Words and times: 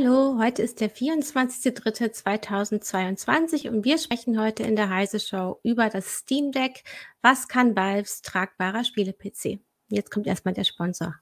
Hallo, 0.00 0.38
heute 0.38 0.62
ist 0.62 0.80
der 0.80 0.94
24.03.2022 0.94 3.68
und 3.68 3.84
wir 3.84 3.98
sprechen 3.98 4.40
heute 4.40 4.62
in 4.62 4.76
der 4.76 4.90
Heise 4.90 5.18
Show 5.18 5.58
über 5.64 5.88
das 5.88 6.18
Steam 6.18 6.52
Deck. 6.52 6.84
Was 7.20 7.48
kann 7.48 7.74
Valves 7.74 8.22
tragbarer 8.22 8.84
Spiele-PC? 8.84 9.58
Jetzt 9.88 10.12
kommt 10.12 10.28
erstmal 10.28 10.54
der 10.54 10.62
Sponsor. 10.62 11.16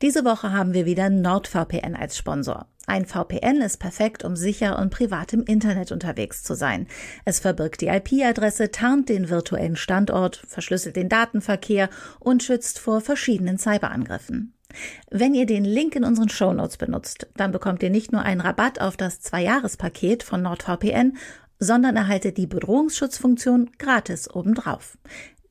Diese 0.00 0.24
Woche 0.24 0.52
haben 0.52 0.72
wir 0.72 0.86
wieder 0.86 1.10
NordVPN 1.10 1.96
als 1.96 2.16
Sponsor. 2.16 2.66
Ein 2.86 3.04
VPN 3.04 3.60
ist 3.60 3.76
perfekt, 3.76 4.24
um 4.24 4.36
sicher 4.36 4.78
und 4.78 4.88
privat 4.88 5.34
im 5.34 5.44
Internet 5.44 5.92
unterwegs 5.92 6.44
zu 6.44 6.54
sein. 6.54 6.86
Es 7.26 7.40
verbirgt 7.40 7.82
die 7.82 7.88
IP-Adresse, 7.88 8.70
tarnt 8.70 9.10
den 9.10 9.28
virtuellen 9.28 9.76
Standort, 9.76 10.42
verschlüsselt 10.46 10.96
den 10.96 11.10
Datenverkehr 11.10 11.90
und 12.20 12.42
schützt 12.42 12.78
vor 12.78 13.02
verschiedenen 13.02 13.58
Cyberangriffen. 13.58 14.55
Wenn 15.10 15.34
ihr 15.34 15.46
den 15.46 15.64
Link 15.64 15.96
in 15.96 16.04
unseren 16.04 16.28
Shownotes 16.28 16.76
benutzt, 16.76 17.28
dann 17.36 17.52
bekommt 17.52 17.82
ihr 17.82 17.90
nicht 17.90 18.12
nur 18.12 18.22
einen 18.22 18.40
Rabatt 18.40 18.80
auf 18.80 18.96
das 18.96 19.20
Zwei-Jahres-Paket 19.20 20.22
von 20.22 20.42
NordVPN, 20.42 21.16
sondern 21.58 21.96
erhaltet 21.96 22.36
die 22.36 22.46
Bedrohungsschutzfunktion 22.46 23.70
gratis 23.78 24.30
obendrauf. 24.30 24.98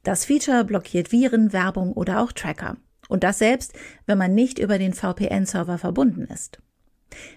Das 0.04 0.26
Feature 0.26 0.64
blockiert 0.64 1.12
Viren, 1.12 1.52
Werbung 1.52 1.94
oder 1.94 2.22
auch 2.22 2.32
Tracker. 2.32 2.78
Und 3.08 3.24
das 3.24 3.40
selbst, 3.40 3.74
wenn 4.06 4.18
man 4.18 4.34
nicht 4.34 4.60
über 4.60 4.78
den 4.78 4.94
VPN-Server 4.94 5.78
verbunden 5.78 6.26
ist. 6.26 6.60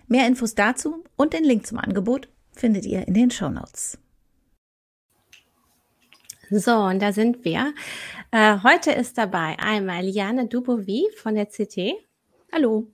Mehr 0.07 0.27
Infos 0.27 0.55
dazu 0.55 1.05
und 1.17 1.33
den 1.33 1.45
Link 1.45 1.67
zum 1.67 1.79
Angebot 1.79 2.29
findet 2.53 2.85
ihr 2.85 3.07
in 3.07 3.15
den 3.15 3.31
Shownotes. 3.31 3.99
So, 6.51 6.73
und 6.73 7.01
da 7.03 7.13
sind 7.13 7.45
wir. 7.45 7.75
Äh, 8.31 8.59
heute 8.63 8.91
ist 8.93 9.19
dabei 9.19 9.57
einmal 9.59 10.03
Liane 10.03 10.47
Dubovi 10.47 11.07
von 11.15 11.35
der 11.35 11.45
CT. 11.45 11.93
Hallo. 12.51 12.87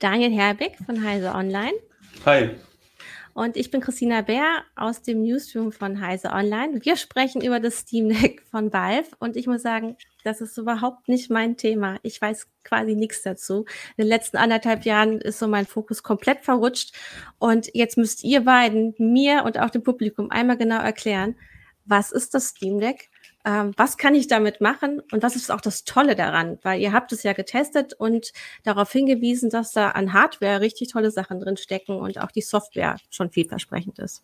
Daniel 0.00 0.32
Herbig 0.32 0.76
von 0.84 1.04
Heise 1.04 1.32
Online. 1.34 1.74
Hi. 2.26 2.50
Und 3.32 3.56
ich 3.56 3.70
bin 3.70 3.80
Christina 3.80 4.22
Bär 4.22 4.64
aus 4.74 5.02
dem 5.02 5.22
Newsroom 5.22 5.70
von 5.70 6.00
Heise 6.00 6.30
Online. 6.30 6.84
Wir 6.84 6.96
sprechen 6.96 7.42
über 7.42 7.60
das 7.60 7.78
Steam 7.78 8.08
Deck 8.08 8.42
von 8.50 8.72
Valve 8.72 9.10
und 9.20 9.36
ich 9.36 9.46
muss 9.46 9.62
sagen, 9.62 9.96
das 10.24 10.40
ist 10.40 10.58
überhaupt 10.58 11.06
nicht 11.08 11.30
mein 11.30 11.56
Thema. 11.56 11.98
Ich 12.02 12.20
weiß 12.20 12.48
quasi 12.64 12.96
nichts 12.96 13.22
dazu. 13.22 13.66
In 13.96 14.04
den 14.04 14.08
letzten 14.08 14.36
anderthalb 14.36 14.84
Jahren 14.84 15.20
ist 15.20 15.38
so 15.38 15.46
mein 15.46 15.66
Fokus 15.66 16.02
komplett 16.02 16.40
verrutscht 16.40 16.92
und 17.38 17.70
jetzt 17.72 17.96
müsst 17.96 18.24
ihr 18.24 18.40
beiden 18.40 18.94
mir 18.98 19.44
und 19.44 19.60
auch 19.60 19.70
dem 19.70 19.84
Publikum 19.84 20.32
einmal 20.32 20.56
genau 20.56 20.80
erklären, 20.80 21.36
was 21.84 22.12
ist 22.12 22.34
das 22.34 22.48
Steam 22.48 22.80
Deck? 22.80 23.10
Ähm, 23.44 23.72
was 23.76 23.98
kann 23.98 24.14
ich 24.14 24.26
damit 24.26 24.60
machen? 24.60 25.00
Und 25.12 25.22
was 25.22 25.36
ist 25.36 25.50
auch 25.50 25.60
das 25.60 25.84
Tolle 25.84 26.14
daran? 26.14 26.58
Weil 26.62 26.80
ihr 26.80 26.92
habt 26.92 27.12
es 27.12 27.22
ja 27.22 27.34
getestet 27.34 27.92
und 27.92 28.32
darauf 28.62 28.90
hingewiesen, 28.90 29.50
dass 29.50 29.72
da 29.72 29.90
an 29.90 30.14
Hardware 30.14 30.60
richtig 30.60 30.92
tolle 30.92 31.10
Sachen 31.10 31.40
drin 31.40 31.56
stecken 31.56 31.96
und 31.96 32.18
auch 32.18 32.30
die 32.30 32.40
Software 32.40 32.96
schon 33.10 33.30
vielversprechend 33.30 33.98
ist. 33.98 34.22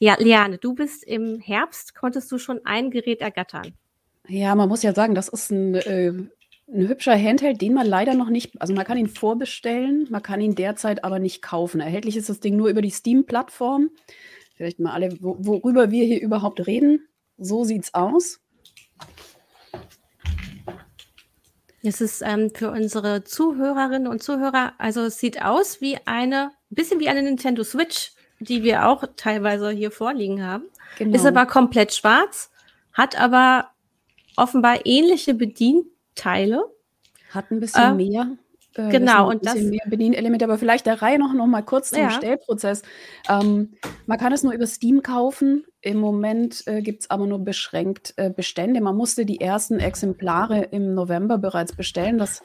Ja, 0.00 0.16
Liane, 0.18 0.58
du 0.58 0.74
bist 0.74 1.04
im 1.04 1.40
Herbst, 1.40 1.94
konntest 1.94 2.32
du 2.32 2.38
schon 2.38 2.60
ein 2.64 2.90
Gerät 2.90 3.20
ergattern? 3.20 3.74
Ja, 4.26 4.54
man 4.54 4.68
muss 4.68 4.82
ja 4.82 4.94
sagen, 4.94 5.14
das 5.14 5.28
ist 5.28 5.50
ein, 5.50 5.74
äh, 5.74 6.08
ein 6.08 6.88
hübscher 6.88 7.16
Handheld, 7.16 7.60
den 7.60 7.74
man 7.74 7.86
leider 7.86 8.14
noch 8.14 8.30
nicht, 8.30 8.60
also 8.60 8.72
man 8.72 8.84
kann 8.84 8.96
ihn 8.96 9.08
vorbestellen, 9.08 10.06
man 10.10 10.22
kann 10.22 10.40
ihn 10.40 10.54
derzeit 10.54 11.04
aber 11.04 11.18
nicht 11.18 11.42
kaufen. 11.42 11.80
Erhältlich 11.80 12.16
ist 12.16 12.28
das 12.28 12.40
Ding 12.40 12.56
nur 12.56 12.68
über 12.68 12.80
die 12.80 12.90
Steam-Plattform 12.90 13.90
vielleicht 14.60 14.78
mal 14.78 14.92
alle, 14.92 15.16
wo, 15.22 15.36
worüber 15.38 15.90
wir 15.90 16.04
hier 16.04 16.20
überhaupt 16.20 16.66
reden. 16.66 17.08
So 17.38 17.64
sieht's 17.64 17.94
aus. 17.94 18.40
Es 21.82 22.02
ist 22.02 22.20
ähm, 22.20 22.50
für 22.54 22.70
unsere 22.70 23.24
Zuhörerinnen 23.24 24.06
und 24.06 24.22
Zuhörer, 24.22 24.74
also 24.76 25.00
es 25.00 25.18
sieht 25.18 25.42
aus 25.42 25.80
wie 25.80 25.96
eine, 26.04 26.50
bisschen 26.68 27.00
wie 27.00 27.08
eine 27.08 27.22
Nintendo 27.22 27.64
Switch, 27.64 28.12
die 28.38 28.62
wir 28.62 28.86
auch 28.86 29.02
teilweise 29.16 29.70
hier 29.70 29.90
vorliegen 29.90 30.44
haben. 30.44 30.64
Genau. 30.98 31.16
Ist 31.16 31.24
aber 31.24 31.46
komplett 31.46 31.94
schwarz, 31.94 32.50
hat 32.92 33.18
aber 33.18 33.70
offenbar 34.36 34.84
ähnliche 34.84 35.32
Bedienteile. 35.32 36.66
Hat 37.30 37.50
ein 37.50 37.60
bisschen 37.60 37.92
äh, 37.92 37.94
mehr 37.94 38.36
äh, 38.74 38.88
genau, 38.88 39.28
und 39.28 39.44
das. 39.44 39.56
Mehr 39.56 39.80
Bedienelemente, 39.86 40.44
aber 40.44 40.58
vielleicht 40.58 40.86
der 40.86 41.02
Reihe 41.02 41.18
noch, 41.18 41.32
noch 41.34 41.46
mal 41.46 41.62
kurz 41.62 41.90
zum 41.90 42.02
ja. 42.02 42.10
Stellprozess. 42.10 42.82
Ähm, 43.28 43.72
man 44.06 44.18
kann 44.18 44.32
es 44.32 44.42
nur 44.42 44.52
über 44.52 44.66
Steam 44.66 45.02
kaufen. 45.02 45.64
Im 45.80 45.98
Moment 45.98 46.66
äh, 46.66 46.82
gibt 46.82 47.02
es 47.02 47.10
aber 47.10 47.26
nur 47.26 47.40
beschränkt 47.40 48.14
äh, 48.16 48.30
Bestände. 48.30 48.80
Man 48.80 48.96
musste 48.96 49.24
die 49.24 49.40
ersten 49.40 49.80
Exemplare 49.80 50.62
im 50.62 50.94
November 50.94 51.38
bereits 51.38 51.74
bestellen. 51.74 52.18
Das 52.18 52.42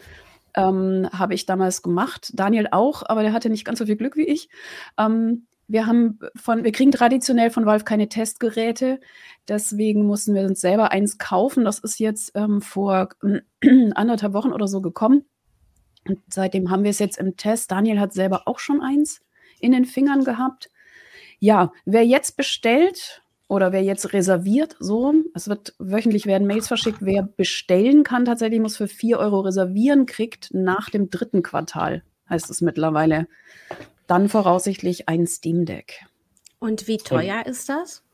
ähm, 0.55 1.07
habe 1.11 1.33
ich 1.33 1.45
damals 1.45 1.81
gemacht. 1.83 2.31
Daniel 2.33 2.69
auch, 2.71 3.03
aber 3.05 3.21
der 3.21 3.33
hatte 3.33 3.49
nicht 3.49 3.65
ganz 3.65 3.79
so 3.79 3.85
viel 3.85 3.97
Glück 3.97 4.15
wie 4.15 4.27
ich. 4.27 4.49
Ähm, 4.97 5.47
wir 5.67 5.87
haben 5.87 6.19
von, 6.35 6.63
wir 6.63 6.71
kriegen 6.71 6.91
traditionell 6.91 7.49
von 7.49 7.65
Valve 7.65 7.83
keine 7.83 8.07
Testgeräte, 8.07 8.99
deswegen 9.47 10.05
mussten 10.05 10.35
wir 10.35 10.43
uns 10.43 10.61
selber 10.61 10.91
eins 10.91 11.17
kaufen. 11.17 11.65
Das 11.65 11.79
ist 11.79 11.99
jetzt 11.99 12.31
ähm, 12.35 12.61
vor 12.61 13.09
anderthalb 13.95 14.33
Wochen 14.33 14.53
oder 14.53 14.67
so 14.67 14.81
gekommen. 14.81 15.25
Und 16.07 16.19
seitdem 16.29 16.69
haben 16.69 16.83
wir 16.83 16.91
es 16.91 16.99
jetzt 16.99 17.17
im 17.17 17.35
Test. 17.35 17.71
Daniel 17.71 17.99
hat 17.99 18.13
selber 18.13 18.47
auch 18.47 18.59
schon 18.59 18.81
eins 18.81 19.21
in 19.59 19.71
den 19.71 19.85
Fingern 19.85 20.23
gehabt. 20.23 20.69
Ja, 21.39 21.71
wer 21.85 22.05
jetzt 22.05 22.37
bestellt 22.37 23.21
oder 23.47 23.71
wer 23.71 23.83
jetzt 23.83 24.13
reserviert, 24.13 24.75
so, 24.79 25.13
es 25.33 25.47
wird 25.47 25.75
wöchentlich 25.77 26.25
werden 26.25 26.47
Mails 26.47 26.67
verschickt, 26.67 26.99
wer 27.01 27.23
bestellen 27.23 28.03
kann, 28.03 28.25
tatsächlich 28.25 28.59
muss 28.59 28.77
für 28.77 28.87
4 28.87 29.19
Euro 29.19 29.41
reservieren, 29.41 30.05
kriegt 30.05 30.53
nach 30.53 30.89
dem 30.89 31.09
dritten 31.09 31.43
Quartal, 31.43 32.03
heißt 32.29 32.49
es 32.49 32.61
mittlerweile, 32.61 33.27
dann 34.07 34.29
voraussichtlich 34.29 35.09
ein 35.09 35.27
Steam 35.27 35.65
Deck. 35.65 36.05
Und 36.59 36.87
wie 36.87 36.97
teuer 36.97 37.43
Und 37.45 37.47
ist 37.47 37.69
das? 37.69 38.04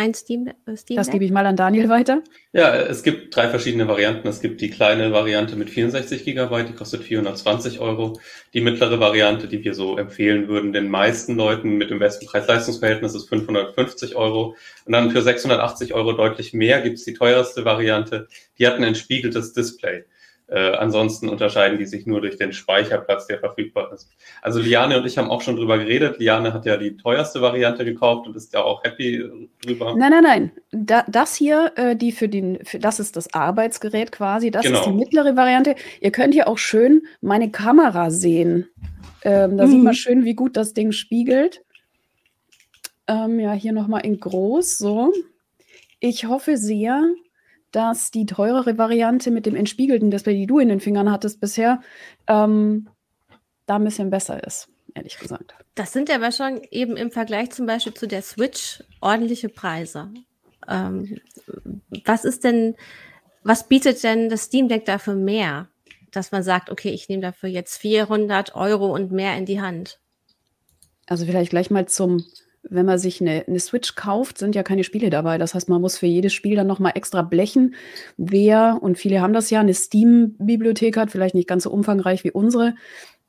Ein 0.00 0.14
Steam, 0.14 0.46
äh, 0.46 0.76
Steam 0.78 0.96
Das 0.96 1.10
gebe 1.10 1.26
ich 1.26 1.30
mal 1.30 1.44
an 1.44 1.56
Daniel 1.56 1.90
weiter. 1.90 2.22
Ja, 2.54 2.74
es 2.74 3.02
gibt 3.02 3.36
drei 3.36 3.48
verschiedene 3.48 3.86
Varianten. 3.86 4.26
Es 4.28 4.40
gibt 4.40 4.62
die 4.62 4.70
kleine 4.70 5.12
Variante 5.12 5.56
mit 5.56 5.68
64 5.68 6.24
Gigabyte, 6.24 6.70
die 6.70 6.72
kostet 6.72 7.02
420 7.02 7.80
Euro. 7.80 8.18
Die 8.54 8.62
mittlere 8.62 8.98
Variante, 8.98 9.46
die 9.46 9.62
wir 9.62 9.74
so 9.74 9.98
empfehlen 9.98 10.48
würden, 10.48 10.72
den 10.72 10.88
meisten 10.88 11.36
Leuten 11.36 11.76
mit 11.76 11.90
dem 11.90 11.98
besten 11.98 12.24
Preis-Leistungs-Verhältnis 12.24 13.14
ist 13.14 13.28
550 13.28 14.16
Euro. 14.16 14.56
Und 14.86 14.92
dann 14.94 15.10
für 15.10 15.20
680 15.20 15.92
Euro 15.92 16.12
deutlich 16.12 16.54
mehr 16.54 16.80
gibt 16.80 16.96
es 16.96 17.04
die 17.04 17.12
teuerste 17.12 17.66
Variante. 17.66 18.26
Die 18.58 18.66
hat 18.66 18.76
ein 18.76 18.84
entspiegeltes 18.84 19.52
Display. 19.52 20.04
Äh, 20.50 20.72
ansonsten 20.72 21.28
unterscheiden 21.28 21.78
die 21.78 21.86
sich 21.86 22.06
nur 22.06 22.20
durch 22.20 22.36
den 22.36 22.52
Speicherplatz, 22.52 23.28
der 23.28 23.38
verfügbar 23.38 23.92
ist. 23.92 24.10
Also 24.42 24.58
Liane 24.58 24.98
und 24.98 25.06
ich 25.06 25.16
haben 25.16 25.30
auch 25.30 25.42
schon 25.42 25.54
drüber 25.54 25.78
geredet. 25.78 26.18
Liane 26.18 26.52
hat 26.52 26.66
ja 26.66 26.76
die 26.76 26.96
teuerste 26.96 27.40
Variante 27.40 27.84
gekauft 27.84 28.26
und 28.26 28.34
ist 28.36 28.52
ja 28.52 28.64
auch 28.64 28.82
happy 28.82 29.24
drüber. 29.64 29.94
Nein, 29.96 30.10
nein, 30.10 30.24
nein. 30.24 30.52
Da, 30.72 31.04
das 31.06 31.36
hier, 31.36 31.72
äh, 31.76 31.94
die 31.94 32.10
für 32.10 32.28
den, 32.28 32.64
für, 32.64 32.80
das 32.80 32.98
ist 32.98 33.16
das 33.16 33.32
Arbeitsgerät 33.32 34.10
quasi. 34.10 34.50
Das 34.50 34.64
genau. 34.64 34.80
ist 34.80 34.86
die 34.86 34.92
mittlere 34.92 35.36
Variante. 35.36 35.76
Ihr 36.00 36.10
könnt 36.10 36.34
hier 36.34 36.48
auch 36.48 36.58
schön 36.58 37.02
meine 37.20 37.52
Kamera 37.52 38.10
sehen. 38.10 38.68
Ähm, 39.22 39.56
da 39.56 39.66
mhm. 39.66 39.70
sieht 39.70 39.82
man 39.84 39.94
schön, 39.94 40.24
wie 40.24 40.34
gut 40.34 40.56
das 40.56 40.74
Ding 40.74 40.90
spiegelt. 40.90 41.62
Ähm, 43.06 43.38
ja, 43.38 43.52
hier 43.52 43.72
nochmal 43.72 44.04
in 44.04 44.18
groß. 44.18 44.78
So. 44.78 45.12
Ich 46.00 46.26
hoffe 46.26 46.56
sehr, 46.56 47.04
dass 47.72 48.10
die 48.10 48.26
teurere 48.26 48.78
Variante 48.78 49.30
mit 49.30 49.46
dem 49.46 49.56
entspiegelten 49.56 50.10
Display, 50.10 50.34
die 50.34 50.46
du 50.46 50.58
in 50.58 50.68
den 50.68 50.80
Fingern 50.80 51.10
hattest 51.10 51.40
bisher, 51.40 51.80
ähm, 52.26 52.88
da 53.66 53.76
ein 53.76 53.84
bisschen 53.84 54.10
besser 54.10 54.42
ist, 54.44 54.68
ehrlich 54.94 55.18
gesagt. 55.18 55.54
Das 55.74 55.92
sind 55.92 56.10
aber 56.10 56.32
schon 56.32 56.62
eben 56.70 56.96
im 56.96 57.10
Vergleich 57.10 57.50
zum 57.50 57.66
Beispiel 57.66 57.94
zu 57.94 58.08
der 58.08 58.22
Switch 58.22 58.82
ordentliche 59.00 59.48
Preise. 59.48 60.10
Ähm, 60.68 61.20
was 62.04 62.24
ist 62.24 62.44
denn, 62.44 62.76
was 63.42 63.68
bietet 63.68 64.02
denn 64.02 64.28
das 64.28 64.44
Steam 64.44 64.68
Deck 64.68 64.84
dafür 64.84 65.14
mehr, 65.14 65.68
dass 66.10 66.32
man 66.32 66.42
sagt, 66.42 66.70
okay, 66.70 66.90
ich 66.90 67.08
nehme 67.08 67.22
dafür 67.22 67.48
jetzt 67.48 67.78
400 67.78 68.54
Euro 68.56 68.92
und 68.92 69.12
mehr 69.12 69.36
in 69.36 69.46
die 69.46 69.60
Hand? 69.60 70.00
Also 71.06 71.24
vielleicht 71.24 71.50
gleich 71.50 71.70
mal 71.70 71.86
zum 71.86 72.24
wenn 72.62 72.86
man 72.86 72.98
sich 72.98 73.20
eine, 73.20 73.44
eine, 73.46 73.58
Switch 73.58 73.94
kauft, 73.94 74.38
sind 74.38 74.54
ja 74.54 74.62
keine 74.62 74.84
Spiele 74.84 75.10
dabei. 75.10 75.38
Das 75.38 75.54
heißt, 75.54 75.68
man 75.68 75.80
muss 75.80 75.98
für 75.98 76.06
jedes 76.06 76.32
Spiel 76.32 76.56
dann 76.56 76.66
nochmal 76.66 76.92
extra 76.94 77.22
blechen. 77.22 77.74
Wer, 78.16 78.78
und 78.80 78.98
viele 78.98 79.20
haben 79.20 79.32
das 79.32 79.50
ja, 79.50 79.60
eine 79.60 79.74
Steam-Bibliothek 79.74 80.96
hat, 80.96 81.10
vielleicht 81.10 81.34
nicht 81.34 81.48
ganz 81.48 81.64
so 81.64 81.70
umfangreich 81.70 82.24
wie 82.24 82.32
unsere, 82.32 82.74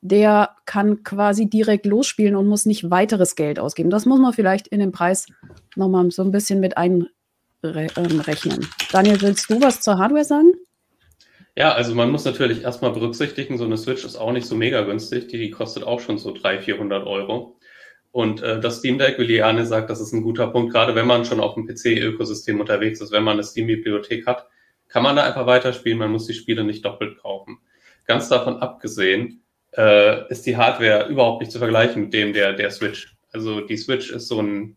der 0.02 0.50
kann 0.66 1.04
quasi 1.04 1.48
direkt 1.48 1.86
losspielen 1.86 2.36
und 2.36 2.48
muss 2.48 2.66
nicht 2.66 2.90
weiteres 2.90 3.36
Geld 3.36 3.58
ausgeben. 3.58 3.88
Das 3.88 4.04
muss 4.04 4.20
man 4.20 4.32
vielleicht 4.32 4.68
in 4.68 4.80
den 4.80 4.92
Preis 4.92 5.26
nochmal 5.76 6.10
so 6.10 6.22
ein 6.22 6.32
bisschen 6.32 6.60
mit 6.60 6.76
einrechnen. 6.76 8.68
Daniel, 8.90 9.20
willst 9.22 9.48
du 9.48 9.60
was 9.62 9.80
zur 9.80 9.98
Hardware 9.98 10.24
sagen? 10.24 10.52
Ja, 11.56 11.72
also 11.72 11.94
man 11.94 12.10
muss 12.10 12.24
natürlich 12.24 12.62
erstmal 12.62 12.92
berücksichtigen, 12.92 13.58
so 13.58 13.64
eine 13.64 13.76
Switch 13.76 14.04
ist 14.04 14.16
auch 14.16 14.32
nicht 14.32 14.46
so 14.46 14.54
mega 14.54 14.82
günstig. 14.82 15.28
Die 15.28 15.50
kostet 15.50 15.84
auch 15.84 16.00
schon 16.00 16.18
so 16.18 16.32
300, 16.32 16.64
400 16.64 17.06
Euro. 17.06 17.58
Und 18.12 18.42
äh, 18.42 18.60
das 18.60 18.78
Steam 18.78 18.98
Deck, 18.98 19.18
wie 19.18 19.24
Liane 19.24 19.64
sagt, 19.64 19.88
das 19.88 20.00
ist 20.00 20.12
ein 20.12 20.22
guter 20.22 20.46
Punkt, 20.48 20.72
gerade 20.72 20.94
wenn 20.94 21.06
man 21.06 21.24
schon 21.24 21.40
auf 21.40 21.54
dem 21.54 21.66
PC-Ökosystem 21.66 22.60
unterwegs 22.60 23.00
ist, 23.00 23.10
wenn 23.10 23.24
man 23.24 23.34
eine 23.34 23.42
Steam-Bibliothek 23.42 24.26
hat, 24.26 24.46
kann 24.88 25.02
man 25.02 25.16
da 25.16 25.24
einfach 25.24 25.46
weiterspielen, 25.46 25.98
man 25.98 26.12
muss 26.12 26.26
die 26.26 26.34
Spiele 26.34 26.62
nicht 26.62 26.84
doppelt 26.84 27.18
kaufen. 27.18 27.58
ganz 28.04 28.28
davon 28.28 28.58
abgesehen, 28.58 29.42
äh, 29.76 30.30
ist 30.30 30.44
die 30.44 30.56
Hardware 30.56 31.08
überhaupt 31.08 31.40
nicht 31.40 31.52
zu 31.52 31.58
vergleichen 31.58 32.02
mit 32.02 32.12
dem 32.12 32.34
der, 32.34 32.52
der 32.52 32.70
Switch. 32.70 33.16
Also 33.32 33.62
die 33.62 33.78
Switch 33.78 34.10
ist 34.10 34.28
so 34.28 34.42
ein, 34.42 34.76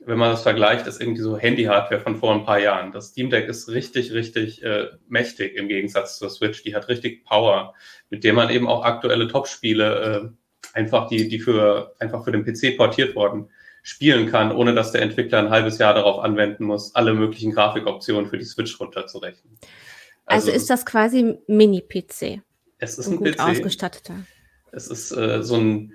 wenn 0.00 0.18
man 0.18 0.30
das 0.30 0.42
vergleicht, 0.42 0.86
ist 0.88 1.00
irgendwie 1.00 1.22
so 1.22 1.38
Handy-Hardware 1.38 2.00
von 2.00 2.16
vor 2.16 2.34
ein 2.34 2.44
paar 2.44 2.58
Jahren. 2.58 2.90
Das 2.90 3.08
Steam 3.08 3.30
Deck 3.30 3.48
ist 3.48 3.68
richtig, 3.68 4.12
richtig 4.12 4.62
äh, 4.64 4.88
mächtig 5.06 5.54
im 5.54 5.68
Gegensatz 5.68 6.18
zur 6.18 6.30
Switch. 6.30 6.62
Die 6.64 6.74
hat 6.74 6.88
richtig 6.88 7.24
Power, 7.24 7.74
mit 8.10 8.24
dem 8.24 8.34
man 8.34 8.50
eben 8.50 8.66
auch 8.66 8.84
aktuelle 8.84 9.28
Top-Spiele 9.28 10.32
äh, 10.32 10.43
einfach, 10.74 11.08
die, 11.08 11.28
die 11.28 11.38
für, 11.38 11.94
einfach 11.98 12.24
für 12.24 12.32
den 12.32 12.44
PC 12.44 12.76
portiert 12.76 13.14
worden, 13.14 13.48
spielen 13.82 14.30
kann, 14.30 14.50
ohne 14.52 14.74
dass 14.74 14.92
der 14.92 15.02
Entwickler 15.02 15.38
ein 15.38 15.50
halbes 15.50 15.78
Jahr 15.78 15.94
darauf 15.94 16.18
anwenden 16.22 16.64
muss, 16.64 16.94
alle 16.94 17.14
möglichen 17.14 17.52
Grafikoptionen 17.52 18.28
für 18.28 18.38
die 18.38 18.44
Switch 18.44 18.78
runterzurechnen. 18.80 19.58
Also, 20.26 20.48
also 20.48 20.56
ist 20.56 20.70
das 20.70 20.86
quasi 20.86 21.38
Mini-PC? 21.46 22.40
Es 22.78 22.98
ist 22.98 23.06
ein, 23.06 23.14
ein 23.14 23.18
gut 23.18 23.36
PC. 23.36 23.40
ausgestatteter. 23.40 24.14
Es 24.72 24.88
ist 24.88 25.12
äh, 25.12 25.42
so 25.42 25.56
ein 25.56 25.92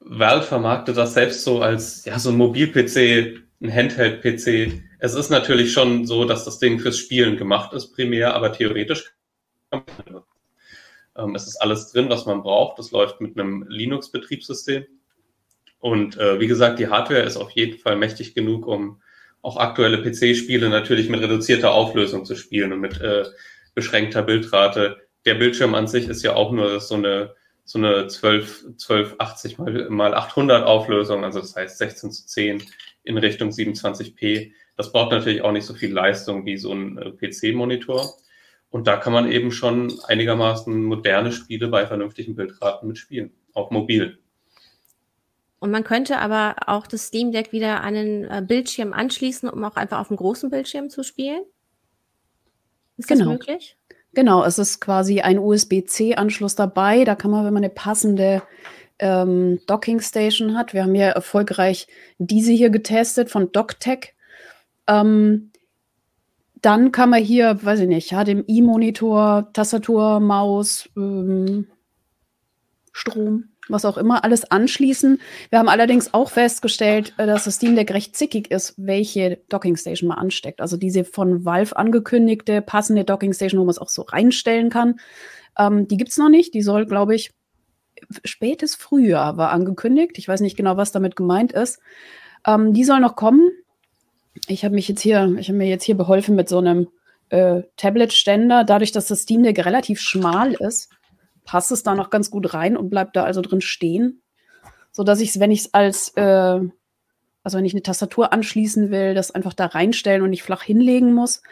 Valve 0.00 0.46
vermarktet 0.46 0.96
das 0.96 1.14
selbst 1.14 1.44
so 1.44 1.60
als 1.60 2.04
ja 2.04 2.18
so 2.18 2.30
ein 2.30 2.36
Mobil-PC, 2.36 3.38
ein 3.62 3.74
Handheld-PC. 3.74 4.82
Es 4.98 5.14
ist 5.14 5.30
natürlich 5.30 5.72
schon 5.72 6.06
so, 6.06 6.24
dass 6.24 6.44
das 6.44 6.58
Ding 6.58 6.78
fürs 6.78 6.98
Spielen 6.98 7.36
gemacht 7.36 7.72
ist 7.72 7.92
primär, 7.94 8.34
aber 8.34 8.52
theoretisch 8.52 9.14
kann 9.70 9.82
man 10.12 10.22
ähm, 11.16 11.34
es 11.34 11.46
ist 11.46 11.56
alles 11.56 11.90
drin, 11.92 12.08
was 12.08 12.26
man 12.26 12.42
braucht. 12.42 12.78
Das 12.78 12.90
läuft 12.90 13.20
mit 13.20 13.38
einem 13.38 13.64
Linux-Betriebssystem. 13.68 14.86
Und 15.78 16.18
äh, 16.18 16.40
wie 16.40 16.46
gesagt, 16.46 16.78
die 16.78 16.88
Hardware 16.88 17.22
ist 17.22 17.36
auf 17.36 17.50
jeden 17.52 17.78
Fall 17.78 17.96
mächtig 17.96 18.34
genug, 18.34 18.66
um 18.66 19.00
auch 19.42 19.56
aktuelle 19.56 20.02
PC-Spiele 20.02 20.68
natürlich 20.68 21.08
mit 21.08 21.22
reduzierter 21.22 21.72
Auflösung 21.72 22.24
zu 22.24 22.36
spielen 22.36 22.72
und 22.72 22.80
mit 22.80 23.00
äh, 23.00 23.24
beschränkter 23.74 24.22
Bildrate. 24.22 24.98
Der 25.24 25.34
Bildschirm 25.34 25.74
an 25.74 25.86
sich 25.86 26.08
ist 26.08 26.22
ja 26.22 26.34
auch 26.34 26.52
nur 26.52 26.80
so 26.80 26.96
eine 26.96 27.34
so 27.70 27.78
eine 27.78 28.08
12, 28.08 28.64
1280 28.70 29.58
mal, 29.58 29.90
mal 29.90 30.12
800 30.12 30.66
Auflösung, 30.66 31.22
also 31.22 31.38
das 31.38 31.54
heißt 31.54 31.78
16 31.78 32.10
zu 32.10 32.26
10 32.26 32.64
in 33.04 33.16
Richtung 33.16 33.50
27p. 33.50 34.50
Das 34.76 34.90
braucht 34.90 35.12
natürlich 35.12 35.42
auch 35.42 35.52
nicht 35.52 35.66
so 35.66 35.74
viel 35.74 35.92
Leistung 35.92 36.44
wie 36.46 36.56
so 36.56 36.72
ein 36.72 36.98
äh, 36.98 37.12
PC-Monitor. 37.12 38.12
Und 38.70 38.86
da 38.86 38.96
kann 38.96 39.12
man 39.12 39.30
eben 39.30 39.50
schon 39.50 39.92
einigermaßen 40.06 40.84
moderne 40.84 41.32
Spiele 41.32 41.68
bei 41.68 41.86
vernünftigen 41.86 42.36
Bildraten 42.36 42.88
mitspielen, 42.88 43.32
auch 43.52 43.70
mobil. 43.70 44.18
Und 45.58 45.70
man 45.70 45.84
könnte 45.84 46.18
aber 46.18 46.56
auch 46.66 46.86
das 46.86 47.08
Steam 47.08 47.32
Deck 47.32 47.52
wieder 47.52 47.82
an 47.82 47.94
den 47.94 48.24
äh, 48.24 48.42
Bildschirm 48.46 48.92
anschließen, 48.92 49.48
um 49.48 49.62
auch 49.64 49.76
einfach 49.76 49.98
auf 49.98 50.08
dem 50.08 50.16
großen 50.16 50.50
Bildschirm 50.50 50.88
zu 50.88 51.02
spielen. 51.02 51.42
Ist 52.96 53.08
genau. 53.08 53.24
das 53.24 53.32
möglich? 53.32 53.76
Genau, 54.14 54.44
es 54.44 54.58
ist 54.58 54.80
quasi 54.80 55.20
ein 55.20 55.38
USB-C-Anschluss 55.38 56.54
dabei. 56.54 57.04
Da 57.04 57.14
kann 57.14 57.30
man, 57.30 57.44
wenn 57.44 57.54
man 57.54 57.62
eine 57.62 57.72
passende 57.72 58.42
ähm, 58.98 59.60
Docking 59.66 60.00
Station 60.00 60.56
hat, 60.56 60.74
wir 60.74 60.82
haben 60.82 60.94
ja 60.94 61.10
erfolgreich 61.10 61.86
diese 62.18 62.52
hier 62.52 62.70
getestet 62.70 63.30
von 63.30 63.52
DocTech. 63.52 64.14
Ähm, 64.86 65.49
dann 66.62 66.92
kann 66.92 67.10
man 67.10 67.22
hier, 67.22 67.62
weiß 67.62 67.80
ich 67.80 67.88
nicht, 67.88 68.10
HDMI-Monitor, 68.10 69.50
Tastatur, 69.52 70.20
Maus, 70.20 70.88
ähm, 70.96 71.66
Strom, 72.92 73.44
was 73.68 73.84
auch 73.84 73.96
immer, 73.96 74.24
alles 74.24 74.50
anschließen. 74.50 75.20
Wir 75.50 75.58
haben 75.58 75.68
allerdings 75.68 76.12
auch 76.12 76.30
festgestellt, 76.30 77.14
äh, 77.16 77.26
dass 77.26 77.44
das 77.44 77.56
Steam 77.56 77.76
Deck 77.76 77.92
recht 77.92 78.16
zickig 78.16 78.50
ist, 78.50 78.74
welche 78.76 79.38
Docking 79.48 79.76
Station 79.76 80.08
man 80.08 80.18
ansteckt. 80.18 80.60
Also 80.60 80.76
diese 80.76 81.04
von 81.04 81.44
Valve 81.44 81.76
angekündigte 81.76 82.62
passende 82.62 83.04
Docking 83.04 83.32
Station, 83.32 83.60
wo 83.60 83.64
man 83.64 83.70
es 83.70 83.78
auch 83.78 83.88
so 83.88 84.02
reinstellen 84.02 84.70
kann, 84.70 85.00
ähm, 85.58 85.88
die 85.88 85.96
gibt 85.96 86.10
es 86.10 86.18
noch 86.18 86.28
nicht. 86.28 86.54
Die 86.54 86.62
soll, 86.62 86.86
glaube 86.86 87.14
ich, 87.14 87.30
spätes 88.24 88.74
Frühjahr 88.74 89.36
war 89.36 89.50
angekündigt. 89.50 90.18
Ich 90.18 90.28
weiß 90.28 90.40
nicht 90.40 90.56
genau, 90.56 90.76
was 90.76 90.92
damit 90.92 91.16
gemeint 91.16 91.52
ist. 91.52 91.80
Ähm, 92.46 92.72
die 92.72 92.84
soll 92.84 93.00
noch 93.00 93.16
kommen. 93.16 93.50
Ich 94.46 94.64
habe 94.64 94.74
mich 94.74 94.88
jetzt 94.88 95.00
hier, 95.00 95.34
ich 95.38 95.48
habe 95.48 95.58
mir 95.58 95.68
jetzt 95.68 95.84
hier 95.84 95.96
beholfen 95.96 96.36
mit 96.36 96.48
so 96.48 96.58
einem 96.58 96.88
äh, 97.30 97.62
Tablet-Ständer. 97.76 98.64
Dadurch, 98.64 98.92
dass 98.92 99.06
das 99.06 99.22
Steam 99.22 99.42
Deck 99.42 99.64
relativ 99.64 100.00
schmal 100.00 100.52
ist, 100.52 100.90
passt 101.44 101.72
es 101.72 101.82
da 101.82 101.94
noch 101.94 102.10
ganz 102.10 102.30
gut 102.30 102.54
rein 102.54 102.76
und 102.76 102.90
bleibt 102.90 103.16
da 103.16 103.24
also 103.24 103.40
drin 103.40 103.60
stehen. 103.60 104.22
So 104.92 105.04
dass 105.04 105.20
ich 105.20 105.30
es, 105.30 105.40
wenn 105.40 105.50
ich 105.50 105.60
es 105.60 105.74
als, 105.74 106.12
äh, 106.16 106.60
also 107.42 107.58
wenn 107.58 107.64
ich 107.64 107.74
eine 107.74 107.82
Tastatur 107.82 108.32
anschließen 108.32 108.90
will, 108.90 109.14
das 109.14 109.30
einfach 109.30 109.54
da 109.54 109.66
reinstellen 109.66 110.22
und 110.22 110.30
nicht 110.30 110.42
flach 110.42 110.62
hinlegen 110.62 111.14
muss. 111.14 111.42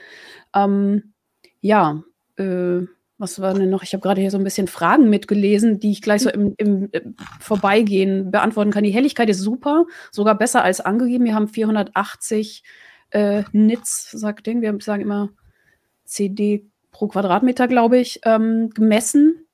Ähm, 0.55 1.15
ja, 1.61 2.03
äh, 2.37 2.81
was 3.19 3.41
war 3.41 3.53
denn 3.53 3.69
noch? 3.69 3.83
Ich 3.83 3.93
habe 3.93 4.01
gerade 4.01 4.21
hier 4.21 4.31
so 4.31 4.39
ein 4.39 4.45
bisschen 4.45 4.69
Fragen 4.69 5.11
mitgelesen, 5.11 5.81
die 5.81 5.91
ich 5.91 6.03
gleich 6.03 6.23
so 6.23 6.31
im, 6.31 6.55
im, 6.57 6.89
im, 6.93 7.17
Vorbeigehen 7.41 8.31
beantworten 8.31 8.71
kann. 8.71 8.85
Die 8.85 8.93
Helligkeit 8.93 9.29
ist 9.29 9.41
super, 9.41 9.87
sogar 10.13 10.39
besser 10.39 10.63
als 10.63 10.81
angegeben. 10.81 11.25
Wir 11.25 11.35
haben 11.35 11.49
480 11.49 12.63
äh, 13.11 13.43
Nits, 13.53 14.11
sagt 14.13 14.47
Ding. 14.47 14.63
Wir 14.63 14.77
sagen 14.81 15.03
immer 15.03 15.31
CD 16.05 16.67
pro 16.93 17.09
Quadratmeter, 17.09 17.67
glaube 17.67 17.99
ich, 17.99 18.21
ähm, 18.25 18.71
gemessen. 18.71 19.47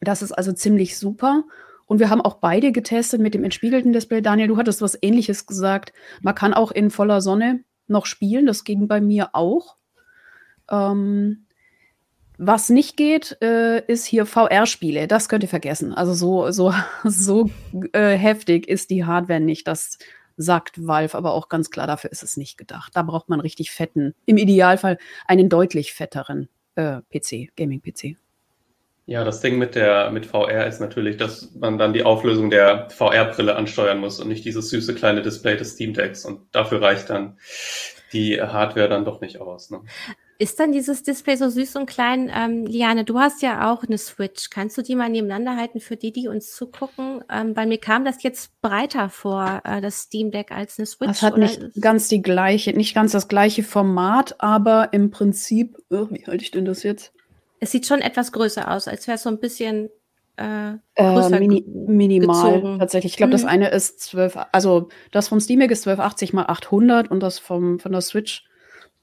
Das 0.00 0.22
ist 0.22 0.32
also 0.32 0.52
ziemlich 0.52 0.98
super. 0.98 1.44
Und 1.86 2.00
wir 2.00 2.10
haben 2.10 2.20
auch 2.20 2.34
beide 2.34 2.72
getestet 2.72 3.20
mit 3.20 3.34
dem 3.34 3.44
entspiegelten 3.44 3.92
Display. 3.92 4.20
Daniel, 4.20 4.48
du 4.48 4.56
hattest 4.56 4.82
was 4.82 4.98
Ähnliches 5.00 5.46
gesagt. 5.46 5.92
Man 6.20 6.34
kann 6.34 6.54
auch 6.54 6.72
in 6.72 6.90
voller 6.90 7.20
Sonne 7.20 7.60
noch 7.86 8.06
spielen. 8.06 8.46
Das 8.46 8.64
ging 8.64 8.88
bei 8.88 9.00
mir 9.00 9.30
auch. 9.34 9.76
Ähm, 10.68 11.45
was 12.38 12.68
nicht 12.68 12.96
geht, 12.96 13.38
äh, 13.42 13.80
ist 13.86 14.06
hier 14.06 14.26
VR-Spiele. 14.26 15.06
Das 15.06 15.28
könnt 15.28 15.42
ihr 15.42 15.48
vergessen. 15.48 15.94
Also 15.94 16.14
so, 16.14 16.50
so, 16.50 16.74
so 17.04 17.50
äh, 17.92 18.16
heftig 18.16 18.68
ist 18.68 18.90
die 18.90 19.04
Hardware 19.04 19.40
nicht. 19.40 19.66
Das 19.66 19.98
sagt 20.36 20.86
Valve, 20.86 21.16
aber 21.16 21.32
auch 21.32 21.48
ganz 21.48 21.70
klar, 21.70 21.86
dafür 21.86 22.12
ist 22.12 22.22
es 22.22 22.36
nicht 22.36 22.58
gedacht. 22.58 22.92
Da 22.94 23.02
braucht 23.02 23.28
man 23.28 23.40
richtig 23.40 23.70
fetten, 23.70 24.14
im 24.26 24.36
Idealfall 24.36 24.98
einen 25.26 25.48
deutlich 25.48 25.94
fetteren 25.94 26.48
äh, 26.74 27.00
PC, 27.10 27.56
Gaming-PC. 27.56 28.16
Ja, 29.06 29.22
das 29.22 29.40
Ding 29.40 29.56
mit 29.56 29.76
der 29.76 30.10
mit 30.10 30.26
VR 30.26 30.66
ist 30.66 30.80
natürlich, 30.80 31.16
dass 31.16 31.54
man 31.54 31.78
dann 31.78 31.92
die 31.92 32.02
Auflösung 32.02 32.50
der 32.50 32.90
VR-Brille 32.90 33.54
ansteuern 33.54 33.98
muss 33.98 34.20
und 34.20 34.28
nicht 34.28 34.44
dieses 34.44 34.68
süße 34.68 34.94
kleine 34.94 35.22
Display 35.22 35.56
des 35.56 35.72
Steam 35.72 35.94
Decks. 35.94 36.24
Und 36.24 36.40
dafür 36.52 36.82
reicht 36.82 37.08
dann 37.08 37.38
die 38.12 38.42
Hardware 38.42 38.88
dann 38.88 39.04
doch 39.04 39.20
nicht 39.20 39.40
aus. 39.40 39.70
Ne? 39.70 39.80
Ist 40.38 40.60
dann 40.60 40.72
dieses 40.72 41.02
Display 41.02 41.36
so 41.36 41.48
süß 41.48 41.76
und 41.76 41.86
klein? 41.86 42.30
Ähm, 42.34 42.66
Liane, 42.66 43.04
du 43.04 43.18
hast 43.18 43.40
ja 43.40 43.72
auch 43.72 43.84
eine 43.84 43.96
Switch. 43.96 44.50
Kannst 44.50 44.76
du 44.76 44.82
die 44.82 44.94
mal 44.94 45.08
nebeneinander 45.08 45.56
halten 45.56 45.80
für 45.80 45.96
die, 45.96 46.12
die 46.12 46.28
uns 46.28 46.54
zugucken? 46.54 47.24
Ähm, 47.30 47.54
bei 47.54 47.64
mir 47.64 47.78
kam 47.78 48.04
das 48.04 48.22
jetzt 48.22 48.60
breiter 48.60 49.08
vor, 49.08 49.62
äh, 49.64 49.80
das 49.80 50.02
Steam 50.02 50.30
Deck, 50.30 50.52
als 50.52 50.78
eine 50.78 50.84
Switch. 50.84 51.08
Das 51.08 51.22
hat 51.22 51.38
nicht 51.38 51.60
ganz 51.80 52.08
die 52.08 52.20
gleiche, 52.20 52.74
nicht 52.74 52.94
ganz 52.94 53.12
das 53.12 53.28
gleiche 53.28 53.62
Format, 53.62 54.36
aber 54.38 54.92
im 54.92 55.10
Prinzip, 55.10 55.78
oh, 55.90 56.08
wie 56.10 56.26
halte 56.26 56.44
ich 56.44 56.50
denn 56.50 56.66
das 56.66 56.82
jetzt? 56.82 57.12
Es 57.60 57.70
sieht 57.70 57.86
schon 57.86 58.00
etwas 58.00 58.32
größer 58.32 58.70
aus, 58.70 58.88
als 58.88 59.06
wäre 59.06 59.16
es 59.16 59.22
so 59.22 59.30
ein 59.30 59.40
bisschen 59.40 59.88
äh, 60.36 60.72
äh, 60.96 61.30
mini, 61.40 61.64
minimal 61.66 62.52
gezogen. 62.52 62.78
tatsächlich. 62.78 63.12
Ich 63.12 63.16
glaube, 63.16 63.30
mhm. 63.30 63.32
das 63.32 63.44
eine 63.46 63.70
ist 63.70 64.00
12, 64.00 64.36
also 64.52 64.88
das 65.10 65.28
vom 65.28 65.40
Steam 65.40 65.60
Deck 65.60 65.70
ist 65.70 65.86
1280 65.86 66.34
mal 66.34 66.44
800 66.46 67.10
und 67.10 67.20
das 67.20 67.38
vom, 67.38 67.78
von 67.78 67.92
der 67.92 68.02
Switch. 68.02 68.44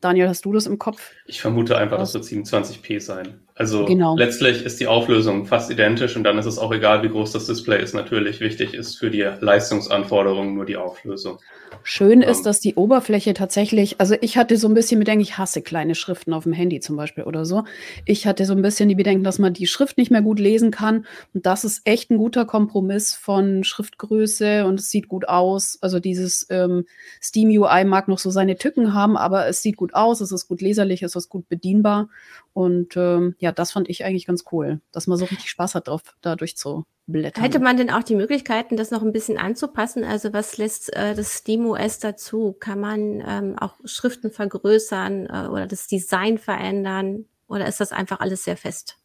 Daniel, 0.04 0.28
hast 0.28 0.44
du 0.44 0.52
das 0.52 0.66
im 0.66 0.78
Kopf? 0.78 1.12
Ich 1.26 1.40
vermute 1.40 1.78
einfach, 1.78 1.98
das 1.98 2.14
wird 2.14 2.26
27p 2.26 3.00
sein. 3.00 3.40
Also 3.56 3.86
genau. 3.86 4.18
letztlich 4.18 4.66
ist 4.66 4.80
die 4.80 4.88
Auflösung 4.88 5.46
fast 5.46 5.70
identisch 5.70 6.16
und 6.16 6.24
dann 6.24 6.40
ist 6.40 6.48
es 6.48 6.58
auch 6.58 6.72
egal, 6.72 7.04
wie 7.04 7.10
groß 7.10 7.34
das 7.34 7.46
Display 7.46 7.82
ist. 7.84 7.94
Natürlich 7.94 8.40
wichtig 8.40 8.74
ist 8.74 8.96
für 8.96 9.12
die 9.12 9.30
Leistungsanforderungen 9.40 10.56
nur 10.56 10.66
die 10.66 10.78
Auflösung. 10.78 11.38
Schön 11.84 12.24
ähm, 12.24 12.30
ist, 12.30 12.48
dass 12.48 12.60
die 12.60 12.76
Oberfläche 12.76 13.36
tatsächlich, 13.36 14.00
also 14.00 14.16
ich 14.22 14.38
hatte 14.38 14.58
so 14.58 14.68
ein 14.68 14.74
bisschen 14.74 15.00
Bedenken, 15.00 15.22
ich 15.22 15.38
hasse 15.38 15.62
kleine 15.62 15.94
Schriften 15.94 16.34
auf 16.34 16.44
dem 16.44 16.54
Handy 16.54 16.80
zum 16.80 16.96
Beispiel 16.96 17.26
oder 17.26 17.46
so. 17.46 17.64
Ich 18.06 18.26
hatte 18.26 18.46
so 18.46 18.54
ein 18.54 18.62
bisschen 18.64 18.90
die 18.90 18.96
Bedenken, 18.96 19.24
dass 19.24 19.38
man 19.38 19.54
die 19.54 19.68
Schrift 19.68 19.98
nicht 19.98 20.10
mehr 20.10 20.24
gut 20.24 20.40
lesen 20.40 20.72
kann. 20.72 21.06
Und 21.36 21.46
das 21.46 21.64
ist 21.64 21.82
echt 21.86 22.10
ein 22.10 22.18
guter 22.18 22.46
Kompromiss 22.46 23.14
von 23.14 23.64
Schriftgröße 23.64 24.66
und 24.66 24.80
es 24.80 24.90
sieht 24.90 25.08
gut 25.08 25.28
aus. 25.28 25.78
Also 25.82 26.00
dieses 26.00 26.48
ähm, 26.50 26.86
Steam 27.22 27.50
UI 27.50 27.86
mag 27.86 28.08
noch 28.08 28.20
so 28.20 28.32
seine 28.32 28.58
Tücken 28.58 28.96
haben, 28.96 29.16
aber 29.16 29.48
es 29.48 29.62
sieht 29.62 29.78
gut 29.78 29.94
aus, 29.94 30.22
es 30.22 30.32
ist 30.32 30.48
gut 30.48 30.62
leserlich, 30.62 31.04
es 31.04 31.16
ist 31.16 31.30
gut 31.30 31.48
bedienbar. 31.50 32.10
Und 32.54 32.96
ähm, 32.98 33.36
ja, 33.44 33.52
das 33.52 33.74
fand 33.74 33.90
ich 33.90 34.06
eigentlich 34.06 34.26
ganz 34.26 34.46
cool, 34.54 34.80
dass 34.94 35.06
man 35.06 35.18
so 35.18 35.26
richtig 35.26 35.50
Spaß 35.50 35.76
hat, 35.76 35.90
drauf 35.90 36.02
dadurch 36.22 36.56
zu 36.56 36.86
blättern. 37.08 37.44
Hätte 37.44 37.60
man 37.60 37.76
denn 37.76 37.90
auch 37.90 38.04
die 38.04 38.16
Möglichkeiten, 38.16 38.78
das 38.78 38.90
noch 38.90 39.02
ein 39.02 39.12
bisschen 39.12 39.38
anzupassen? 39.38 40.06
Also 40.06 40.32
was 40.32 40.58
lässt 40.58 40.96
äh, 40.96 41.14
das 41.14 41.40
SteamOS 41.40 42.00
dazu? 42.00 42.56
Kann 42.58 42.80
man 42.80 43.22
ähm, 43.28 43.60
auch 43.60 43.74
Schriften 43.84 44.32
vergrößern 44.32 45.26
äh, 45.26 45.48
oder 45.50 45.68
das 45.68 45.88
Design 45.88 46.38
verändern? 46.38 47.26
Oder 47.50 47.68
ist 47.68 47.82
das 47.82 47.92
einfach 47.92 48.22
alles 48.22 48.46
sehr 48.46 48.56
fest? 48.56 48.98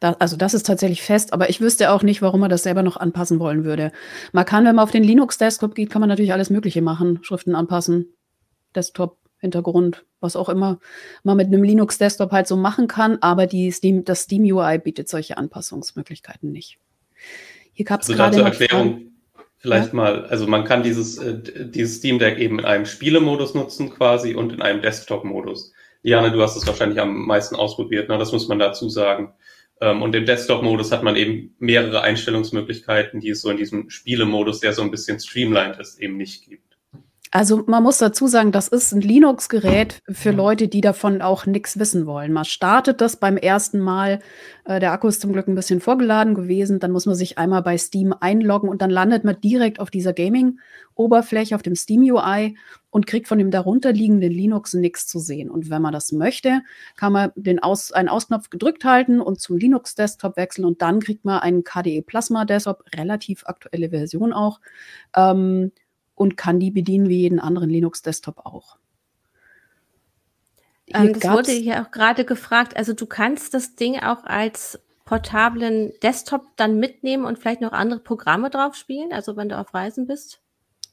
Da, 0.00 0.16
also 0.18 0.36
das 0.36 0.52
ist 0.52 0.66
tatsächlich 0.66 1.02
fest, 1.02 1.32
aber 1.32 1.48
ich 1.48 1.60
wüsste 1.60 1.92
auch 1.92 2.02
nicht, 2.02 2.22
warum 2.22 2.40
man 2.40 2.50
das 2.50 2.64
selber 2.64 2.82
noch 2.82 2.96
anpassen 2.96 3.38
wollen 3.38 3.62
würde. 3.62 3.92
Man 4.32 4.44
kann, 4.44 4.64
wenn 4.64 4.74
man 4.74 4.82
auf 4.82 4.90
den 4.90 5.04
Linux-Desktop 5.04 5.76
geht, 5.76 5.90
kann 5.90 6.00
man 6.00 6.08
natürlich 6.08 6.32
alles 6.32 6.50
Mögliche 6.50 6.82
machen. 6.82 7.20
Schriften 7.22 7.54
anpassen, 7.54 8.16
Desktop, 8.74 9.18
Hintergrund, 9.38 10.04
was 10.26 10.36
auch 10.36 10.48
immer 10.48 10.78
man 11.22 11.36
mit 11.36 11.46
einem 11.46 11.62
Linux-Desktop 11.62 12.32
halt 12.32 12.46
so 12.46 12.56
machen 12.56 12.88
kann, 12.88 13.18
aber 13.20 13.46
die 13.46 13.70
Steam, 13.70 14.04
das 14.04 14.22
Steam 14.22 14.42
UI 14.42 14.78
bietet 14.78 15.08
solche 15.08 15.38
Anpassungsmöglichkeiten 15.38 16.52
nicht. 16.52 16.78
Hier 17.72 17.84
gab 17.84 18.02
es 18.02 18.08
also 18.08 18.18
gerade 18.18 18.36
zur 18.36 18.44
Erklärung 18.46 19.12
vielleicht 19.58 19.88
ja? 19.88 19.94
mal, 19.94 20.26
also 20.26 20.46
man 20.46 20.64
kann 20.64 20.82
dieses, 20.82 21.18
äh, 21.18 21.40
dieses 21.68 21.96
Steam 21.96 22.18
Deck 22.18 22.38
eben 22.38 22.58
in 22.58 22.64
einem 22.64 22.86
Spielemodus 22.86 23.54
nutzen 23.54 23.90
quasi 23.90 24.34
und 24.34 24.52
in 24.52 24.62
einem 24.62 24.82
Desktop-Modus. 24.82 25.72
Liane, 26.02 26.30
du 26.30 26.40
hast 26.40 26.56
es 26.56 26.66
wahrscheinlich 26.66 27.00
am 27.00 27.26
meisten 27.26 27.56
ausprobiert, 27.56 28.08
ne? 28.08 28.18
das 28.18 28.32
muss 28.32 28.48
man 28.48 28.58
dazu 28.58 28.88
sagen. 28.88 29.32
Ähm, 29.80 30.02
und 30.02 30.14
im 30.14 30.24
Desktop-Modus 30.24 30.92
hat 30.92 31.02
man 31.02 31.16
eben 31.16 31.54
mehrere 31.58 32.02
Einstellungsmöglichkeiten, 32.02 33.20
die 33.20 33.30
es 33.30 33.42
so 33.42 33.50
in 33.50 33.56
diesem 33.56 33.90
Spielemodus, 33.90 34.60
der 34.60 34.72
so 34.72 34.82
ein 34.82 34.90
bisschen 34.90 35.18
streamlined 35.20 35.78
ist, 35.78 36.00
eben 36.00 36.16
nicht 36.16 36.48
gibt. 36.48 36.65
Also 37.36 37.64
man 37.66 37.82
muss 37.82 37.98
dazu 37.98 38.28
sagen, 38.28 38.50
das 38.50 38.66
ist 38.66 38.92
ein 38.92 39.02
Linux-Gerät 39.02 40.00
für 40.08 40.30
Leute, 40.30 40.68
die 40.68 40.80
davon 40.80 41.20
auch 41.20 41.44
nichts 41.44 41.78
wissen 41.78 42.06
wollen. 42.06 42.32
Man 42.32 42.46
startet 42.46 43.02
das 43.02 43.16
beim 43.16 43.36
ersten 43.36 43.78
Mal, 43.78 44.20
äh, 44.64 44.80
der 44.80 44.92
Akku 44.92 45.06
ist 45.06 45.20
zum 45.20 45.34
Glück 45.34 45.46
ein 45.46 45.54
bisschen 45.54 45.82
vorgeladen 45.82 46.32
gewesen, 46.34 46.80
dann 46.80 46.92
muss 46.92 47.04
man 47.04 47.14
sich 47.14 47.36
einmal 47.36 47.60
bei 47.60 47.76
Steam 47.76 48.14
einloggen 48.18 48.70
und 48.70 48.80
dann 48.80 48.88
landet 48.88 49.24
man 49.24 49.38
direkt 49.38 49.80
auf 49.80 49.90
dieser 49.90 50.14
Gaming-Oberfläche, 50.14 51.54
auf 51.54 51.60
dem 51.60 51.74
Steam-UI 51.74 52.56
und 52.88 53.06
kriegt 53.06 53.28
von 53.28 53.36
dem 53.36 53.50
darunterliegenden 53.50 54.32
Linux 54.32 54.72
nichts 54.72 55.06
zu 55.06 55.18
sehen. 55.18 55.50
Und 55.50 55.68
wenn 55.68 55.82
man 55.82 55.92
das 55.92 56.12
möchte, 56.12 56.62
kann 56.96 57.12
man 57.12 57.32
den 57.36 57.62
Aus, 57.62 57.92
einen 57.92 58.08
Ausknopf 58.08 58.48
gedrückt 58.48 58.86
halten 58.86 59.20
und 59.20 59.42
zum 59.42 59.58
Linux-Desktop 59.58 60.38
wechseln 60.38 60.64
und 60.64 60.80
dann 60.80 61.00
kriegt 61.00 61.26
man 61.26 61.40
einen 61.40 61.64
KDE 61.64 62.00
Plasma-Desktop, 62.00 62.82
relativ 62.94 63.44
aktuelle 63.44 63.90
Version 63.90 64.32
auch. 64.32 64.58
Ähm, 65.14 65.72
und 66.16 66.36
kann 66.36 66.58
die 66.58 66.72
bedienen 66.72 67.08
wie 67.08 67.20
jeden 67.20 67.38
anderen 67.38 67.70
Linux-Desktop 67.70 68.44
auch. 68.44 68.78
Ähm, 70.88 71.12
das 71.12 71.30
wurde 71.30 71.52
hier 71.52 71.82
auch 71.82 71.92
gerade 71.92 72.24
gefragt. 72.24 72.76
Also 72.76 72.92
du 72.92 73.06
kannst 73.06 73.54
das 73.54 73.76
Ding 73.76 74.00
auch 74.00 74.24
als 74.24 74.80
portablen 75.04 75.92
Desktop 76.02 76.42
dann 76.56 76.78
mitnehmen 76.80 77.24
und 77.24 77.38
vielleicht 77.38 77.60
noch 77.60 77.72
andere 77.72 78.00
Programme 78.00 78.50
drauf 78.50 78.74
spielen, 78.74 79.12
also 79.12 79.36
wenn 79.36 79.48
du 79.48 79.58
auf 79.58 79.72
Reisen 79.72 80.06
bist? 80.06 80.40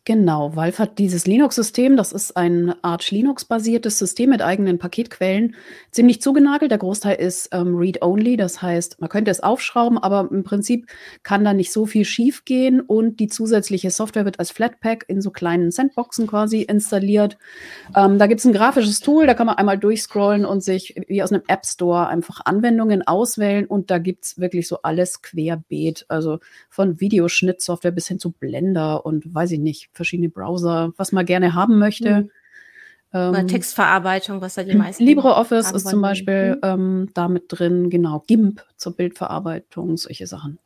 Genau, 0.06 0.54
Valve 0.54 0.80
hat 0.80 1.00
dieses 1.00 1.26
Linux-System, 1.28 1.96
das 1.96 2.12
ist 2.12 2.36
ein 2.36 2.76
Arch 2.82 3.12
Linux-basiertes 3.12 3.98
System 3.98 4.32
mit 4.32 4.42
eigenen 4.42 4.78
Paketquellen, 4.78 5.56
ziemlich 5.92 6.22
zugenagelt. 6.22 6.72
Der 6.72 6.78
Großteil 6.78 7.16
ist 7.16 7.48
ähm, 7.54 7.78
Read-Only, 7.78 8.36
das 8.36 8.62
heißt, 8.62 9.00
man 9.00 9.10
könnte 9.10 9.32
es 9.32 9.40
aufschrauben, 9.42 9.98
aber 9.98 10.28
im 10.30 10.44
Prinzip 10.44 10.88
kann 11.24 11.46
da 11.46 11.54
nicht 11.54 11.72
so 11.72 11.86
viel 11.86 12.04
schief 12.04 12.44
gehen 12.44 12.82
und 12.82 13.22
die 13.22 13.30
zusätzliche 13.30 13.92
Software 13.92 14.26
wird 14.26 14.40
als 14.40 14.52
Flatpak 14.52 15.06
in 15.08 15.22
so 15.22 15.32
kleinen 15.32 15.72
Sandboxen 15.72 16.28
quasi 16.28 16.64
installiert. 16.64 17.38
Ähm, 17.96 18.20
da 18.20 18.28
gibt 18.28 18.42
es 18.42 18.46
ein 18.46 18.52
grafisches 18.52 19.00
Tool, 19.00 19.26
da 19.26 19.36
kann 19.36 19.48
man 19.48 19.56
einmal 19.56 19.78
durchscrollen 19.78 20.44
und 20.44 20.62
sich 20.66 20.96
wie 21.08 21.24
aus 21.24 21.32
einem 21.32 21.44
App 21.48 21.66
Store 21.66 22.08
einfach 22.10 22.42
Anwendungen 22.44 23.08
auswählen 23.08 23.66
und 23.68 23.90
da 23.90 24.00
gibt 24.00 24.26
es 24.26 24.38
wirklich 24.38 24.68
so 24.68 24.82
alles 24.82 25.22
querbeet, 25.22 26.04
also 26.10 26.40
von 26.70 27.00
Videoschnittsoftware 27.00 27.92
bis 27.92 28.10
hin 28.10 28.20
zu 28.20 28.32
Blender 28.32 29.06
und 29.06 29.34
weiß 29.34 29.52
ich 29.52 29.60
nicht 29.60 29.93
verschiedene 29.94 30.30
Browser, 30.30 30.94
was 30.98 31.12
man 31.12 31.26
gerne 31.26 31.54
haben 31.54 31.80
möchte. 31.80 32.22
Mhm. 32.22 32.30
Ähm, 33.14 33.48
Textverarbeitung, 33.48 34.42
was 34.42 34.56
da 34.56 34.64
die 34.64 34.76
meisten. 34.76 35.04
LibreOffice 35.06 35.72
ist 35.72 35.88
zum 35.88 36.02
Beispiel 36.02 36.56
mhm. 36.56 36.62
ähm, 36.64 37.10
damit 37.14 37.46
drin, 37.48 37.90
genau. 37.90 38.24
GIMP 38.26 38.64
zur 38.76 38.96
Bildverarbeitung, 38.96 39.98
solche 39.98 40.28
Sachen. 40.28 40.58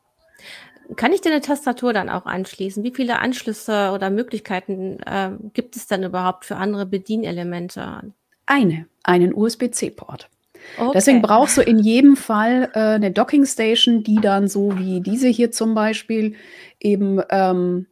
Kann 0.96 1.12
ich 1.12 1.20
denn 1.20 1.34
eine 1.34 1.42
Tastatur 1.42 1.92
dann 1.92 2.10
auch 2.10 2.26
anschließen? 2.26 2.84
Wie 2.84 2.94
viele 2.94 3.20
Anschlüsse 3.20 3.92
oder 3.94 4.10
Möglichkeiten 4.10 5.00
äh, 5.06 5.32
gibt 5.54 5.76
es 5.76 5.88
dann 5.88 6.04
überhaupt 6.04 6.46
für 6.46 6.56
andere 6.56 6.86
Bedienelemente? 6.86 8.14
Eine, 8.46 8.88
einen 9.04 9.34
USB-C-Port. 9.34 10.30
Okay. 10.78 10.92
Deswegen 10.94 11.22
brauchst 11.22 11.58
du 11.58 11.62
in 11.62 11.80
jedem 11.80 12.16
Fall 12.16 12.70
äh, 12.74 12.80
eine 12.80 13.12
Docking 13.12 13.46
Station, 13.46 14.04
die 14.04 14.20
dann 14.22 14.48
so 14.48 14.78
wie 14.78 15.02
diese 15.02 15.28
hier 15.28 15.52
zum 15.52 15.76
Beispiel 15.76 16.36
eben 16.80 17.22
ähm, 17.30 17.88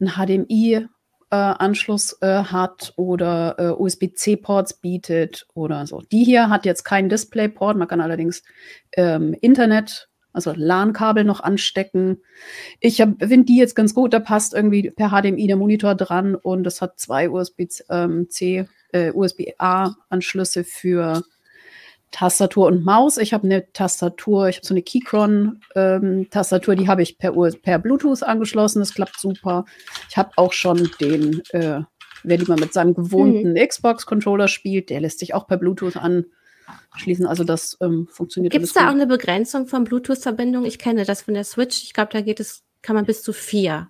einen 0.00 0.46
HDMI-Anschluss 1.30 2.18
äh, 2.20 2.26
äh, 2.26 2.44
hat 2.44 2.92
oder 2.96 3.56
äh, 3.58 3.70
USB-C-Ports 3.70 4.74
bietet 4.74 5.46
oder 5.54 5.86
so. 5.86 6.02
Die 6.12 6.24
hier 6.24 6.48
hat 6.48 6.64
jetzt 6.64 6.84
keinen 6.84 7.08
Display-Port, 7.08 7.76
man 7.76 7.88
kann 7.88 8.00
allerdings 8.00 8.42
ähm, 8.96 9.34
Internet, 9.40 10.08
also 10.32 10.52
LAN-Kabel 10.54 11.24
noch 11.24 11.40
anstecken. 11.40 12.18
Ich 12.80 12.96
finde 12.96 13.44
die 13.44 13.58
jetzt 13.58 13.74
ganz 13.74 13.94
gut, 13.94 14.12
da 14.12 14.20
passt 14.20 14.54
irgendwie 14.54 14.90
per 14.90 15.10
HDMI 15.10 15.46
der 15.46 15.56
Monitor 15.56 15.94
dran 15.94 16.34
und 16.34 16.66
es 16.66 16.80
hat 16.80 16.98
zwei 16.98 17.28
USB-C, 17.30 17.86
ähm, 17.90 18.28
äh, 18.92 19.10
USB-A-Anschlüsse 19.12 20.64
für 20.64 21.22
Tastatur 22.10 22.66
und 22.66 22.84
Maus. 22.84 23.18
Ich 23.18 23.32
habe 23.34 23.44
eine 23.44 23.70
Tastatur, 23.72 24.48
ich 24.48 24.56
habe 24.56 24.66
so 24.66 24.74
eine 24.74 24.82
Keychron-Tastatur, 24.82 26.74
ähm, 26.74 26.80
die 26.80 26.88
habe 26.88 27.02
ich 27.02 27.18
per, 27.18 27.32
per 27.32 27.78
Bluetooth 27.78 28.22
angeschlossen. 28.22 28.80
Das 28.80 28.94
klappt 28.94 29.20
super. 29.20 29.64
Ich 30.08 30.16
habe 30.16 30.30
auch 30.36 30.52
schon 30.52 30.90
den, 31.00 31.42
äh, 31.50 31.82
wer 32.22 32.38
lieber 32.38 32.56
mit 32.56 32.72
seinem 32.72 32.94
gewohnten 32.94 33.50
mhm. 33.52 33.66
Xbox-Controller 33.66 34.48
spielt, 34.48 34.90
der 34.90 35.00
lässt 35.00 35.18
sich 35.18 35.34
auch 35.34 35.46
per 35.46 35.58
Bluetooth 35.58 35.96
anschließen. 35.96 37.26
Also 37.26 37.44
das 37.44 37.76
ähm, 37.80 38.08
funktioniert. 38.10 38.52
Gibt 38.52 38.64
es 38.64 38.72
da 38.72 38.80
gut. 38.80 38.88
auch 38.88 38.94
eine 38.94 39.06
Begrenzung 39.06 39.66
von 39.66 39.84
Bluetooth-Verbindung? 39.84 40.64
Ich 40.64 40.78
kenne 40.78 41.04
das 41.04 41.22
von 41.22 41.34
der 41.34 41.44
Switch. 41.44 41.84
Ich 41.84 41.92
glaube, 41.92 42.10
da 42.12 42.22
geht 42.22 42.40
es, 42.40 42.62
kann 42.82 42.96
man 42.96 43.04
bis 43.04 43.22
zu 43.22 43.32
vier 43.32 43.88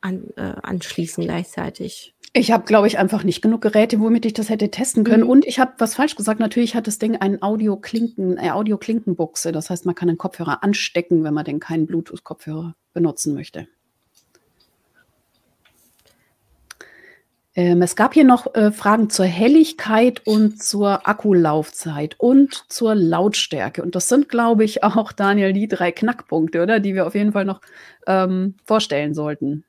an, 0.00 0.24
äh, 0.36 0.54
anschließen 0.62 1.24
gleichzeitig. 1.24 2.14
Ich 2.32 2.52
habe, 2.52 2.64
glaube 2.64 2.86
ich, 2.86 2.96
einfach 2.96 3.24
nicht 3.24 3.42
genug 3.42 3.60
Geräte, 3.60 3.98
womit 3.98 4.24
ich 4.24 4.34
das 4.34 4.50
hätte 4.50 4.70
testen 4.70 5.02
können. 5.02 5.24
Mhm. 5.24 5.30
Und 5.30 5.46
ich 5.46 5.58
habe 5.58 5.72
was 5.78 5.96
falsch 5.96 6.14
gesagt. 6.14 6.38
Natürlich 6.38 6.76
hat 6.76 6.86
das 6.86 6.98
Ding 6.98 7.16
ein 7.16 7.42
Audio-Klinken, 7.42 8.38
äh, 8.38 8.50
Audio-Klinkenbuchse. 8.50 9.50
Das 9.50 9.68
heißt, 9.68 9.84
man 9.84 9.96
kann 9.96 10.06
den 10.06 10.18
Kopfhörer 10.18 10.62
anstecken, 10.62 11.24
wenn 11.24 11.34
man 11.34 11.44
denn 11.44 11.58
keinen 11.58 11.86
Bluetooth-Kopfhörer 11.86 12.76
benutzen 12.92 13.34
möchte. 13.34 13.66
Ähm, 17.56 17.82
es 17.82 17.96
gab 17.96 18.14
hier 18.14 18.22
noch 18.22 18.54
äh, 18.54 18.70
Fragen 18.70 19.10
zur 19.10 19.26
Helligkeit 19.26 20.24
und 20.24 20.62
zur 20.62 21.08
Akkulaufzeit 21.08 22.14
und 22.18 22.64
zur 22.68 22.94
Lautstärke. 22.94 23.82
Und 23.82 23.96
das 23.96 24.08
sind, 24.08 24.28
glaube 24.28 24.62
ich, 24.62 24.84
auch, 24.84 25.10
Daniel, 25.10 25.52
die 25.52 25.66
drei 25.66 25.90
Knackpunkte, 25.90 26.62
oder? 26.62 26.78
Die 26.78 26.94
wir 26.94 27.08
auf 27.08 27.16
jeden 27.16 27.32
Fall 27.32 27.44
noch 27.44 27.60
ähm, 28.06 28.54
vorstellen 28.64 29.14
sollten. 29.14 29.64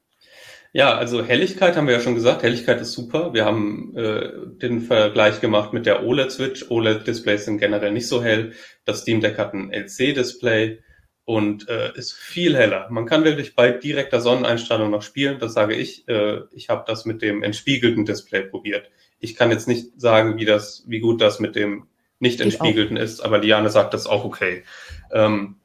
Ja, 0.74 0.96
also 0.96 1.24
Helligkeit 1.24 1.76
haben 1.76 1.88
wir 1.88 1.96
ja 1.96 2.00
schon 2.00 2.16
gesagt. 2.16 2.44
Helligkeit 2.44 2.80
ist 2.80 2.94
super. 2.94 3.34
Wir 3.34 3.44
haben 3.44 3.94
äh, 3.96 4.32
den 4.62 4.82
Vergleich 4.82 5.42
gemacht 5.42 5.74
mit 5.74 5.86
der 5.86 6.06
OLED-Switch. 6.06 6.72
OLED-Displays 6.72 7.44
sind 7.44 7.58
generell 7.58 7.92
nicht 7.92 8.08
so 8.08 8.24
hell. 8.24 8.54
Das 8.86 9.02
Steam 9.02 9.20
Deck 9.20 9.38
hat 9.38 9.54
ein 9.54 9.72
LC-Display 9.74 10.80
und 11.26 11.68
äh, 11.68 11.92
ist 11.96 12.14
viel 12.14 12.56
heller. 12.56 12.88
Man 12.90 13.06
kann 13.06 13.26
wirklich 13.26 13.54
bei 13.54 13.72
direkter 13.72 14.22
Sonneneinstrahlung 14.22 14.90
noch 14.90 15.02
spielen. 15.02 15.40
Das 15.40 15.54
sage 15.54 15.76
ich. 15.76 16.08
Äh, 16.08 16.42
ich 16.52 16.70
habe 16.70 16.86
das 16.88 17.04
mit 17.06 17.22
dem 17.22 17.44
entspiegelten 17.44 18.06
Display 18.06 18.44
probiert. 18.44 18.90
Ich 19.20 19.36
kann 19.36 19.52
jetzt 19.52 19.68
nicht 19.68 20.00
sagen, 20.00 20.38
wie 20.38 20.46
das, 20.46 20.86
wie 20.88 21.02
gut 21.02 21.20
das 21.20 21.42
mit 21.42 21.56
dem 21.56 21.88
nicht 22.20 22.40
entspiegelten 22.40 22.98
ist, 22.98 23.20
aber 23.20 23.40
Liane 23.40 23.72
sagt, 23.72 23.96
das 23.96 24.02
ist 24.02 24.08
auch 24.08 24.24
okay. 24.24 24.64
Ähm, 25.12 25.56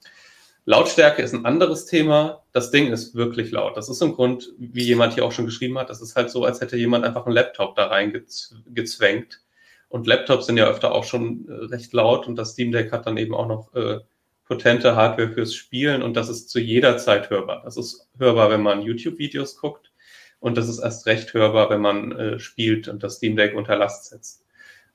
Lautstärke 0.68 1.22
ist 1.22 1.32
ein 1.32 1.46
anderes 1.46 1.86
Thema. 1.86 2.42
Das 2.52 2.72
Ding 2.72 2.92
ist 2.92 3.14
wirklich 3.14 3.52
laut. 3.52 3.76
Das 3.76 3.88
ist 3.88 4.02
im 4.02 4.14
Grund, 4.14 4.52
wie 4.58 4.82
jemand 4.82 5.14
hier 5.14 5.24
auch 5.24 5.30
schon 5.30 5.46
geschrieben 5.46 5.78
hat, 5.78 5.90
das 5.90 6.02
ist 6.02 6.16
halt 6.16 6.28
so, 6.28 6.44
als 6.44 6.60
hätte 6.60 6.76
jemand 6.76 7.04
einfach 7.04 7.24
einen 7.24 7.36
Laptop 7.36 7.76
da 7.76 7.86
reingezwängt. 7.86 9.42
Und 9.88 10.08
Laptops 10.08 10.46
sind 10.46 10.56
ja 10.56 10.66
öfter 10.66 10.92
auch 10.92 11.04
schon 11.04 11.48
äh, 11.48 11.66
recht 11.66 11.92
laut 11.92 12.26
und 12.26 12.34
das 12.34 12.50
Steam 12.50 12.72
Deck 12.72 12.90
hat 12.90 13.06
dann 13.06 13.16
eben 13.16 13.32
auch 13.32 13.46
noch 13.46 13.72
äh, 13.74 14.00
potente 14.44 14.96
Hardware 14.96 15.30
fürs 15.30 15.54
Spielen 15.54 16.02
und 16.02 16.14
das 16.16 16.28
ist 16.28 16.50
zu 16.50 16.58
jeder 16.58 16.98
Zeit 16.98 17.30
hörbar. 17.30 17.62
Das 17.64 17.76
ist 17.76 18.08
hörbar, 18.18 18.50
wenn 18.50 18.62
man 18.62 18.82
YouTube-Videos 18.82 19.58
guckt 19.58 19.92
und 20.40 20.58
das 20.58 20.68
ist 20.68 20.80
erst 20.80 21.06
recht 21.06 21.32
hörbar, 21.32 21.70
wenn 21.70 21.80
man 21.80 22.10
äh, 22.12 22.38
spielt 22.40 22.88
und 22.88 23.04
das 23.04 23.16
Steam 23.16 23.36
Deck 23.36 23.54
unter 23.54 23.76
Last 23.76 24.06
setzt. 24.06 24.44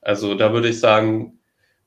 Also 0.02 0.34
da 0.34 0.52
würde 0.52 0.68
ich 0.68 0.78
sagen, 0.78 1.38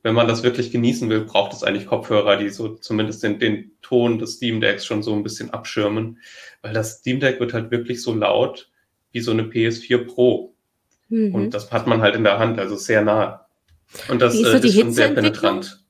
wenn 0.05 0.13
man 0.13 0.27
das 0.27 0.43
wirklich 0.43 0.69
genießen 0.69 1.09
will, 1.09 1.21
braucht 1.21 1.51
es 1.51 1.63
eigentlich 1.63 1.87
Kopfhörer, 1.87 2.37
die 2.37 2.49
so 2.49 2.75
zumindest 2.75 3.23
den, 3.23 3.39
den 3.39 3.71
Ton 3.81 4.19
des 4.19 4.33
Steam 4.33 4.61
Decks 4.61 4.85
schon 4.85 5.01
so 5.01 5.15
ein 5.15 5.23
bisschen 5.23 5.49
abschirmen, 5.49 6.19
weil 6.61 6.73
das 6.73 6.99
Steam 6.99 7.19
Deck 7.19 7.39
wird 7.39 7.53
halt 7.53 7.71
wirklich 7.71 8.03
so 8.03 8.13
laut 8.13 8.69
wie 9.13 9.21
so 9.21 9.31
eine 9.31 9.41
PS4 9.41 10.05
Pro. 10.05 10.53
Mhm. 11.09 11.33
Und 11.33 11.55
das 11.55 11.71
hat 11.71 11.87
man 11.87 12.03
halt 12.03 12.13
in 12.15 12.23
der 12.23 12.37
Hand, 12.37 12.59
also 12.59 12.75
sehr 12.75 13.01
nah. 13.01 13.47
Und 14.07 14.21
das 14.21 14.35
ist, 14.35 14.43
so 14.43 14.49
äh, 14.49 14.59
ist 14.59 14.79
schon 14.79 14.91
sehr 14.91 15.09
penetrant. 15.09 15.83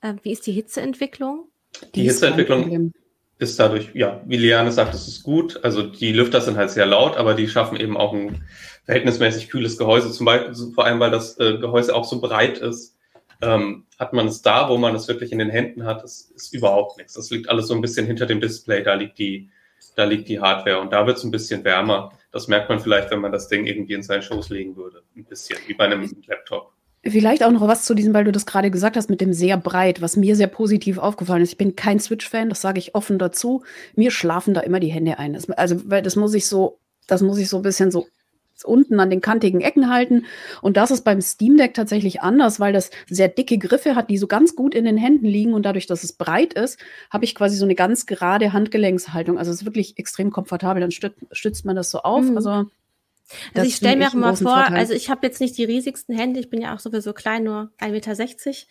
Äh, 0.00 0.14
wie 0.24 0.32
ist 0.32 0.44
die 0.48 0.52
Hitzeentwicklung? 0.52 1.46
Die, 1.94 2.00
die 2.00 2.02
Hitzeentwicklung 2.02 2.92
ist 3.38 3.60
dadurch, 3.60 3.90
ja, 3.94 4.22
wie 4.26 4.38
Liane 4.38 4.72
sagt, 4.72 4.92
es 4.92 5.06
ist 5.06 5.22
gut. 5.22 5.62
Also 5.62 5.82
die 5.82 6.12
Lüfter 6.12 6.40
sind 6.40 6.56
halt 6.56 6.70
sehr 6.70 6.86
laut, 6.86 7.16
aber 7.16 7.34
die 7.34 7.46
schaffen 7.46 7.78
eben 7.78 7.96
auch 7.96 8.12
ein 8.12 8.42
verhältnismäßig 8.86 9.50
kühles 9.50 9.78
Gehäuse. 9.78 10.10
Zum 10.10 10.26
Beispiel, 10.26 10.72
vor 10.74 10.84
allem, 10.84 10.98
weil 10.98 11.12
das 11.12 11.38
äh, 11.38 11.58
Gehäuse 11.58 11.94
auch 11.94 12.02
so 12.04 12.20
breit 12.20 12.58
ist, 12.58 12.96
ähm, 13.42 13.86
hat 13.98 14.12
man 14.12 14.28
es 14.28 14.40
da, 14.40 14.68
wo 14.68 14.78
man 14.78 14.94
es 14.94 15.08
wirklich 15.08 15.32
in 15.32 15.38
den 15.38 15.50
Händen 15.50 15.84
hat, 15.84 16.02
das 16.02 16.32
ist 16.34 16.54
überhaupt 16.54 16.96
nichts. 16.96 17.14
Das 17.14 17.30
liegt 17.30 17.48
alles 17.48 17.66
so 17.66 17.74
ein 17.74 17.80
bisschen 17.80 18.06
hinter 18.06 18.26
dem 18.26 18.40
Display, 18.40 18.82
da 18.82 18.94
liegt 18.94 19.18
die, 19.18 19.50
da 19.96 20.04
liegt 20.04 20.28
die 20.28 20.40
Hardware 20.40 20.80
und 20.80 20.92
da 20.92 21.06
wird 21.06 21.18
es 21.18 21.24
ein 21.24 21.30
bisschen 21.30 21.64
wärmer. 21.64 22.12
Das 22.30 22.48
merkt 22.48 22.68
man 22.68 22.80
vielleicht, 22.80 23.10
wenn 23.10 23.20
man 23.20 23.32
das 23.32 23.48
Ding 23.48 23.66
irgendwie 23.66 23.94
in 23.94 24.02
seinen 24.02 24.22
Schoß 24.22 24.48
legen 24.48 24.76
würde. 24.76 25.02
Ein 25.16 25.24
bisschen, 25.24 25.58
wie 25.66 25.74
bei 25.74 25.84
einem 25.84 26.10
Laptop. 26.26 26.72
Vielleicht 27.04 27.42
auch 27.42 27.50
noch 27.50 27.66
was 27.66 27.84
zu 27.84 27.94
diesem, 27.94 28.14
weil 28.14 28.24
du 28.24 28.30
das 28.30 28.46
gerade 28.46 28.70
gesagt 28.70 28.96
hast, 28.96 29.10
mit 29.10 29.20
dem 29.20 29.32
sehr 29.32 29.56
breit, 29.56 30.00
was 30.00 30.16
mir 30.16 30.36
sehr 30.36 30.46
positiv 30.46 30.98
aufgefallen 30.98 31.42
ist. 31.42 31.50
Ich 31.50 31.58
bin 31.58 31.74
kein 31.74 31.98
Switch-Fan, 31.98 32.48
das 32.48 32.60
sage 32.60 32.78
ich 32.78 32.94
offen 32.94 33.18
dazu. 33.18 33.64
Mir 33.96 34.12
schlafen 34.12 34.54
da 34.54 34.60
immer 34.60 34.78
die 34.78 34.92
Hände 34.92 35.18
ein. 35.18 35.36
Also, 35.56 35.82
weil 35.90 36.02
das 36.02 36.14
muss 36.14 36.32
ich 36.32 36.46
so, 36.46 36.78
das 37.08 37.20
muss 37.20 37.38
ich 37.38 37.48
so 37.48 37.56
ein 37.56 37.62
bisschen 37.62 37.90
so 37.90 38.06
unten 38.64 39.00
an 39.00 39.10
den 39.10 39.20
kantigen 39.20 39.60
Ecken 39.60 39.90
halten. 39.90 40.24
Und 40.60 40.76
das 40.76 40.90
ist 40.90 41.02
beim 41.02 41.20
Steam 41.20 41.56
Deck 41.56 41.74
tatsächlich 41.74 42.22
anders, 42.22 42.60
weil 42.60 42.72
das 42.72 42.90
sehr 43.08 43.28
dicke 43.28 43.58
Griffe 43.58 43.94
hat, 43.94 44.10
die 44.10 44.18
so 44.18 44.26
ganz 44.26 44.56
gut 44.56 44.74
in 44.74 44.84
den 44.84 44.96
Händen 44.96 45.26
liegen. 45.26 45.54
Und 45.54 45.64
dadurch, 45.64 45.86
dass 45.86 46.04
es 46.04 46.12
breit 46.12 46.54
ist, 46.54 46.78
habe 47.10 47.24
ich 47.24 47.34
quasi 47.34 47.56
so 47.56 47.64
eine 47.64 47.74
ganz 47.74 48.06
gerade 48.06 48.52
Handgelenkshaltung. 48.52 49.38
Also 49.38 49.50
es 49.50 49.60
ist 49.60 49.64
wirklich 49.64 49.98
extrem 49.98 50.30
komfortabel. 50.30 50.80
Dann 50.80 50.90
stützt, 50.90 51.18
stützt 51.32 51.64
man 51.64 51.76
das 51.76 51.90
so 51.90 52.00
auf. 52.00 52.24
Mhm. 52.24 52.36
Also 52.36 52.66
also 53.54 53.66
ich 53.66 53.76
stelle 53.76 53.96
mir 53.96 54.08
auch 54.08 54.14
mal 54.14 54.36
vor, 54.36 54.56
Vorteil. 54.56 54.76
also 54.76 54.92
ich 54.92 55.10
habe 55.10 55.26
jetzt 55.26 55.40
nicht 55.40 55.56
die 55.56 55.64
riesigsten 55.64 56.14
Hände, 56.14 56.40
ich 56.40 56.50
bin 56.50 56.60
ja 56.60 56.74
auch 56.74 56.80
sowieso 56.80 57.12
klein, 57.12 57.44
nur 57.44 57.70
1,60 57.80 58.66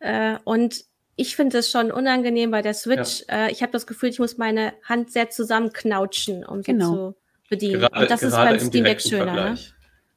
Meter. 0.00 0.34
Äh, 0.34 0.38
und 0.44 0.84
ich 1.16 1.36
finde 1.36 1.58
es 1.58 1.70
schon 1.70 1.90
unangenehm 1.90 2.50
bei 2.50 2.62
der 2.62 2.74
Switch. 2.74 3.24
Ja. 3.28 3.46
Äh, 3.46 3.52
ich 3.52 3.62
habe 3.62 3.72
das 3.72 3.86
Gefühl, 3.86 4.10
ich 4.10 4.18
muss 4.18 4.36
meine 4.36 4.74
Hand 4.84 5.10
sehr 5.10 5.30
zusammenknautschen, 5.30 6.44
um 6.44 6.62
genau. 6.62 6.86
sie 6.86 6.94
zu 6.94 7.16
bedienen. 7.48 7.80
Gerade, 7.80 8.00
und 8.00 8.10
das 8.10 8.22
ist 8.22 8.34
beim 8.34 8.58
Steam 8.58 8.84
Deck 8.84 9.00
schöner. 9.00 9.34
Ne? 9.34 9.58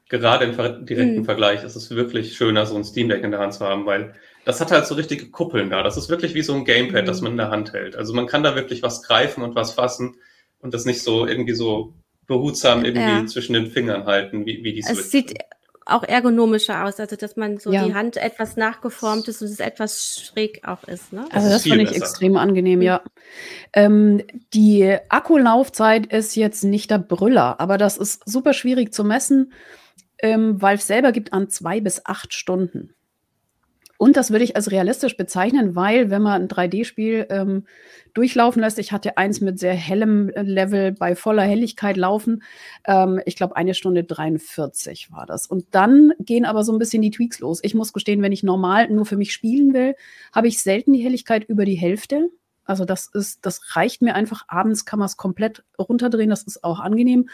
Gerade 0.09 0.45
im 0.45 0.85
direkten 0.85 1.17
hm. 1.17 1.25
Vergleich 1.25 1.63
ist 1.63 1.75
es 1.75 1.91
wirklich 1.91 2.35
schöner, 2.35 2.65
so 2.65 2.75
ein 2.75 2.83
Steam 2.83 3.09
Deck 3.09 3.23
in 3.23 3.31
der 3.31 3.39
Hand 3.39 3.53
zu 3.53 3.65
haben, 3.65 3.85
weil 3.85 4.15
das 4.45 4.59
hat 4.59 4.71
halt 4.71 4.87
so 4.87 4.95
richtige 4.95 5.29
Kuppeln 5.29 5.69
da. 5.69 5.83
Das 5.83 5.97
ist 5.97 6.09
wirklich 6.09 6.33
wie 6.33 6.41
so 6.41 6.55
ein 6.55 6.65
Gamepad, 6.65 7.01
hm. 7.01 7.05
das 7.05 7.21
man 7.21 7.33
in 7.33 7.37
der 7.37 7.51
Hand 7.51 7.73
hält. 7.73 7.95
Also 7.95 8.13
man 8.13 8.25
kann 8.25 8.43
da 8.43 8.55
wirklich 8.55 8.81
was 8.81 9.03
greifen 9.03 9.43
und 9.43 9.55
was 9.55 9.73
fassen 9.73 10.15
und 10.59 10.73
das 10.73 10.85
nicht 10.85 11.03
so 11.03 11.27
irgendwie 11.27 11.53
so 11.53 11.93
behutsam 12.25 12.85
irgendwie 12.85 13.21
ja. 13.21 13.25
zwischen 13.25 13.53
den 13.53 13.67
Fingern 13.67 14.05
halten, 14.05 14.45
wie, 14.45 14.63
wie 14.63 14.73
die 14.73 14.81
Switch. 14.81 14.99
Es 14.99 15.11
sieht 15.11 15.33
auch 15.91 16.03
ergonomischer 16.03 16.85
aus, 16.85 16.99
also 16.99 17.15
dass 17.15 17.35
man 17.35 17.57
so 17.57 17.71
ja. 17.71 17.85
die 17.85 17.93
Hand 17.93 18.17
etwas 18.17 18.57
nachgeformt 18.57 19.27
ist 19.27 19.41
und 19.41 19.47
es 19.47 19.59
etwas 19.59 20.21
schräg 20.21 20.67
auch 20.67 20.83
ist. 20.83 21.13
Ne? 21.13 21.25
Also 21.31 21.49
das, 21.49 21.63
das 21.63 21.63
finde 21.63 21.83
ich 21.83 21.95
extrem 21.95 22.37
angenehm, 22.37 22.81
ja. 22.81 23.01
Ähm, 23.73 24.23
die 24.53 24.97
Akkulaufzeit 25.09 26.07
ist 26.07 26.35
jetzt 26.35 26.63
nicht 26.63 26.91
der 26.91 26.99
Brüller, 26.99 27.59
aber 27.59 27.77
das 27.77 27.97
ist 27.97 28.21
super 28.25 28.53
schwierig 28.53 28.93
zu 28.93 29.03
messen. 29.03 29.53
Ähm, 30.21 30.61
Valve 30.61 30.81
selber 30.81 31.11
gibt 31.11 31.33
an 31.33 31.49
zwei 31.49 31.79
bis 31.81 32.05
acht 32.05 32.33
Stunden. 32.33 32.93
Und 33.99 34.15
das 34.15 34.31
würde 34.31 34.45
ich 34.45 34.55
als 34.55 34.71
realistisch 34.71 35.17
bezeichnen, 35.17 35.75
weil 35.75 36.09
wenn 36.09 36.21
man 36.21 36.43
ein 36.43 36.47
3D-Spiel 36.47 37.27
ähm, 37.29 37.65
durchlaufen 38.13 38.61
lässt, 38.61 38.79
ich 38.79 38.93
hatte 38.93 39.17
eins 39.17 39.41
mit 39.41 39.59
sehr 39.59 39.73
hellem 39.73 40.29
Level 40.29 40.93
bei 40.93 41.17
voller 41.17 41.43
Helligkeit 41.43 41.97
laufen, 41.97 42.41
ähm, 42.87 43.19
ich 43.25 43.35
glaube 43.35 43.57
eine 43.57 43.73
Stunde 43.73 44.05
43 44.05 45.11
war 45.11 45.25
das. 45.25 45.47
Und 45.47 45.65
dann 45.71 46.13
gehen 46.17 46.45
aber 46.45 46.63
so 46.63 46.71
ein 46.71 46.79
bisschen 46.79 47.01
die 47.01 47.11
Tweaks 47.11 47.39
los. 47.39 47.59
Ich 47.61 47.75
muss 47.75 47.91
gestehen, 47.91 48.21
wenn 48.21 48.31
ich 48.31 48.41
normal 48.41 48.89
nur 48.89 49.05
für 49.05 49.17
mich 49.17 49.33
spielen 49.33 49.73
will, 49.73 49.95
habe 50.33 50.47
ich 50.47 50.61
selten 50.61 50.93
die 50.93 51.03
Helligkeit 51.03 51.43
über 51.43 51.65
die 51.65 51.75
Hälfte. 51.75 52.29
Also 52.69 52.85
das 52.85 53.07
ist, 53.07 53.47
das 53.47 53.75
reicht 53.75 54.03
mir 54.03 54.13
einfach. 54.13 54.43
Abends 54.47 54.85
kann 54.85 54.99
man 54.99 55.07
es 55.07 55.17
komplett 55.17 55.63
runterdrehen, 55.79 56.29
das 56.29 56.43
ist 56.43 56.63
auch 56.63 56.79
angenehm. 56.79 57.27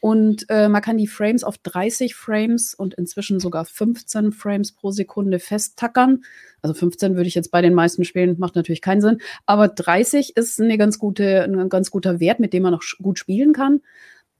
Und 0.00 0.44
äh, 0.50 0.68
man 0.68 0.82
kann 0.82 0.98
die 0.98 1.06
Frames 1.06 1.44
auf 1.44 1.56
30 1.56 2.14
Frames 2.14 2.74
und 2.74 2.92
inzwischen 2.92 3.40
sogar 3.40 3.64
15 3.64 4.32
Frames 4.32 4.72
pro 4.72 4.90
Sekunde 4.90 5.38
festtackern. 5.38 6.24
Also 6.60 6.74
15 6.74 7.16
würde 7.16 7.26
ich 7.26 7.34
jetzt 7.34 7.50
bei 7.50 7.62
den 7.62 7.72
meisten 7.72 8.04
Spielen, 8.04 8.38
macht 8.38 8.54
natürlich 8.54 8.82
keinen 8.82 9.00
Sinn. 9.00 9.22
Aber 9.46 9.68
30 9.68 10.36
ist 10.36 10.60
eine 10.60 10.76
ganz 10.76 10.98
gute, 10.98 11.42
ein 11.42 11.70
ganz 11.70 11.90
guter 11.90 12.20
Wert, 12.20 12.38
mit 12.38 12.52
dem 12.52 12.64
man 12.64 12.72
noch 12.72 12.82
gut 13.00 13.18
spielen 13.18 13.54
kann. 13.54 13.80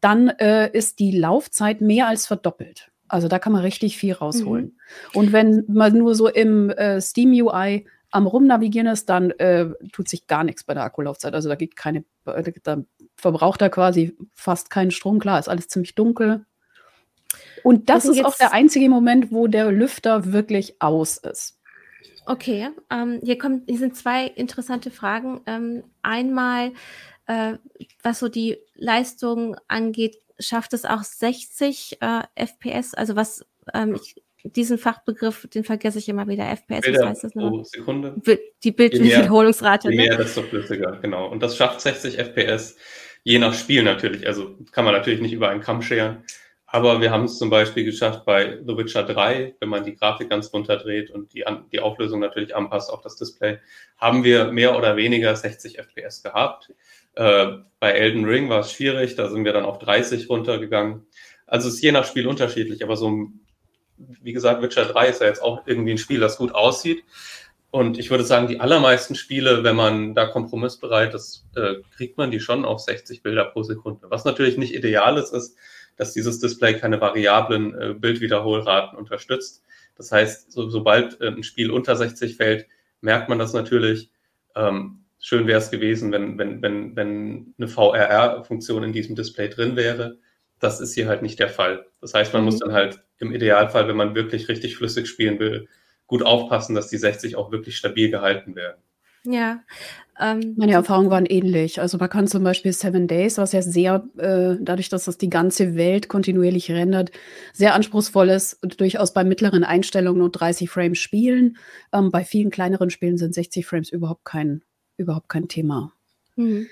Dann 0.03 0.29
äh, 0.29 0.71
ist 0.71 0.99
die 0.99 1.17
Laufzeit 1.17 1.81
mehr 1.81 2.09
als 2.09 2.27
verdoppelt. 2.27 2.91
Also 3.09 3.27
da 3.27 3.39
kann 3.39 3.55
man 3.55 3.63
richtig 3.63 3.97
viel 3.97 4.13
rausholen. 4.13 4.65
Mhm. 4.65 5.19
Und 5.19 5.33
wenn 5.33 5.65
man 5.69 5.97
nur 5.97 6.15
so 6.15 6.29
im 6.29 6.69
äh, 6.69 7.01
Steam 7.01 7.31
UI 7.31 7.87
am 8.13 8.27
Rumnavigieren 8.27 8.87
ist, 8.87 9.09
dann 9.09 9.31
äh, 9.33 9.71
tut 9.93 10.09
sich 10.09 10.27
gar 10.27 10.45
nichts 10.45 10.65
bei 10.65 10.75
der 10.75 10.85
Akkulaufzeit. 10.85 11.35
Also 11.35 11.49
da 11.49 11.57
geht 11.57 11.77
keine, 11.77 12.05
da 12.63 12.83
verbraucht 13.17 13.63
er 13.63 13.71
quasi 13.71 14.17
fast 14.35 14.71
keinen 14.71 14.91
Strom. 14.91 15.19
Klar, 15.19 15.39
ist 15.41 15.49
alles 15.49 15.69
ziemlich 15.69 15.95
dunkel. 15.95 16.45
Und 17.65 17.89
das 17.89 18.05
ist 18.05 18.25
auch 18.25 18.37
der 18.37 18.53
einzige 18.53 18.89
Moment, 18.89 19.33
wo 19.33 19.47
der 19.47 19.73
Lüfter 19.73 20.33
wirklich 20.33 20.81
aus 20.81 21.17
ist. 21.17 21.59
Okay, 22.27 22.69
ähm, 22.91 23.21
hier, 23.25 23.39
kommt, 23.39 23.69
hier 23.69 23.79
sind 23.79 23.97
zwei 23.97 24.27
interessante 24.27 24.91
Fragen. 24.91 25.41
Ähm, 25.47 25.85
einmal, 26.03 26.73
äh, 27.27 27.55
was 28.03 28.19
so 28.19 28.29
die 28.29 28.59
Leistung 28.75 29.57
angeht, 29.69 30.17
schafft 30.39 30.75
es 30.75 30.85
auch 30.85 31.03
60 31.03 31.99
äh, 32.01 32.23
FPS? 32.37 32.95
Also 32.95 33.17
was, 33.17 33.45
ähm, 33.73 33.95
ich 33.95 34.23
diesen 34.45 34.79
Fachbegriff, 34.79 35.47
den 35.49 35.65
vergesse 35.65 35.99
ich 35.99 36.09
immer 36.09 36.27
wieder. 36.27 36.45
FPS, 36.45 36.81
Bilder 36.83 37.01
was 37.01 37.09
heißt 37.09 37.25
das 37.25 37.33
pro 37.33 37.63
Sekunde. 37.63 38.15
Die 38.63 38.73
Bildwiederholungsrate. 38.73 39.91
Je 39.91 39.97
mehr, 39.97 40.09
mehr, 40.09 40.19
desto 40.19 40.43
flüssiger, 40.43 40.99
genau. 41.01 41.29
Und 41.29 41.43
das 41.43 41.57
schafft 41.57 41.81
60 41.81 42.19
FPS, 42.19 42.77
je 43.23 43.39
nach 43.39 43.55
Spiel 43.55 43.83
natürlich. 43.83 44.27
Also 44.27 44.57
kann 44.73 44.85
man 44.85 44.95
natürlich 44.95 45.21
nicht 45.21 45.33
über 45.33 45.49
einen 45.49 45.61
Kamm 45.61 45.83
scheren. 45.83 46.25
Aber 46.67 47.03
wir 47.03 47.11
haben 47.11 47.25
es 47.25 47.37
zum 47.37 47.51
Beispiel 47.51 47.85
geschafft 47.85 48.25
bei 48.25 48.59
The 48.67 48.77
Witcher 48.79 49.03
3, 49.03 49.57
wenn 49.61 49.69
man 49.69 49.85
die 49.85 49.95
Grafik 49.95 50.31
ganz 50.31 50.51
runterdreht 50.55 51.11
und 51.11 51.35
die, 51.35 51.45
die 51.71 51.81
Auflösung 51.81 52.21
natürlich 52.21 52.57
anpasst 52.57 52.91
auf 52.91 53.03
das 53.03 53.17
Display, 53.17 53.59
haben 53.99 54.25
wir 54.25 54.51
mehr 54.51 54.75
oder 54.75 54.97
weniger 54.97 55.37
60 55.37 55.79
FPS 55.79 56.23
gehabt. 56.23 56.73
Äh, 57.15 57.59
bei 57.79 57.93
Elden 57.93 58.25
Ring 58.25 58.49
war 58.49 58.61
es 58.61 58.73
schwierig, 58.73 59.17
da 59.17 59.29
sind 59.29 59.45
wir 59.45 59.53
dann 59.53 59.67
auf 59.67 59.81
30 59.81 60.31
runtergegangen. 60.31 61.07
Also 61.47 61.69
es 61.69 61.75
ist 61.75 61.83
je 61.83 61.93
nach 61.93 62.07
Spiel 62.07 62.27
unterschiedlich, 62.27 62.83
aber 62.83 62.97
so 62.97 63.29
wie 63.97 64.33
gesagt, 64.33 64.63
Witcher 64.63 64.87
3 64.87 65.09
ist 65.09 65.21
ja 65.21 65.27
jetzt 65.27 65.43
auch 65.43 65.63
irgendwie 65.67 65.93
ein 65.93 65.99
Spiel, 65.99 66.21
das 66.21 66.37
gut 66.37 66.55
aussieht. 66.55 67.05
Und 67.71 67.99
ich 67.99 68.11
würde 68.11 68.25
sagen, 68.25 68.49
die 68.49 68.61
allermeisten 68.61 69.15
Spiele, 69.15 69.65
wenn 69.65 69.77
man 69.77 70.15
da 70.15 70.27
kompromissbereit 70.27 71.15
ist, 71.15 71.47
äh, 71.57 71.77
kriegt 71.97 72.19
man 72.19 72.31
die 72.31 72.41
schon 72.41 72.67
auf 72.67 72.81
60 72.81 73.23
Bilder 73.23 73.47
pro 73.47 73.63
Sekunde. 73.63 74.11
Was 74.11 74.27
natürlich 74.27 74.59
nicht 74.59 74.75
ideal 74.75 75.17
ist, 75.17 75.33
ist, 75.33 75.57
dass 75.97 76.13
dieses 76.13 76.39
Display 76.39 76.75
keine 76.79 77.01
variablen 77.01 77.75
äh, 77.75 77.95
Bildwiederholraten 77.95 78.99
unterstützt. 78.99 79.63
Das 79.97 80.13
heißt, 80.13 80.53
so, 80.53 80.69
sobald 80.69 81.21
äh, 81.23 81.29
ein 81.29 81.43
Spiel 81.43 81.71
unter 81.71 81.97
60 81.97 82.37
fällt, 82.37 82.67
merkt 83.01 83.31
man 83.31 83.39
das 83.39 83.55
natürlich. 83.55 84.11
Ähm, 84.55 85.05
schön 85.19 85.47
wäre 85.47 85.59
es 85.59 85.71
gewesen, 85.71 86.13
wenn, 86.13 86.37
wenn, 86.37 86.61
wenn, 86.61 86.95
wenn 86.95 87.55
eine 87.57 87.69
VRR-Funktion 87.69 88.83
in 88.85 88.93
diesem 88.93 89.17
Display 89.17 89.49
drin 89.49 89.77
wäre. 89.77 90.19
Das 90.63 90.81
ist 90.81 90.95
hier 90.95 91.09
halt 91.09 91.23
nicht 91.23 91.41
der 91.41 91.49
Fall. 91.49 91.87
Das 92.01 92.15
heißt, 92.15 92.33
man 92.33 92.43
mhm. 92.43 92.47
muss 92.47 92.59
dann 92.61 92.73
halt 92.73 93.01
im 93.19 93.35
Idealfall, 93.35 93.89
wenn 93.89 93.97
man 93.97 94.15
wirklich 94.15 94.49
richtig 94.49 94.77
flüssig 94.77 95.09
spielen 95.09 95.41
will, 95.41 95.69
gut 96.07 96.23
aufpassen, 96.23 96.77
dass 96.77 96.89
die 96.89 96.99
60 96.99 97.35
auch 97.37 97.51
wirklich 97.51 97.77
stabil 97.77 98.11
gehalten 98.11 98.55
werden. 98.55 98.81
Ja. 99.25 99.61
Ähm, 100.21 100.55
Meine 100.57 100.73
Erfahrungen 100.73 101.11
waren 101.11 101.27
ähnlich. 101.27 101.81
Also 101.81 101.99
man 101.99 102.09
kann 102.09 102.29
zum 102.29 102.45
Beispiel 102.45 102.73
Seven 102.73 103.09
Days, 103.09 103.39
was 103.39 103.53
ja 103.53 103.63
sehr, 103.63 104.05
äh, 104.19 104.57
dadurch, 104.61 104.89
dass 104.89 105.05
das 105.05 105.19
die 105.19 105.31
ganze 105.31 105.75
Welt 105.75 106.09
kontinuierlich 106.09 106.71
rendert, 106.71 107.11
sehr 107.53 107.75
anspruchsvoll 107.75 108.29
ist, 108.29 108.59
durchaus 108.79 109.13
bei 109.13 109.25
mittleren 109.25 109.65
Einstellungen 109.65 110.21
nur 110.21 110.31
30 110.31 110.71
Frames 110.71 110.99
spielen. 110.99 111.57
Ähm, 111.93 112.11
bei 112.11 112.25
vielen 112.25 112.51
kleineren 112.51 112.91
Spielen 112.91 113.19
sind 113.19 113.35
60 113.35 113.67
Frames 113.67 113.91
überhaupt 113.91 114.25
kein, 114.25 114.63
überhaupt 114.97 115.29
kein 115.29 115.49
Thema. 115.49 115.93
Mhm. 116.37 116.69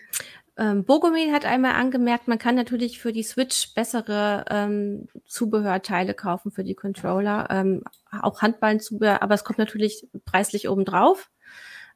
Ähm, 0.61 0.85
Bogomil 0.85 1.33
hat 1.33 1.47
einmal 1.47 1.73
angemerkt, 1.73 2.29
man 2.29 2.39
kann 2.39 2.55
natürlich 2.55 2.99
für 2.99 3.15
die 3.15 3.23
Switch 3.23 3.73
bessere 3.73 4.45
ähm, 4.51 5.09
Zubehörteile 5.25 6.13
kaufen 6.13 6.51
für 6.51 6.65
die 6.65 6.75
Controller, 6.75 7.49
ähm, 7.49 7.83
auch 8.21 8.43
Handballenzubehör, 8.43 9.23
aber 9.23 9.35
es 9.35 9.45
kommt 9.45 9.59
natürlich 9.59 10.07
preislich 10.27 10.69
obendrauf. 10.69 11.31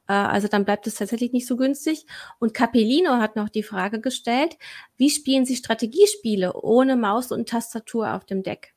Äh, 0.07 0.13
also 0.13 0.47
dann 0.47 0.65
bleibt 0.65 0.87
es 0.87 0.95
tatsächlich 0.95 1.31
nicht 1.31 1.45
so 1.45 1.57
günstig. 1.57 2.07
Und 2.39 2.55
Capellino 2.55 3.17
hat 3.17 3.35
noch 3.35 3.49
die 3.49 3.61
Frage 3.61 4.01
gestellt, 4.01 4.57
wie 4.97 5.11
spielen 5.11 5.45
Sie 5.45 5.55
Strategiespiele 5.55 6.53
ohne 6.53 6.95
Maus 6.95 7.31
und 7.31 7.47
Tastatur 7.47 8.15
auf 8.15 8.25
dem 8.25 8.41
Deck? 8.41 8.73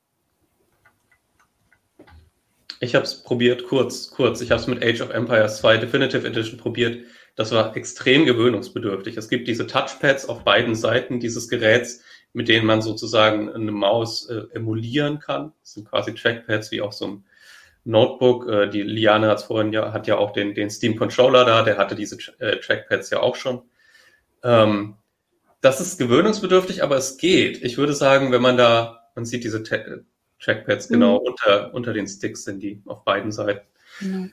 Ich 2.81 2.95
habe 2.95 3.07
es 3.07 3.23
probiert, 3.23 3.65
kurz, 3.65 4.11
kurz. 4.11 4.43
Ich 4.43 4.51
habe 4.51 4.61
es 4.61 4.67
mit 4.67 4.85
Age 4.85 5.01
of 5.01 5.09
Empires 5.09 5.59
2 5.59 5.79
Definitive 5.79 6.27
Edition 6.27 6.59
probiert 6.59 7.07
das 7.39 7.53
war 7.53 7.77
extrem 7.77 8.27
gewöhnungsbedürftig. 8.27 9.17
Es 9.17 9.29
gibt 9.29 9.47
diese 9.47 9.69
Touchpads 9.69 10.29
auf 10.29 10.43
beiden 10.43 10.75
Seiten 10.75 11.21
dieses 11.21 11.49
Geräts, 11.49 12.03
mit 12.33 12.49
denen 12.49 12.67
man 12.67 12.83
sozusagen 12.83 13.49
eine 13.49 13.71
Maus 13.71 14.29
äh, 14.29 14.43
emulieren 14.55 15.21
kann. 15.21 15.53
Das 15.61 15.75
sind 15.75 15.89
quasi 15.89 16.13
Trackpads 16.15 16.73
wie 16.73 16.81
auf 16.81 16.95
so 16.95 17.05
einem 17.05 17.25
Notebook. 17.85 18.49
Äh, 18.49 18.71
die 18.71 18.83
Liane 18.83 19.29
hat 19.29 19.41
vorhin 19.41 19.73
ja, 19.73 19.93
hat 19.93 20.09
ja 20.09 20.19
auch 20.19 20.33
den, 20.33 20.53
den 20.55 20.69
Steam 20.69 20.97
Controller 20.97 21.45
da, 21.45 21.63
der 21.63 21.79
hatte 21.79 21.95
diese 21.95 22.19
äh, 22.41 22.59
Trackpads 22.59 23.11
ja 23.11 23.21
auch 23.21 23.37
schon. 23.37 23.63
Ähm, 24.43 24.97
das 25.61 25.81
ist 25.81 25.97
gewöhnungsbedürftig, 25.97 26.83
aber 26.83 26.97
es 26.97 27.19
geht. 27.19 27.63
Ich 27.63 27.79
würde 27.79 27.95
sagen, 27.95 28.33
wenn 28.33 28.43
man 28.43 28.57
da, 28.57 29.11
man 29.15 29.25
sieht 29.25 29.45
diese 29.45 29.63
Trackpads 29.63 30.89
genau 30.89 31.21
mhm. 31.21 31.27
unter, 31.29 31.73
unter 31.73 31.93
den 31.93 32.09
Sticks 32.09 32.43
sind 32.43 32.65
die 32.65 32.83
auf 32.85 33.05
beiden 33.05 33.31
Seiten. 33.31 33.65
Mhm. 34.01 34.33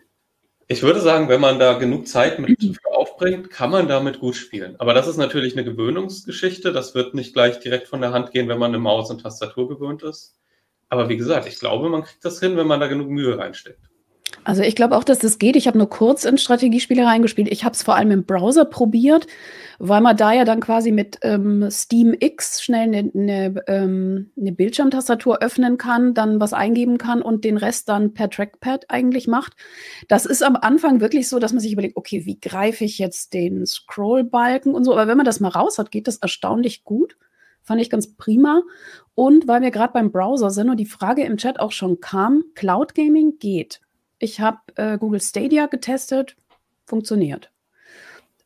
Ich 0.67 0.81
würde 0.81 0.99
sagen, 0.99 1.29
wenn 1.29 1.41
man 1.41 1.59
da 1.59 1.73
genug 1.73 2.07
Zeit 2.07 2.39
mit 2.39 2.57
aufbringt, 2.91 3.51
kann 3.51 3.69
man 3.69 3.87
damit 3.87 4.19
gut 4.19 4.35
spielen. 4.35 4.75
Aber 4.79 4.93
das 4.93 5.07
ist 5.07 5.17
natürlich 5.17 5.53
eine 5.53 5.63
Gewöhnungsgeschichte. 5.63 6.73
Das 6.73 6.95
wird 6.95 7.13
nicht 7.13 7.33
gleich 7.33 7.59
direkt 7.59 7.87
von 7.87 8.01
der 8.01 8.11
Hand 8.11 8.31
gehen, 8.31 8.47
wenn 8.47 8.57
man 8.57 8.71
eine 8.71 8.79
Maus 8.79 9.11
und 9.11 9.21
Tastatur 9.21 9.69
gewöhnt 9.69 10.01
ist. 10.01 10.35
Aber 10.89 11.07
wie 11.09 11.17
gesagt, 11.17 11.47
ich 11.47 11.59
glaube, 11.59 11.89
man 11.89 12.03
kriegt 12.03 12.25
das 12.25 12.39
hin, 12.39 12.57
wenn 12.57 12.67
man 12.67 12.79
da 12.79 12.87
genug 12.87 13.09
Mühe 13.09 13.37
reinsteckt. 13.37 13.89
Also 14.45 14.61
ich 14.61 14.75
glaube 14.75 14.95
auch, 14.95 15.03
dass 15.03 15.17
das 15.17 15.39
geht. 15.39 15.55
Ich 15.55 15.65
habe 15.65 15.79
nur 15.79 15.89
kurz 15.89 16.23
in 16.23 16.37
Strategiespiele 16.37 17.03
reingespielt. 17.03 17.51
Ich 17.51 17.65
habe 17.65 17.73
es 17.73 17.81
vor 17.81 17.95
allem 17.95 18.11
im 18.11 18.25
Browser 18.25 18.65
probiert, 18.65 19.25
weil 19.79 20.01
man 20.01 20.15
da 20.15 20.33
ja 20.33 20.45
dann 20.45 20.59
quasi 20.59 20.91
mit 20.91 21.17
ähm, 21.23 21.67
Steam 21.71 22.15
X 22.17 22.61
schnell 22.63 22.83
eine 22.83 23.09
ne, 23.13 23.63
ähm, 23.65 24.29
ne 24.35 24.51
Bildschirmtastatur 24.51 25.41
öffnen 25.41 25.79
kann, 25.79 26.13
dann 26.13 26.39
was 26.39 26.53
eingeben 26.53 26.99
kann 26.99 27.23
und 27.23 27.43
den 27.43 27.57
Rest 27.57 27.89
dann 27.89 28.13
per 28.13 28.29
Trackpad 28.29 28.85
eigentlich 28.87 29.27
macht. 29.27 29.53
Das 30.09 30.27
ist 30.27 30.43
am 30.43 30.55
Anfang 30.55 31.01
wirklich 31.01 31.27
so, 31.27 31.39
dass 31.39 31.51
man 31.51 31.59
sich 31.59 31.73
überlegt, 31.73 31.97
okay, 31.97 32.27
wie 32.27 32.39
greife 32.39 32.85
ich 32.85 32.99
jetzt 32.99 33.33
den 33.33 33.65
Scrollbalken 33.65 34.75
und 34.75 34.83
so. 34.83 34.93
Aber 34.93 35.07
wenn 35.07 35.17
man 35.17 35.25
das 35.25 35.39
mal 35.39 35.49
raus 35.49 35.79
hat, 35.79 35.89
geht 35.89 36.07
das 36.07 36.17
erstaunlich 36.17 36.83
gut. 36.83 37.17
Fand 37.63 37.81
ich 37.81 37.89
ganz 37.89 38.15
prima. 38.15 38.61
Und 39.15 39.47
weil 39.47 39.63
wir 39.63 39.71
gerade 39.71 39.93
beim 39.93 40.11
Browser 40.11 40.51
sind 40.51 40.69
und 40.69 40.77
die 40.77 40.85
Frage 40.85 41.23
im 41.23 41.37
Chat 41.37 41.59
auch 41.59 41.71
schon 41.71 41.99
kam, 41.99 42.43
Cloud 42.53 42.93
Gaming 42.93 43.39
geht. 43.39 43.81
Ich 44.19 44.39
habe 44.39 44.59
äh, 44.75 44.97
Google 44.97 45.21
Stadia 45.21 45.67
getestet, 45.67 46.35
funktioniert. 46.85 47.51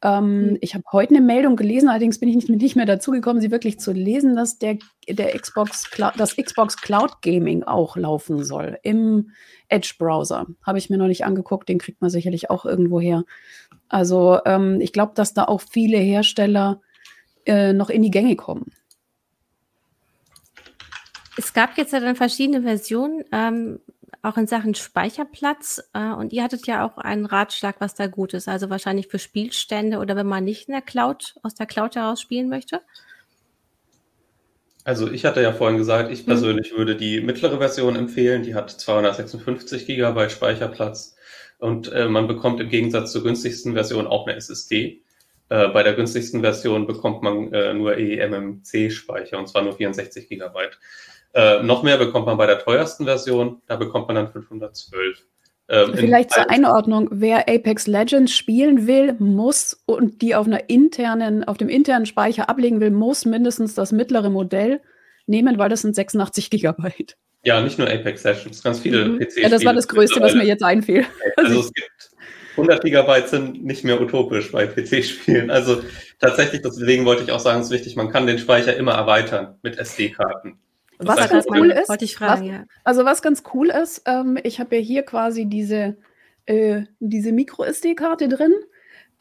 Ähm, 0.01 0.51
mhm. 0.51 0.57
Ich 0.61 0.75
habe 0.75 0.85
heute 0.91 1.15
eine 1.15 1.25
Meldung 1.25 1.55
gelesen, 1.55 1.89
allerdings 1.89 2.19
bin 2.19 2.29
ich 2.29 2.35
nicht, 2.35 2.49
nicht 2.49 2.75
mehr 2.75 2.85
dazu 2.85 3.11
gekommen, 3.11 3.41
sie 3.41 3.51
wirklich 3.51 3.79
zu 3.79 3.91
lesen, 3.91 4.35
dass 4.35 4.57
der, 4.57 4.77
der 5.07 5.37
Xbox 5.37 5.89
das 6.17 6.35
Xbox 6.35 6.77
Cloud 6.77 7.21
Gaming 7.21 7.63
auch 7.63 7.97
laufen 7.97 8.43
soll 8.43 8.79
im 8.83 9.31
Edge-Browser. 9.67 10.47
Habe 10.63 10.77
ich 10.77 10.89
mir 10.89 10.97
noch 10.97 11.07
nicht 11.07 11.25
angeguckt, 11.25 11.67
den 11.67 11.79
kriegt 11.79 12.01
man 12.01 12.09
sicherlich 12.09 12.49
auch 12.49 12.65
irgendwo 12.65 13.01
her. 13.01 13.25
Also 13.89 14.39
ähm, 14.45 14.79
ich 14.79 14.93
glaube, 14.93 15.13
dass 15.15 15.33
da 15.33 15.45
auch 15.45 15.61
viele 15.61 15.97
Hersteller 15.97 16.81
äh, 17.45 17.73
noch 17.73 17.89
in 17.89 18.01
die 18.01 18.11
Gänge 18.11 18.35
kommen. 18.35 18.71
Es 21.37 21.53
gab 21.53 21.77
jetzt 21.77 21.93
ja 21.93 21.99
dann 21.99 22.15
verschiedene 22.15 22.61
Versionen. 22.61 23.23
Ähm, 23.31 23.79
auch 24.21 24.37
in 24.37 24.47
Sachen 24.47 24.75
Speicherplatz. 24.75 25.81
Äh, 25.93 26.11
und 26.13 26.33
ihr 26.33 26.43
hattet 26.43 26.67
ja 26.67 26.85
auch 26.85 26.97
einen 26.97 27.25
Ratschlag, 27.25 27.75
was 27.79 27.95
da 27.95 28.07
gut 28.07 28.33
ist. 28.33 28.47
Also 28.47 28.69
wahrscheinlich 28.69 29.07
für 29.07 29.19
Spielstände 29.19 29.99
oder 29.99 30.15
wenn 30.15 30.27
man 30.27 30.43
nicht 30.43 30.67
in 30.67 30.73
der 30.73 30.81
Cloud, 30.81 31.35
aus 31.43 31.55
der 31.55 31.65
Cloud 31.65 31.95
heraus 31.95 32.21
spielen 32.21 32.49
möchte. 32.49 32.81
Also 34.83 35.11
ich 35.11 35.25
hatte 35.25 35.41
ja 35.41 35.53
vorhin 35.53 35.77
gesagt, 35.77 36.11
ich 36.11 36.19
hm. 36.19 36.25
persönlich 36.25 36.71
hm. 36.71 36.77
würde 36.77 36.95
die 36.95 37.21
mittlere 37.21 37.57
Version 37.57 37.95
empfehlen. 37.95 38.43
Die 38.43 38.55
hat 38.55 38.71
256 38.71 39.85
Gigabyte 39.85 40.31
Speicherplatz 40.31 41.15
und 41.59 41.91
äh, 41.91 42.07
man 42.07 42.27
bekommt 42.27 42.59
im 42.61 42.69
Gegensatz 42.69 43.11
zur 43.11 43.23
günstigsten 43.23 43.73
Version 43.73 44.07
auch 44.07 44.25
eine 44.25 44.35
SSD. 44.35 45.03
Äh, 45.49 45.67
bei 45.69 45.83
der 45.83 45.93
günstigsten 45.93 46.41
Version 46.41 46.87
bekommt 46.87 47.21
man 47.21 47.51
äh, 47.53 47.73
nur 47.73 47.97
eMMC-Speicher 47.97 49.37
und 49.37 49.47
zwar 49.47 49.63
nur 49.63 49.73
64 49.73 50.29
Gigabyte. 50.29 50.79
Äh, 51.33 51.61
noch 51.63 51.83
mehr 51.83 51.97
bekommt 51.97 52.25
man 52.25 52.37
bei 52.37 52.47
der 52.47 52.59
teuersten 52.59 53.05
Version, 53.05 53.61
da 53.67 53.75
bekommt 53.75 54.07
man 54.07 54.15
dann 54.15 54.31
512. 54.31 55.25
Ähm, 55.71 55.93
Vielleicht 55.95 56.31
zur 56.31 56.49
Einordnung, 56.49 57.09
wer 57.11 57.47
Apex 57.47 57.85
Legends 57.85 58.35
spielen 58.35 58.87
will, 58.87 59.13
muss 59.19 59.79
und 59.85 60.23
die 60.23 60.33
auf 60.33 60.47
einer 60.47 60.69
internen, 60.69 61.43
auf 61.43 61.57
dem 61.57 61.69
internen 61.69 62.07
Speicher 62.07 62.49
ablegen 62.49 62.81
will, 62.81 62.89
muss 62.89 63.25
mindestens 63.25 63.75
das 63.75 63.91
mittlere 63.91 64.31
Modell 64.31 64.81
nehmen, 65.27 65.59
weil 65.59 65.69
das 65.69 65.81
sind 65.81 65.95
86 65.95 66.49
Gigabyte. 66.49 67.15
Ja, 67.43 67.61
nicht 67.61 67.77
nur 67.77 67.87
Apex 67.87 68.23
Legends, 68.23 68.63
ganz 68.63 68.79
viele 68.79 69.07
mhm. 69.07 69.19
PC. 69.19 69.43
Ja, 69.43 69.49
das 69.49 69.63
war 69.63 69.73
das 69.73 69.87
Größte, 69.87 70.19
was 70.19 70.33
mir 70.33 70.45
jetzt 70.45 70.63
einfiel. 70.63 71.05
Also 71.37 71.59
es 71.59 71.71
gibt 71.71 71.89
100 72.51 72.83
Gigabyte 72.83 73.29
sind 73.29 73.63
nicht 73.63 73.83
mehr 73.83 74.01
utopisch 74.01 74.51
bei 74.51 74.67
PC-Spielen. 74.67 75.49
Also 75.49 75.81
tatsächlich, 76.19 76.61
deswegen 76.61 77.05
wollte 77.05 77.23
ich 77.23 77.31
auch 77.31 77.39
sagen, 77.39 77.61
es 77.61 77.67
ist 77.67 77.71
wichtig, 77.71 77.95
man 77.95 78.11
kann 78.11 78.27
den 78.27 78.39
Speicher 78.39 78.75
immer 78.75 78.93
erweitern 78.93 79.55
mit 79.61 79.77
SD-Karten. 79.77 80.59
Was 80.99 81.29
ganz 81.29 81.45
cool 81.49 81.71
ist, 81.71 82.01
ich 82.01 82.15
fragen, 82.15 82.41
was, 82.41 82.49
ja. 82.49 82.65
also 82.83 83.05
was 83.05 83.21
ganz 83.21 83.43
cool 83.53 83.69
ist, 83.69 84.01
ähm, 84.05 84.37
ich 84.43 84.59
habe 84.59 84.75
ja 84.75 84.81
hier 84.81 85.03
quasi 85.03 85.45
diese, 85.45 85.97
äh, 86.45 86.83
diese 86.99 87.31
Micro-SD-Karte 87.31 88.27
drin. 88.27 88.53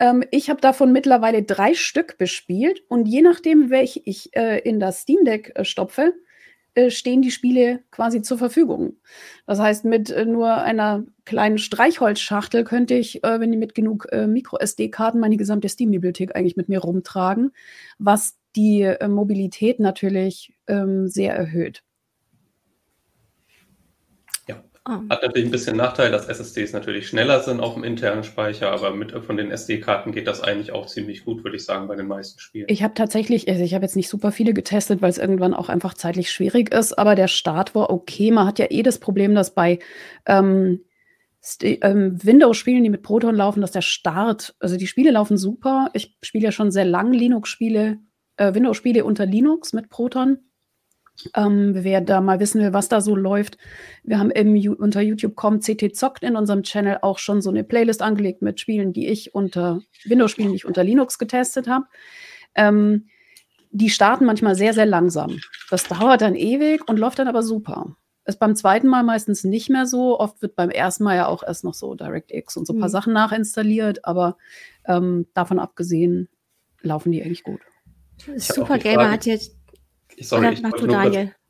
Ähm, 0.01 0.25
ich 0.33 0.51
habe 0.51 0.61
davon 0.61 0.93
mittlerweile 0.93 1.45
drei 1.45 1.75
Stück 1.75 2.19
bespielt 2.19 2.83
und 2.89 3.07
je 3.07 3.23
nachdem, 3.23 3.71
welche 3.71 4.01
ich 4.05 4.35
äh, 4.37 4.59
in 4.59 4.81
das 4.81 5.03
Steam 5.03 5.25
Deck 5.25 5.53
äh, 5.55 5.65
stopfe, 5.65 6.15
äh, 6.75 6.91
stehen 6.91 7.23
die 7.23 7.31
Spiele 7.31 7.81
quasi 7.91 8.23
zur 8.23 8.39
Verfügung. 8.39 8.97
Das 9.47 9.59
heißt, 9.59 9.85
mit 9.85 10.11
äh, 10.11 10.25
nur 10.25 10.55
einer 10.55 11.05
kleinen 11.25 11.59
Streichholzschachtel 11.59 12.63
könnte 12.63 12.95
ich, 12.95 13.25
äh, 13.25 13.41
wenn 13.41 13.51
die 13.51 13.59
mit 13.59 13.75
genug 13.75 14.07
Micro-SD-Karten, 14.13 15.19
meine 15.19 15.37
gesamte 15.37 15.69
Steam-Bibliothek 15.69 16.37
eigentlich 16.37 16.57
mit 16.57 16.69
mir 16.69 16.81
rumtragen, 16.81 17.53
was 17.99 18.37
die 18.55 18.95
Mobilität 19.07 19.79
natürlich 19.81 20.58
ähm, 20.69 21.09
sehr 21.09 21.35
erhöht. 21.35 21.83
Ja, 24.47 24.63
oh. 24.87 25.09
hat 25.11 25.23
natürlich 25.23 25.49
ein 25.49 25.51
bisschen 25.51 25.77
Nachteil, 25.77 26.11
dass 26.11 26.29
SSDs 26.29 26.73
natürlich 26.73 27.09
schneller 27.09 27.41
sind 27.41 27.61
auf 27.61 27.75
dem 27.75 27.85
internen 27.85 28.25
Speicher, 28.25 28.71
aber 28.71 28.95
mit 28.95 29.13
von 29.13 29.37
den 29.37 29.51
SD-Karten 29.51 30.13
geht 30.13 30.27
das 30.27 30.43
eigentlich 30.43 30.73
auch 30.73 30.87
ziemlich 30.87 31.25
gut, 31.25 31.45
würde 31.45 31.57
ich 31.57 31.65
sagen, 31.65 31.89
bei 31.89 31.97
den 31.97 32.07
meisten 32.07 32.39
Spielen. 32.39 32.67
Ich 32.69 32.83
habe 32.83 32.95
tatsächlich, 32.95 33.49
also 33.49 33.63
ich 33.63 33.75
habe 33.75 33.85
jetzt 33.85 33.97
nicht 33.97 34.09
super 34.09 34.33
viele 34.33 34.55
getestet, 34.55 35.03
weil 35.03 35.11
es 35.11 35.19
irgendwann 35.19 35.55
auch 35.55 35.69
einfach 35.69 35.95
zeitlich 35.95 36.31
schwierig 36.31 36.73
ist, 36.73 36.99
aber 36.99 37.15
der 37.15 37.29
Start 37.29 37.75
war 37.75 37.91
okay. 37.91 38.31
Man 38.31 38.47
hat 38.47 38.59
ja 38.59 38.67
eh 38.71 38.83
das 38.83 38.99
Problem, 38.99 39.35
dass 39.35 39.55
bei 39.55 39.79
ähm, 40.27 40.85
ähm, 41.63 42.19
Windows-Spielen, 42.23 42.83
die 42.83 42.91
mit 42.91 43.03
Proton 43.03 43.35
laufen, 43.35 43.61
dass 43.61 43.71
der 43.71 43.83
Start, 43.83 44.55
also 44.59 44.77
die 44.77 44.87
Spiele 44.87 45.11
laufen 45.11 45.37
super. 45.39 45.89
Ich 45.95 46.17
spiele 46.23 46.45
ja 46.45 46.53
schon 46.53 46.71
sehr 46.71 46.85
lang 46.85 47.13
Linux-Spiele 47.13 47.99
äh, 48.39 48.55
Windows-Spiele 48.55 49.05
unter 49.05 49.27
Linux 49.27 49.73
mit 49.75 49.91
Proton. 49.91 50.39
Ähm, 51.35 51.73
wer 51.75 52.01
da 52.01 52.21
mal 52.21 52.41
wissen 52.41 52.61
will, 52.61 52.73
was 52.73 52.89
da 52.89 53.01
so 53.01 53.17
läuft, 53.17 53.59
wir 54.05 54.19
haben 54.19 54.31
im, 54.31 54.55
unter 54.75 55.01
YouTube.com 55.01 55.61
CT 55.61 55.97
Zockt 55.97 56.23
in 56.23 56.37
unserem 56.37 56.63
Channel 56.63 56.99
auch 57.03 57.19
schon 57.19 57.43
so 57.43 57.51
eine 57.51 57.65
Playlist 57.65 58.03
angelegt 58.03 58.43
mit 58.43 58.61
Spielen, 58.61 58.93
die 58.93 59.09
ich 59.09 59.35
unter 59.35 59.81
Windows-Spielen, 60.05 60.51
die 60.51 60.57
ich 60.57 60.65
unter 60.65 60.85
Linux 60.85 61.19
getestet 61.19 61.69
habe. 61.69 61.87
Ähm, 62.55 63.09
die 63.71 63.91
starten 63.91 64.25
manchmal 64.25 64.55
sehr, 64.55 64.73
sehr 64.73 64.87
langsam. 64.87 65.39
Das 65.71 65.85
dauert 65.85 66.23
dann 66.23 66.35
ewig 66.35 66.89
und 66.89 66.99
läuft 66.99 67.19
dann 67.19 67.29
aber 67.29 67.43
super. 67.43 67.97
Ist 68.25 68.39
beim 68.39 68.57
zweiten 68.57 68.89
Mal 68.89 69.05
meistens 69.05 69.45
nicht 69.45 69.71
mehr 69.71 69.87
so. 69.87 70.19
Oft 70.19 70.43
wird 70.43 70.55
beim 70.55 70.71
ersten 70.71 71.05
Mal 71.05 71.17
ja 71.17 71.27
auch 71.27 71.43
erst 71.43 71.65
noch 71.65 71.75
so 71.75 71.95
DirectX 71.95 72.57
und 72.57 72.67
so 72.67 72.75
ein 72.75 72.79
paar 72.79 72.89
mhm. 72.89 72.93
Sachen 72.93 73.13
nachinstalliert, 73.13 74.05
aber 74.05 74.37
ähm, 74.85 75.27
davon 75.35 75.59
abgesehen 75.59 76.29
laufen 76.83 77.11
die 77.11 77.23
eigentlich 77.23 77.43
gut. 77.43 77.61
Super 78.37 78.79
Gamer 78.79 79.11
hat 79.11 79.27
jetzt. 79.27 79.58
Ich, 80.19 80.29
sorry, 80.29 80.53
ich, 80.53 80.63
kurz, 80.63 80.83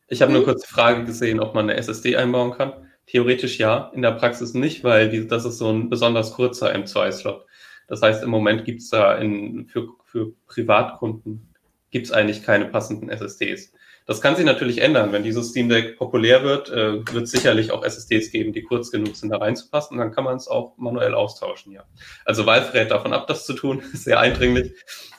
ich 0.09 0.23
habe 0.23 0.33
nur 0.33 0.45
kurz 0.45 0.63
die 0.63 0.69
Frage 0.69 1.05
gesehen, 1.05 1.41
ob 1.41 1.55
man 1.55 1.69
eine 1.69 1.79
SSD 1.79 2.17
einbauen 2.17 2.53
kann. 2.53 2.73
Theoretisch 3.07 3.59
ja, 3.59 3.91
in 3.95 4.03
der 4.03 4.13
Praxis 4.13 4.53
nicht, 4.53 4.85
weil 4.85 5.09
die, 5.09 5.27
das 5.27 5.47
ist 5.47 5.59
so 5.59 5.71
ein 5.71 5.89
besonders 5.89 6.35
kurzer 6.35 6.75
M2-Slot. 6.75 7.47
Das 7.87 8.03
heißt, 8.03 8.23
im 8.23 8.29
Moment 8.29 8.67
gibt 8.67 8.83
es 8.83 8.91
da 8.91 9.15
in, 9.15 9.67
für, 9.67 9.89
für 10.05 10.33
Privatkunden 10.47 11.49
gibt's 11.91 12.13
eigentlich 12.13 12.43
keine 12.43 12.67
passenden 12.67 13.09
SSDs. 13.09 13.73
Das 14.09 14.23
kann 14.23 14.37
sich 14.37 14.47
natürlich 14.47 14.81
ändern. 14.81 15.13
Wenn 15.13 15.23
dieses 15.23 15.51
Steam 15.51 15.69
Deck 15.69 15.99
populär 15.99 16.43
wird, 16.43 16.71
äh, 16.71 17.07
wird 17.13 17.25
es 17.25 17.31
sicherlich 17.31 17.73
auch 17.73 17.85
SSDs 17.85 18.31
geben, 18.31 18.55
die 18.55 18.63
kurz 18.63 18.91
genug 18.91 19.15
sind, 19.15 19.29
da 19.29 19.37
reinzupassen. 19.37 19.95
Und 19.95 19.99
dann 19.99 20.13
kann 20.13 20.25
man 20.25 20.37
es 20.37 20.49
auch 20.49 20.79
manuell 20.79 21.13
austauschen, 21.13 21.73
ja. 21.73 21.85
Also 22.25 22.47
Valve 22.47 22.73
rät 22.73 22.91
davon 22.91 23.13
ab, 23.13 23.27
das 23.27 23.45
zu 23.45 23.53
tun. 23.53 23.83
Sehr 23.93 24.19
eindringlich. 24.19 24.73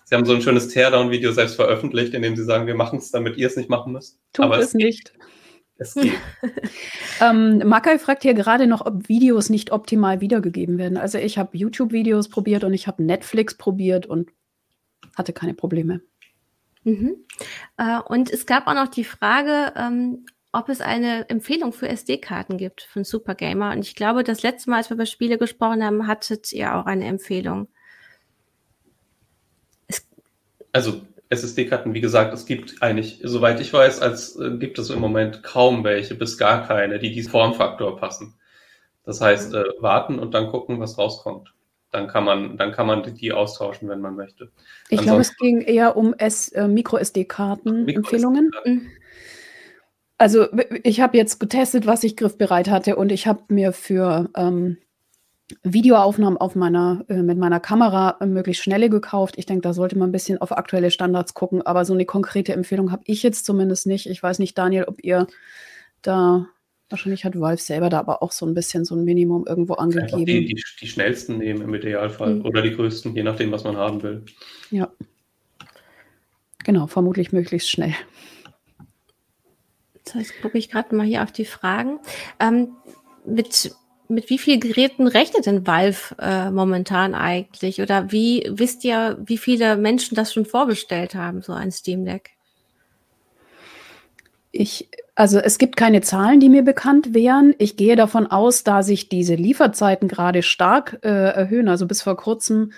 Sie 0.05 0.15
haben 0.15 0.25
so 0.25 0.33
ein 0.33 0.41
schönes 0.41 0.69
Teardown-Video 0.69 1.31
selbst 1.31 1.55
veröffentlicht, 1.55 2.15
in 2.15 2.23
dem 2.23 2.35
Sie 2.35 2.43
sagen, 2.43 2.65
wir 2.65 2.73
machen 2.73 2.97
es, 2.97 3.11
damit 3.11 3.37
ihr 3.37 3.45
es 3.45 3.55
nicht 3.55 3.69
machen 3.69 3.93
müsst. 3.93 4.19
Tut 4.33 4.45
Aber 4.45 4.57
es, 4.57 4.69
es 4.69 4.73
nicht. 4.73 5.13
Es 5.77 5.93
geht. 5.93 6.13
ähm, 7.21 7.59
Makai 7.59 7.99
fragt 7.99 8.23
hier 8.23 8.33
gerade 8.33 8.65
noch, 8.65 8.83
ob 8.83 9.07
Videos 9.07 9.51
nicht 9.51 9.71
optimal 9.71 10.19
wiedergegeben 10.19 10.79
werden. 10.79 10.97
Also 10.97 11.19
ich 11.19 11.37
habe 11.37 11.55
YouTube-Videos 11.55 12.29
probiert 12.29 12.63
und 12.63 12.73
ich 12.73 12.87
habe 12.87 13.03
Netflix 13.03 13.55
probiert 13.55 14.07
und 14.07 14.31
hatte 15.15 15.31
keine 15.31 15.53
Probleme. 15.53 16.01
Mhm. 16.83 17.25
Äh, 17.77 17.99
und 17.99 18.29
es 18.29 18.45
gab 18.45 18.67
auch 18.67 18.73
noch 18.73 18.87
die 18.87 19.03
Frage, 19.03 19.73
ähm, 19.75 20.25
ob 20.51 20.69
es 20.69 20.81
eine 20.81 21.29
Empfehlung 21.29 21.73
für 21.73 21.87
SD-Karten 21.87 22.57
gibt 22.57 22.81
von 22.81 23.03
Supergamer. 23.03 23.71
Und 23.71 23.79
ich 23.79 23.95
glaube, 23.95 24.23
das 24.23 24.41
letzte 24.41 24.69
Mal, 24.69 24.77
als 24.77 24.89
wir 24.89 24.95
über 24.95 25.05
Spiele 25.05 25.37
gesprochen 25.37 25.83
haben, 25.83 26.07
hattet 26.07 26.51
ihr 26.51 26.75
auch 26.75 26.85
eine 26.85 27.05
Empfehlung. 27.05 27.67
also 30.71 31.01
SSD-Karten, 31.29 31.93
wie 31.93 32.01
gesagt, 32.01 32.33
es 32.33 32.45
gibt 32.45 32.81
eigentlich, 32.81 33.19
soweit 33.23 33.59
ich 33.59 33.71
weiß, 33.71 34.01
als 34.01 34.35
äh, 34.39 34.57
gibt 34.57 34.79
es 34.79 34.89
im 34.89 34.99
Moment 34.99 35.43
kaum 35.43 35.83
welche, 35.83 36.15
bis 36.15 36.37
gar 36.37 36.67
keine, 36.67 36.99
die 36.99 37.11
diesen 37.11 37.31
Formfaktor 37.31 37.97
passen. 37.97 38.35
Das 39.03 39.21
heißt, 39.21 39.53
äh, 39.53 39.63
warten 39.79 40.19
und 40.19 40.33
dann 40.33 40.49
gucken, 40.49 40.79
was 40.79 40.97
rauskommt. 40.97 41.53
Dann 41.91 42.07
kann 42.07 42.23
man, 42.23 42.57
dann 42.57 42.71
kann 42.71 42.85
man 42.85 43.03
die 43.15 43.33
austauschen, 43.33 43.89
wenn 43.89 44.01
man 44.01 44.15
möchte. 44.15 44.51
Ich 44.89 45.01
glaube, 45.01 45.21
es 45.21 45.35
ging 45.37 45.61
eher 45.61 45.97
um 45.97 46.13
äh, 46.17 46.67
Micro-SD-Karten-Empfehlungen. 46.67 48.45
Micro 48.45 48.69
mhm. 48.69 48.87
also 50.17 50.47
ich 50.83 51.01
habe 51.01 51.17
jetzt 51.17 51.39
getestet, 51.39 51.87
was 51.87 52.03
ich 52.03 52.15
griffbereit 52.15 52.69
hatte 52.69 52.95
und 52.95 53.11
ich 53.11 53.25
habe 53.25 53.41
mir 53.47 53.73
für 53.73 54.29
ähm, 54.35 54.77
Videoaufnahmen 55.63 56.37
auf 56.37 56.55
meiner, 56.55 57.03
äh, 57.09 57.21
mit 57.21 57.37
meiner 57.37 57.59
Kamera 57.59 58.17
äh, 58.21 58.25
möglichst 58.25 58.63
schnelle 58.63 58.89
gekauft. 58.89 59.35
Ich 59.37 59.45
denke, 59.45 59.61
da 59.61 59.73
sollte 59.73 59.97
man 59.97 60.09
ein 60.09 60.13
bisschen 60.13 60.39
auf 60.39 60.51
aktuelle 60.51 60.91
Standards 60.91 61.33
gucken, 61.33 61.61
aber 61.63 61.85
so 61.85 61.93
eine 61.93 62.05
konkrete 62.05 62.53
Empfehlung 62.53 62.91
habe 62.91 63.03
ich 63.05 63.23
jetzt 63.23 63.45
zumindest 63.45 63.87
nicht. 63.87 64.07
Ich 64.07 64.21
weiß 64.21 64.39
nicht, 64.39 64.57
Daniel, 64.57 64.85
ob 64.85 65.03
ihr 65.03 65.27
da, 66.01 66.47
wahrscheinlich 66.89 67.25
hat 67.25 67.39
Valve 67.39 67.61
selber 67.61 67.89
da 67.89 67.99
aber 67.99 68.23
auch 68.23 68.31
so 68.31 68.45
ein 68.45 68.53
bisschen 68.53 68.85
so 68.85 68.95
ein 68.95 69.03
Minimum 69.03 69.45
irgendwo 69.47 69.75
angegeben. 69.75 70.25
Die, 70.25 70.45
die, 70.45 70.63
die, 70.81 70.87
schnellsten 70.87 71.37
nehmen 71.37 71.61
im 71.61 71.73
Idealfall 71.73 72.35
mhm. 72.35 72.45
oder 72.45 72.61
die 72.61 72.75
größten, 72.75 73.15
je 73.15 73.23
nachdem, 73.23 73.51
was 73.51 73.63
man 73.63 73.77
haben 73.77 74.01
will. 74.03 74.23
Ja. 74.71 74.91
Genau, 76.63 76.87
vermutlich 76.87 77.31
möglichst 77.31 77.69
schnell. 77.69 77.95
Jetzt 80.13 80.41
gucke 80.41 80.57
ich 80.57 80.69
gerade 80.69 80.95
mal 80.95 81.05
hier 81.05 81.23
auf 81.23 81.31
die 81.31 81.45
Fragen. 81.45 81.99
Ähm, 82.39 82.69
mit 83.25 83.71
mit 84.09 84.29
wie 84.31 84.39
vielen 84.39 84.59
Geräten 84.59 85.07
rechnet 85.07 85.45
denn 85.45 85.67
Valve 85.67 86.15
äh, 86.19 86.49
momentan 86.49 87.13
eigentlich? 87.13 87.79
Oder 87.79 88.11
wie 88.11 88.43
wisst 88.49 88.83
ihr, 88.83 89.19
wie 89.23 89.37
viele 89.37 89.77
Menschen 89.77 90.15
das 90.15 90.33
schon 90.33 90.45
vorbestellt 90.45 91.13
haben, 91.13 91.43
so 91.43 91.53
ein 91.53 91.71
Steam 91.71 92.05
Deck? 92.05 92.31
Ich, 94.51 94.89
also 95.19 95.37
es 95.39 95.57
gibt 95.57 95.75
keine 95.75 95.99
Zahlen, 95.99 96.39
die 96.39 96.47
mir 96.47 96.63
bekannt 96.63 97.13
wären. 97.13 97.53
Ich 97.57 97.75
gehe 97.75 97.97
davon 97.97 98.27
aus, 98.27 98.63
da 98.63 98.83
sich 98.83 99.09
diese 99.09 99.35
Lieferzeiten 99.35 100.07
gerade 100.07 100.43
stark 100.43 100.99
äh, 101.03 101.09
erhöhen. 101.09 101.67
Also 101.67 101.87
bis 101.87 102.01
vor 102.01 102.15
kurzem, 102.15 102.71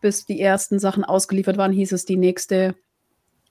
bis 0.00 0.26
die 0.26 0.40
ersten 0.40 0.80
Sachen 0.80 1.04
ausgeliefert 1.04 1.56
waren, 1.56 1.70
hieß 1.70 1.92
es, 1.92 2.04
die 2.04 2.16
nächste 2.16 2.74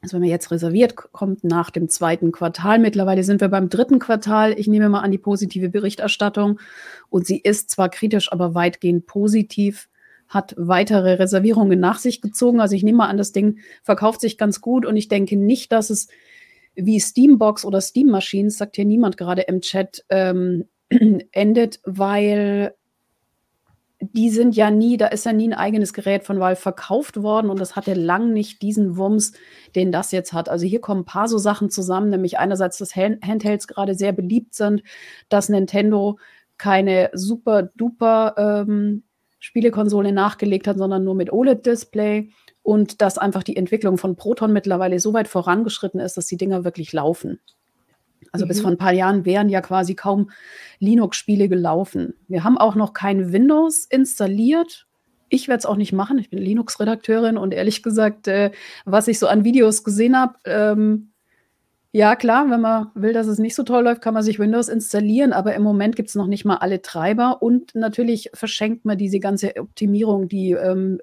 also 0.01 0.15
wenn 0.15 0.23
man 0.23 0.29
jetzt 0.29 0.51
reserviert, 0.51 0.97
kommt 0.97 1.45
nach 1.45 1.69
dem 1.69 1.87
zweiten 1.87 2.33
Quartal. 2.33 2.79
Mittlerweile 2.79 3.23
sind 3.23 3.39
wir 3.39 3.47
beim 3.47 3.69
dritten 3.69 3.99
Quartal. 3.99 4.59
Ich 4.59 4.67
nehme 4.67 4.89
mal 4.89 4.99
an 4.99 5.11
die 5.11 5.17
positive 5.17 5.69
Berichterstattung. 5.69 6.59
Und 7.09 7.25
sie 7.25 7.39
ist 7.39 7.69
zwar 7.69 7.87
kritisch, 7.87 8.29
aber 8.29 8.53
weitgehend 8.53 9.07
positiv, 9.07 9.87
hat 10.27 10.53
weitere 10.57 11.13
Reservierungen 11.13 11.79
nach 11.79 11.97
sich 11.97 12.19
gezogen. 12.19 12.59
Also 12.59 12.75
ich 12.75 12.83
nehme 12.83 12.97
mal 12.97 13.07
an, 13.07 13.15
das 13.15 13.31
Ding 13.31 13.59
verkauft 13.83 14.19
sich 14.19 14.37
ganz 14.37 14.59
gut. 14.59 14.85
Und 14.85 14.97
ich 14.97 15.07
denke 15.07 15.37
nicht, 15.37 15.71
dass 15.71 15.89
es 15.89 16.09
wie 16.75 16.99
Steambox 16.99 17.65
oder 17.65 17.81
Steam 17.81 18.07
Machines, 18.07 18.57
sagt 18.57 18.75
hier 18.75 18.85
niemand 18.85 19.17
gerade 19.17 19.43
im 19.43 19.61
Chat, 19.61 20.03
ähm, 20.09 20.65
endet, 21.31 21.79
weil 21.83 22.75
die 24.11 24.29
sind 24.29 24.55
ja 24.55 24.69
nie, 24.69 24.97
da 24.97 25.07
ist 25.07 25.25
ja 25.25 25.33
nie 25.33 25.47
ein 25.47 25.53
eigenes 25.53 25.93
Gerät 25.93 26.23
von 26.23 26.39
Valve 26.39 26.59
verkauft 26.59 27.21
worden 27.21 27.49
und 27.49 27.59
das 27.59 27.75
hatte 27.75 27.93
lang 27.93 28.33
nicht 28.33 28.61
diesen 28.61 28.97
Wumms, 28.97 29.33
den 29.75 29.91
das 29.91 30.11
jetzt 30.11 30.33
hat. 30.33 30.49
Also 30.49 30.65
hier 30.65 30.81
kommen 30.81 31.01
ein 31.01 31.05
paar 31.05 31.27
so 31.27 31.37
Sachen 31.37 31.69
zusammen, 31.69 32.09
nämlich 32.09 32.37
einerseits, 32.37 32.77
dass 32.77 32.95
Handhelds 32.95 33.67
gerade 33.67 33.95
sehr 33.95 34.11
beliebt 34.11 34.55
sind, 34.55 34.83
dass 35.29 35.49
Nintendo 35.49 36.17
keine 36.57 37.09
super 37.13 37.63
duper 37.63 38.35
ähm, 38.37 39.03
Spielekonsole 39.39 40.11
nachgelegt 40.11 40.67
hat, 40.67 40.77
sondern 40.77 41.03
nur 41.03 41.15
mit 41.15 41.31
OLED-Display 41.31 42.29
und 42.63 43.01
dass 43.01 43.17
einfach 43.17 43.43
die 43.43 43.57
Entwicklung 43.57 43.97
von 43.97 44.15
Proton 44.15 44.53
mittlerweile 44.53 44.99
so 44.99 45.13
weit 45.13 45.27
vorangeschritten 45.27 45.99
ist, 45.99 46.17
dass 46.17 46.25
die 46.25 46.37
Dinger 46.37 46.63
wirklich 46.63 46.93
laufen. 46.93 47.39
Also 48.31 48.45
mhm. 48.45 48.47
bis 48.47 48.61
vor 48.61 48.71
ein 48.71 48.77
paar 48.77 48.93
Jahren 48.93 49.25
wären 49.25 49.49
ja 49.49 49.61
quasi 49.61 49.95
kaum 49.95 50.31
Linux-Spiele 50.79 51.49
gelaufen. 51.49 52.15
Wir 52.27 52.43
haben 52.43 52.57
auch 52.57 52.75
noch 52.75 52.93
kein 52.93 53.33
Windows 53.33 53.85
installiert. 53.85 54.87
Ich 55.29 55.47
werde 55.47 55.59
es 55.59 55.65
auch 55.65 55.75
nicht 55.75 55.93
machen. 55.93 56.17
Ich 56.19 56.29
bin 56.29 56.39
Linux-Redakteurin 56.39 57.37
und 57.37 57.53
ehrlich 57.53 57.83
gesagt, 57.83 58.27
äh, 58.27 58.51
was 58.85 59.07
ich 59.07 59.19
so 59.19 59.27
an 59.27 59.43
Videos 59.43 59.83
gesehen 59.83 60.17
habe, 60.17 60.35
ähm, 60.45 61.09
ja 61.91 62.15
klar, 62.15 62.49
wenn 62.49 62.61
man 62.61 62.87
will, 62.95 63.13
dass 63.13 63.27
es 63.27 63.37
nicht 63.37 63.53
so 63.53 63.63
toll 63.63 63.83
läuft, 63.83 64.01
kann 64.01 64.15
man 64.15 64.23
sich 64.23 64.39
Windows 64.39 64.67
installieren, 64.67 65.31
aber 65.31 65.53
im 65.53 65.61
Moment 65.61 65.95
gibt 65.95 66.09
es 66.09 66.15
noch 66.15 66.25
nicht 66.25 66.43
mal 66.43 66.55
alle 66.55 66.81
Treiber 66.81 67.43
und 67.43 67.75
natürlich 67.75 68.31
verschenkt 68.33 68.83
man 68.83 68.97
diese 68.97 69.19
ganze 69.19 69.55
Optimierung, 69.57 70.27
die, 70.27 70.53
ähm, 70.53 70.99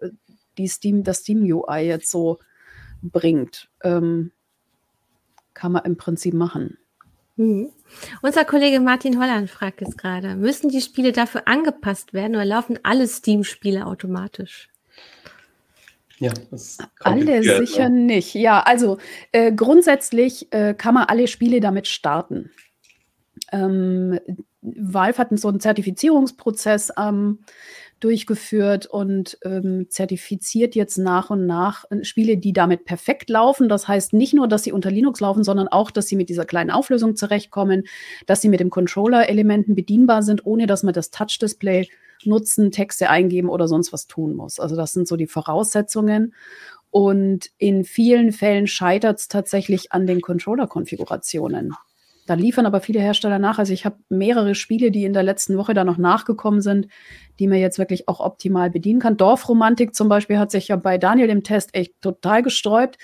die 0.58 0.68
Steam, 0.68 1.04
das 1.04 1.18
Steam 1.18 1.42
UI 1.42 1.80
jetzt 1.80 2.10
so 2.10 2.38
bringt. 3.02 3.68
Ähm, 3.82 4.32
kann 5.54 5.72
man 5.72 5.84
im 5.84 5.96
Prinzip 5.96 6.34
machen. 6.34 6.78
Mhm. 7.36 7.70
Unser 8.22 8.44
Kollege 8.44 8.80
Martin 8.80 9.18
Holland 9.18 9.50
fragt 9.50 9.80
jetzt 9.80 9.98
gerade, 9.98 10.36
müssen 10.36 10.68
die 10.68 10.80
Spiele 10.80 11.12
dafür 11.12 11.48
angepasst 11.48 12.12
werden 12.12 12.36
oder 12.36 12.44
laufen 12.44 12.78
alle 12.82 13.06
Steam-Spiele 13.06 13.86
automatisch? 13.86 14.68
Ja, 16.18 16.32
alle 17.00 17.42
sicher 17.42 17.88
ne? 17.88 18.00
nicht. 18.00 18.34
Ja, 18.34 18.60
also 18.60 18.98
äh, 19.32 19.52
grundsätzlich 19.52 20.52
äh, 20.52 20.74
kann 20.74 20.92
man 20.94 21.04
alle 21.04 21.26
Spiele 21.26 21.60
damit 21.60 21.88
starten. 21.88 22.50
Ähm, 23.52 24.20
Valve 24.60 25.16
hat 25.16 25.38
so 25.38 25.48
einen 25.48 25.60
Zertifizierungsprozess 25.60 26.92
ähm, 26.98 27.38
durchgeführt 28.00 28.86
und 28.86 29.38
ähm, 29.44 29.86
zertifiziert 29.90 30.74
jetzt 30.74 30.98
nach 30.98 31.30
und 31.30 31.46
nach 31.46 31.84
äh, 31.90 32.04
Spiele, 32.04 32.36
die 32.36 32.52
damit 32.52 32.84
perfekt 32.84 33.30
laufen. 33.30 33.68
Das 33.68 33.86
heißt 33.86 34.12
nicht 34.12 34.34
nur, 34.34 34.48
dass 34.48 34.64
sie 34.64 34.72
unter 34.72 34.90
Linux 34.90 35.20
laufen, 35.20 35.44
sondern 35.44 35.68
auch, 35.68 35.90
dass 35.90 36.08
sie 36.08 36.16
mit 36.16 36.28
dieser 36.28 36.44
kleinen 36.44 36.70
Auflösung 36.70 37.16
zurechtkommen, 37.16 37.84
dass 38.26 38.40
sie 38.40 38.48
mit 38.48 38.60
dem 38.60 38.70
Controller-Elementen 38.70 39.74
bedienbar 39.74 40.22
sind, 40.22 40.44
ohne 40.46 40.66
dass 40.66 40.82
man 40.82 40.94
das 40.94 41.10
Touch-Display 41.10 41.88
nutzen, 42.24 42.70
Texte 42.70 43.08
eingeben 43.10 43.48
oder 43.48 43.68
sonst 43.68 43.92
was 43.92 44.06
tun 44.06 44.34
muss. 44.34 44.60
Also 44.60 44.76
das 44.76 44.92
sind 44.92 45.08
so 45.08 45.16
die 45.16 45.26
Voraussetzungen. 45.26 46.34
Und 46.90 47.50
in 47.58 47.84
vielen 47.84 48.32
Fällen 48.32 48.66
scheitert 48.66 49.20
es 49.20 49.28
tatsächlich 49.28 49.92
an 49.92 50.06
den 50.06 50.20
Controller-Konfigurationen. 50.20 51.74
Da 52.26 52.35
liefern 52.35 52.66
aber 52.66 52.80
viele 52.80 53.00
Hersteller 53.00 53.38
nach. 53.38 53.59
Also 53.59 53.72
ich 53.72 53.85
habe 53.85 53.96
mehrere 54.09 54.54
Spiele, 54.54 54.90
die 54.90 55.04
in 55.04 55.12
der 55.12 55.22
letzten 55.22 55.56
Woche 55.56 55.74
da 55.74 55.85
noch 55.85 55.98
nachgekommen 55.98 56.61
sind, 56.61 56.88
die 57.38 57.48
man 57.48 57.59
jetzt 57.59 57.78
wirklich 57.78 58.09
auch 58.09 58.20
optimal 58.20 58.70
bedienen 58.70 59.00
kann. 59.00 59.16
Dorfromantik 59.16 59.94
zum 59.94 60.09
Beispiel 60.09 60.38
hat 60.38 60.50
sich 60.50 60.68
ja 60.68 60.76
bei 60.76 60.98
Daniel 60.98 61.30
im 61.30 61.42
Test 61.42 61.74
echt 61.74 62.00
total 62.00 62.42
gesträubt. 62.42 62.98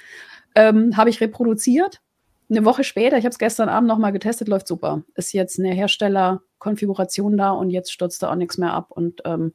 Ähm, 0.54 0.96
habe 0.96 1.10
ich 1.10 1.20
reproduziert. 1.20 2.00
Eine 2.48 2.64
Woche 2.64 2.84
später, 2.84 3.18
ich 3.18 3.24
habe 3.24 3.32
es 3.32 3.38
gestern 3.38 3.68
Abend 3.68 3.88
nochmal 3.88 4.12
getestet, 4.12 4.46
läuft 4.46 4.68
super. 4.68 5.02
Ist 5.16 5.32
jetzt 5.32 5.58
eine 5.58 5.74
Herstellerkonfiguration 5.74 7.36
da 7.36 7.50
und 7.50 7.70
jetzt 7.70 7.90
stürzt 7.90 8.22
da 8.22 8.30
auch 8.30 8.36
nichts 8.36 8.56
mehr 8.56 8.72
ab 8.72 8.92
und 8.92 9.22
ähm, 9.24 9.52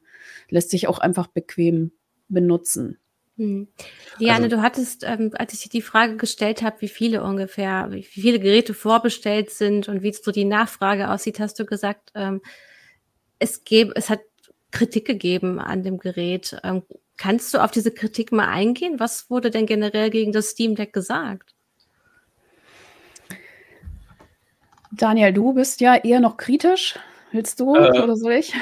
lässt 0.50 0.70
sich 0.70 0.88
auch 0.88 0.98
einfach 0.98 1.28
bequem 1.28 1.92
benutzen. 2.28 2.98
Hm. 3.38 3.68
Liane, 4.18 4.44
also, 4.44 4.56
du 4.56 4.62
hattest, 4.62 5.04
ähm, 5.04 5.30
als 5.34 5.54
ich 5.54 5.60
dir 5.60 5.70
die 5.70 5.82
Frage 5.82 6.16
gestellt 6.16 6.62
habe, 6.62 6.80
wie 6.80 6.88
viele 6.88 7.22
ungefähr, 7.22 7.88
wie 7.90 8.02
viele 8.02 8.38
Geräte 8.38 8.74
vorbestellt 8.74 9.50
sind 9.50 9.88
und 9.88 10.02
wie 10.02 10.12
so 10.12 10.32
die 10.32 10.44
Nachfrage 10.44 11.10
aussieht, 11.10 11.40
hast 11.40 11.58
du 11.58 11.64
gesagt, 11.64 12.10
ähm, 12.14 12.42
es 13.38 13.64
gäbe, 13.64 13.92
es 13.96 14.10
hat 14.10 14.20
Kritik 14.70 15.06
gegeben 15.06 15.58
an 15.58 15.82
dem 15.82 15.98
Gerät. 15.98 16.56
Ähm, 16.62 16.82
kannst 17.16 17.54
du 17.54 17.58
auf 17.58 17.70
diese 17.70 17.92
Kritik 17.92 18.32
mal 18.32 18.48
eingehen? 18.48 19.00
Was 19.00 19.30
wurde 19.30 19.50
denn 19.50 19.66
generell 19.66 20.10
gegen 20.10 20.32
das 20.32 20.50
Steam 20.50 20.74
Deck 20.74 20.92
gesagt? 20.92 21.54
Daniel, 24.90 25.32
du 25.32 25.54
bist 25.54 25.80
ja 25.80 25.96
eher 25.96 26.20
noch 26.20 26.36
kritisch. 26.36 26.98
Willst 27.30 27.60
du 27.60 27.74
äh, 27.74 28.02
oder 28.02 28.14
soll 28.14 28.32
ich? 28.32 28.52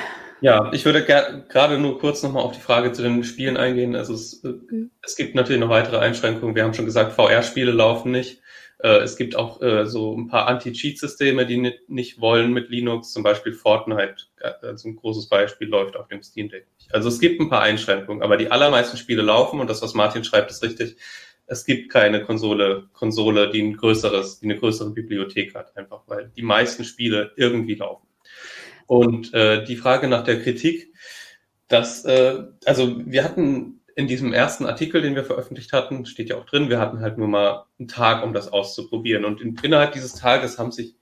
Ja, 0.41 0.73
ich 0.73 0.85
würde 0.85 1.05
gerade 1.05 1.79
nur 1.79 1.99
kurz 1.99 2.23
nochmal 2.23 2.43
auf 2.43 2.53
die 2.53 2.61
Frage 2.61 2.93
zu 2.93 3.03
den 3.03 3.23
Spielen 3.25 3.57
eingehen. 3.57 3.95
Also 3.95 4.15
es, 4.15 4.43
mhm. 4.43 4.91
es 5.03 5.17
gibt 5.17 5.35
natürlich 5.35 5.61
noch 5.61 5.69
weitere 5.69 5.99
Einschränkungen. 5.99 6.55
Wir 6.55 6.65
haben 6.65 6.75
schon 6.75 6.87
gesagt, 6.87 7.13
VR-Spiele 7.13 7.73
laufen 7.73 8.11
nicht. 8.11 8.41
Äh, 8.83 9.01
es 9.01 9.17
gibt 9.17 9.37
auch 9.37 9.61
äh, 9.61 9.87
so 9.87 10.17
ein 10.17 10.29
paar 10.29 10.47
Anti-Cheat-Systeme, 10.49 11.47
die 11.47 11.59
nicht, 11.59 11.89
nicht 11.89 12.21
wollen 12.21 12.53
mit 12.53 12.71
Linux. 12.71 13.13
Zum 13.13 13.23
Beispiel 13.23 13.53
Fortnite, 13.53 14.17
also 14.63 14.89
ein 14.89 14.97
großes 14.97 15.29
Beispiel, 15.29 15.69
läuft 15.69 15.97
auf 15.97 16.09
dem 16.09 16.23
Steam 16.23 16.49
Deck 16.49 16.67
nicht. 16.79 16.95
Also 16.95 17.09
es 17.09 17.21
gibt 17.21 17.41
ein 17.41 17.51
paar 17.51 17.63
Einschränkungen, 17.63 18.23
aber 18.23 18.37
die 18.37 18.51
allermeisten 18.51 18.97
Spiele 18.97 19.23
laufen 19.23 19.61
und 19.61 19.69
das, 19.69 19.83
was 19.83 19.95
Martin 19.95 20.25
schreibt, 20.25 20.51
ist 20.51 20.63
richtig. 20.63 20.97
Es 21.47 21.65
gibt 21.65 21.91
keine 21.91 22.23
Konsole, 22.23 22.89
Konsole, 22.93 23.51
die 23.51 23.61
ein 23.61 23.77
größeres, 23.77 24.39
die 24.39 24.47
eine 24.47 24.57
größere 24.57 24.91
Bibliothek 24.91 25.55
hat, 25.55 25.77
einfach 25.77 26.03
weil 26.07 26.31
die 26.37 26.43
meisten 26.43 26.85
Spiele 26.85 27.33
irgendwie 27.37 27.75
laufen. 27.75 28.07
Und 28.91 29.33
äh, 29.35 29.63
die 29.63 29.77
Frage 29.77 30.09
nach 30.09 30.25
der 30.25 30.43
Kritik, 30.43 30.93
dass, 31.69 32.05
äh, 32.05 32.43
also 32.65 33.01
wir 33.07 33.23
hatten 33.23 33.83
in 33.95 34.09
diesem 34.09 34.33
ersten 34.33 34.67
Artikel, 34.67 35.01
den 35.01 35.15
wir 35.15 35.23
veröffentlicht 35.23 35.73
hatten, 35.73 36.07
steht 36.07 36.29
ja 36.29 36.37
auch 36.37 36.45
drin, 36.45 36.71
wir 36.71 36.81
hatten 36.81 36.99
halt 36.99 37.17
nur 37.17 37.29
mal 37.29 37.67
einen 37.79 37.87
Tag, 37.87 38.25
um 38.25 38.33
das 38.33 38.53
auszuprobieren. 38.53 39.25
Und 39.25 39.41
in, 39.41 39.57
innerhalb 39.63 39.93
dieses 39.93 40.15
Tages 40.15 40.59
haben 40.59 40.73
sich 40.73 40.97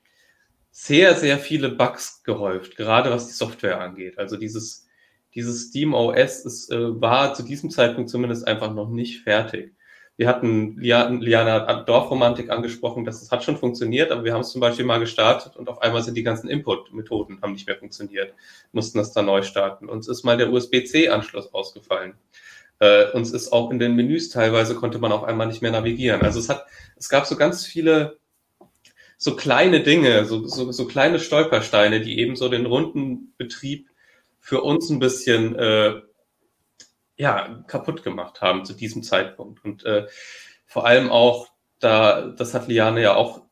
sehr, 0.71 1.15
sehr 1.15 1.39
viele 1.39 1.71
Bugs 1.71 2.23
gehäuft, 2.25 2.77
gerade 2.77 3.11
was 3.11 3.29
die 3.29 3.33
Software 3.33 3.81
angeht. 3.81 4.19
Also 4.19 4.37
dieses, 4.37 4.87
dieses 5.35 5.69
Steam 5.69 5.95
OS 5.95 6.45
ist, 6.45 6.71
äh, 6.71 7.01
war 7.01 7.33
zu 7.33 7.43
diesem 7.43 7.71
Zeitpunkt 7.71 8.11
zumindest 8.11 8.47
einfach 8.47 8.75
noch 8.75 8.91
nicht 8.91 9.23
fertig. 9.23 9.78
Wir 10.19 10.27
hatten 10.27 10.77
Liana 10.81 11.85
Dorfromantik 11.85 12.51
angesprochen, 12.51 13.05
dass 13.05 13.23
es 13.23 13.31
hat 13.31 13.45
schon 13.45 13.57
funktioniert, 13.57 14.11
aber 14.11 14.25
wir 14.25 14.35
haben 14.35 14.41
es 14.41 14.51
zum 14.51 14.61
Beispiel 14.61 14.85
mal 14.85 14.99
gestartet 14.99 15.55
und 15.55 15.69
auf 15.69 15.81
einmal 15.81 16.03
sind 16.03 16.17
die 16.17 16.25
ganzen 16.25 16.51
Input-Methoden 16.51 17.41
haben 17.41 17.53
nicht 17.53 17.69
mehr 17.69 17.77
funktioniert, 17.77 18.35
mussten 18.73 18.99
das 18.99 19.13
dann 19.13 19.27
neu 19.27 19.43
starten. 19.43 19.89
Uns 19.89 20.09
ist 20.09 20.25
mal 20.25 20.37
der 20.37 20.53
USB-C-Anschluss 20.53 21.55
ausgefallen. 21.55 22.15
Äh, 22.81 23.13
uns 23.13 23.31
ist 23.31 23.53
auch 23.53 23.71
in 23.71 23.79
den 23.79 23.95
Menüs 23.95 24.29
teilweise 24.29 24.75
konnte 24.75 24.99
man 24.99 25.13
auf 25.13 25.23
einmal 25.23 25.47
nicht 25.47 25.63
mehr 25.63 25.71
navigieren. 25.71 26.23
Also 26.23 26.41
es 26.41 26.49
hat, 26.49 26.67
es 26.97 27.09
gab 27.09 27.25
so 27.25 27.37
ganz 27.37 27.65
viele 27.65 28.19
so 29.19 29.37
kleine 29.37 29.85
Dinge, 29.85 30.25
so, 30.25 30.45
so, 30.49 30.73
so 30.73 30.87
kleine 30.87 31.21
Stolpersteine, 31.21 32.01
die 32.01 32.19
eben 32.19 32.35
so 32.35 32.49
den 32.49 32.67
runden 32.67 33.35
Betrieb 33.39 33.89
für 34.41 34.63
uns 34.63 34.91
ein 34.91 34.99
bisschen 34.99 35.55
äh, 35.55 36.01
ja, 37.19 37.63
kaputt 37.67 38.03
gemacht 38.03 38.41
haben 38.41 38.65
zu 38.65 38.73
diesem 38.73 39.03
Zeitpunkt. 39.03 39.65
Und 39.65 39.85
äh, 39.85 40.07
vor 40.67 40.87
allem 40.87 41.11
auch, 41.11 41.49
da, 41.81 42.29
das 42.29 42.55
hat 42.55 42.69
Liane 42.69 43.03
ja 43.03 43.15
auch 43.15 43.43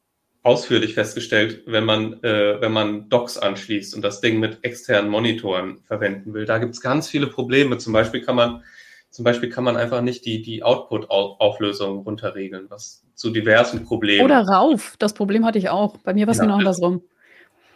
ausführlich 0.42 0.94
festgestellt, 0.94 1.64
wenn 1.66 1.85
man, 1.85 2.22
äh, 2.22 2.61
wenn 2.61 2.70
man 2.70 3.09
Docs 3.09 3.37
anschließt 3.37 3.96
und 3.96 4.02
das 4.02 4.20
Ding 4.20 4.38
mit 4.38 4.61
externen 4.62 5.11
Monitoren 5.11 5.79
verwenden 5.83 6.33
will. 6.35 6.44
Da 6.44 6.59
gibt 6.59 6.74
es 6.74 6.81
ganz 6.81 7.09
viele 7.09 7.26
Probleme. 7.26 7.79
Zum 7.79 7.92
Beispiel 7.92 8.20
kann 8.20 8.37
man, 8.37 8.62
zum 9.11 9.24
Beispiel 9.24 9.48
kann 9.48 9.64
man 9.64 9.76
einfach 9.76 10.02
nicht 10.02 10.24
die, 10.24 10.42
die 10.42 10.62
Output-Auflösung 10.62 12.05
runterregeln, 12.05 12.66
was 12.68 13.05
zu 13.14 13.31
diversen 13.31 13.85
Problemen. 13.85 14.24
Oder 14.24 14.42
rauf. 14.42 14.94
Das 15.00 15.14
Problem 15.14 15.44
hatte 15.44 15.59
ich 15.59 15.68
auch. 15.68 15.96
Bei 15.98 16.14
mir 16.14 16.29
war 16.29 16.33
es 16.33 16.38
ja, 16.38 16.44
genau 16.44 16.59
andersrum. 16.59 17.02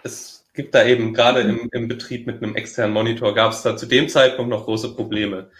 Es 0.04 0.46
gibt 0.54 0.72
da 0.74 0.84
eben 0.84 1.12
gerade 1.12 1.40
im, 1.40 1.68
im 1.72 1.88
Betrieb 1.88 2.28
mit 2.28 2.40
einem 2.40 2.54
externen 2.54 2.94
Monitor 2.94 3.34
gab 3.34 3.50
es 3.50 3.62
da 3.62 3.76
zu 3.76 3.86
dem 3.86 4.08
Zeitpunkt 4.08 4.50
noch 4.50 4.66
große 4.66 4.94
Probleme. 4.94 5.50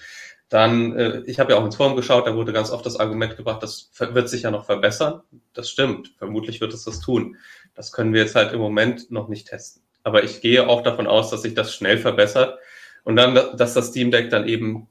Dann, 0.51 0.99
äh, 0.99 1.23
ich 1.27 1.39
habe 1.41 1.53
ja 1.53 1.59
auch 1.59 1.65
ins 1.65 1.77
Forum 1.77 1.97
geschaut, 1.97 2.27
da 2.27 2.35
wurde 2.35 2.53
ganz 2.53 2.71
oft 2.71 2.85
das 2.85 2.99
Argument 2.99 3.37
gebracht, 3.37 3.63
das 3.63 3.91
wird 3.99 4.29
sich 4.29 4.43
ja 4.43 4.51
noch 4.51 4.67
verbessern. 4.67 5.23
Das 5.55 5.71
stimmt, 5.71 6.13
vermutlich 6.19 6.61
wird 6.61 6.75
es 6.75 6.85
das 6.85 7.01
tun. 7.01 7.37
Das 7.75 7.93
können 7.93 8.13
wir 8.13 8.21
jetzt 8.21 8.35
halt 8.35 8.53
im 8.53 8.59
Moment 8.59 9.11
noch 9.13 9.29
nicht 9.29 9.49
testen. 9.49 9.83
Aber 10.03 10.25
ich 10.25 10.41
gehe 10.41 10.69
auch 10.69 10.83
davon 10.83 11.07
aus, 11.07 11.31
dass 11.31 11.43
sich 11.43 11.55
das 11.55 11.75
schnell 11.75 11.99
verbessert 11.99 12.59
und 13.05 13.15
dann, 13.15 13.35
dass 13.35 13.75
das 13.75 13.89
Steam 13.89 14.11
Deck 14.11 14.29
dann 14.31 14.49
eben 14.49 14.89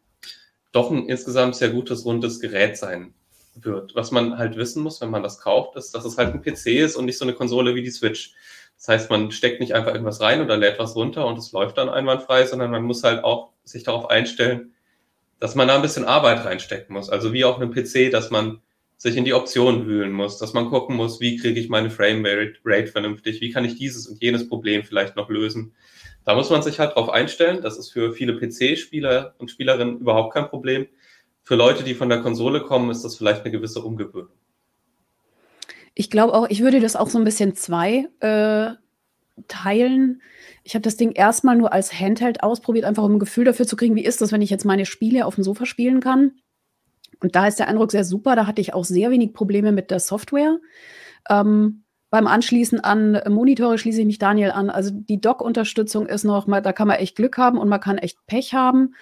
doch 0.71 0.91
ein 0.91 1.09
insgesamt 1.09 1.57
sehr 1.57 1.69
gutes, 1.69 2.05
rundes 2.05 2.39
Gerät 2.39 2.77
sein 2.77 3.13
wird. 3.55 3.95
Was 3.95 4.11
man 4.11 4.37
halt 4.37 4.55
wissen 4.55 4.81
muss, 4.81 5.01
wenn 5.01 5.09
man 5.09 5.23
das 5.23 5.41
kauft, 5.41 5.75
ist, 5.75 5.93
dass 5.93 6.05
es 6.05 6.17
halt 6.17 6.33
ein 6.33 6.41
PC 6.41 6.67
ist 6.67 6.95
und 6.95 7.05
nicht 7.05 7.17
so 7.17 7.25
eine 7.25 7.33
Konsole 7.33 7.75
wie 7.75 7.83
die 7.83 7.91
Switch. 7.91 8.33
Das 8.77 8.87
heißt, 8.87 9.09
man 9.09 9.31
steckt 9.31 9.59
nicht 9.59 9.73
einfach 9.73 9.91
irgendwas 9.91 10.21
rein 10.21 10.41
oder 10.41 10.55
lädt 10.55 10.79
was 10.79 10.95
runter 10.95 11.25
und 11.25 11.37
es 11.37 11.51
läuft 11.51 11.77
dann 11.77 11.89
einwandfrei, 11.89 12.45
sondern 12.45 12.71
man 12.71 12.83
muss 12.83 13.03
halt 13.03 13.25
auch 13.25 13.49
sich 13.65 13.83
darauf 13.83 14.09
einstellen, 14.09 14.73
dass 15.39 15.55
man 15.55 15.67
da 15.67 15.75
ein 15.75 15.81
bisschen 15.81 16.05
Arbeit 16.05 16.45
reinstecken 16.45 16.93
muss. 16.93 17.09
Also 17.09 17.33
wie 17.33 17.45
auf 17.45 17.57
einem 17.57 17.71
PC, 17.71 18.11
dass 18.11 18.29
man 18.29 18.61
sich 18.97 19.15
in 19.15 19.23
die 19.23 19.33
Optionen 19.33 19.87
wühlen 19.87 20.11
muss, 20.11 20.37
dass 20.37 20.53
man 20.53 20.69
gucken 20.69 20.95
muss, 20.95 21.21
wie 21.21 21.37
kriege 21.37 21.59
ich 21.59 21.69
meine 21.69 21.89
Frame 21.89 22.25
Rate 22.65 22.87
vernünftig, 22.87 23.39
wie 23.39 23.49
kann 23.49 23.63
ich 23.63 23.75
dieses 23.75 24.07
und 24.07 24.21
jenes 24.21 24.49
Problem 24.49 24.83
vielleicht 24.83 25.15
noch 25.15 25.29
lösen. 25.29 25.73
Da 26.25 26.35
muss 26.35 26.49
man 26.49 26.61
sich 26.61 26.79
halt 26.79 26.95
drauf 26.95 27.09
einstellen. 27.09 27.61
Das 27.61 27.77
ist 27.77 27.91
für 27.91 28.11
viele 28.11 28.37
PC-Spieler 28.37 29.35
und 29.37 29.49
Spielerinnen 29.49 29.99
überhaupt 29.99 30.33
kein 30.33 30.49
Problem. 30.49 30.87
Für 31.43 31.55
Leute, 31.55 31.83
die 31.83 31.95
von 31.95 32.09
der 32.09 32.21
Konsole 32.21 32.61
kommen, 32.61 32.91
ist 32.91 33.03
das 33.03 33.15
vielleicht 33.15 33.43
eine 33.43 33.51
gewisse 33.51 33.81
Umgewöhnung. 33.81 34.33
Ich 35.95 36.09
glaube 36.09 36.33
auch, 36.33 36.49
ich 36.49 36.61
würde 36.61 36.81
das 36.81 36.95
auch 36.95 37.09
so 37.09 37.17
ein 37.17 37.23
bisschen 37.23 37.55
zwei 37.55 38.07
äh, 38.19 38.75
teilen. 39.47 40.21
Ich 40.69 40.75
habe 40.75 40.83
das 40.83 40.97
Ding 40.97 41.13
erstmal 41.13 41.55
nur 41.55 41.73
als 41.73 41.99
Handheld 41.99 42.43
ausprobiert, 42.43 42.85
einfach 42.85 43.01
um 43.01 43.13
ein 43.13 43.19
Gefühl 43.19 43.43
dafür 43.43 43.65
zu 43.65 43.75
kriegen, 43.75 43.95
wie 43.95 44.05
ist 44.05 44.21
das, 44.21 44.31
wenn 44.31 44.43
ich 44.43 44.51
jetzt 44.51 44.65
meine 44.65 44.85
Spiele 44.85 45.25
auf 45.25 45.33
dem 45.33 45.43
Sofa 45.43 45.65
spielen 45.65 45.99
kann. 45.99 46.33
Und 47.21 47.35
da 47.35 47.47
ist 47.47 47.57
der 47.57 47.67
Eindruck 47.67 47.89
sehr 47.89 48.03
super. 48.03 48.35
Da 48.35 48.45
hatte 48.45 48.61
ich 48.61 48.75
auch 48.75 48.85
sehr 48.85 49.09
wenig 49.09 49.33
Probleme 49.33 49.71
mit 49.71 49.89
der 49.89 49.99
Software. 49.99 50.59
Ähm, 51.27 51.85
beim 52.11 52.27
Anschließen 52.27 52.79
an 52.81 53.19
Monitore 53.27 53.79
schließe 53.79 54.01
ich 54.01 54.05
mich 54.05 54.19
Daniel 54.19 54.51
an. 54.51 54.69
Also 54.69 54.91
die 54.93 55.19
Dock-Unterstützung 55.19 56.05
ist 56.05 56.23
noch 56.23 56.45
mal, 56.45 56.61
da 56.61 56.71
kann 56.71 56.87
man 56.87 56.97
echt 56.97 57.15
Glück 57.15 57.39
haben 57.39 57.57
und 57.57 57.67
man 57.67 57.79
kann 57.79 57.97
echt 57.97 58.23
Pech 58.27 58.53
haben. 58.53 58.93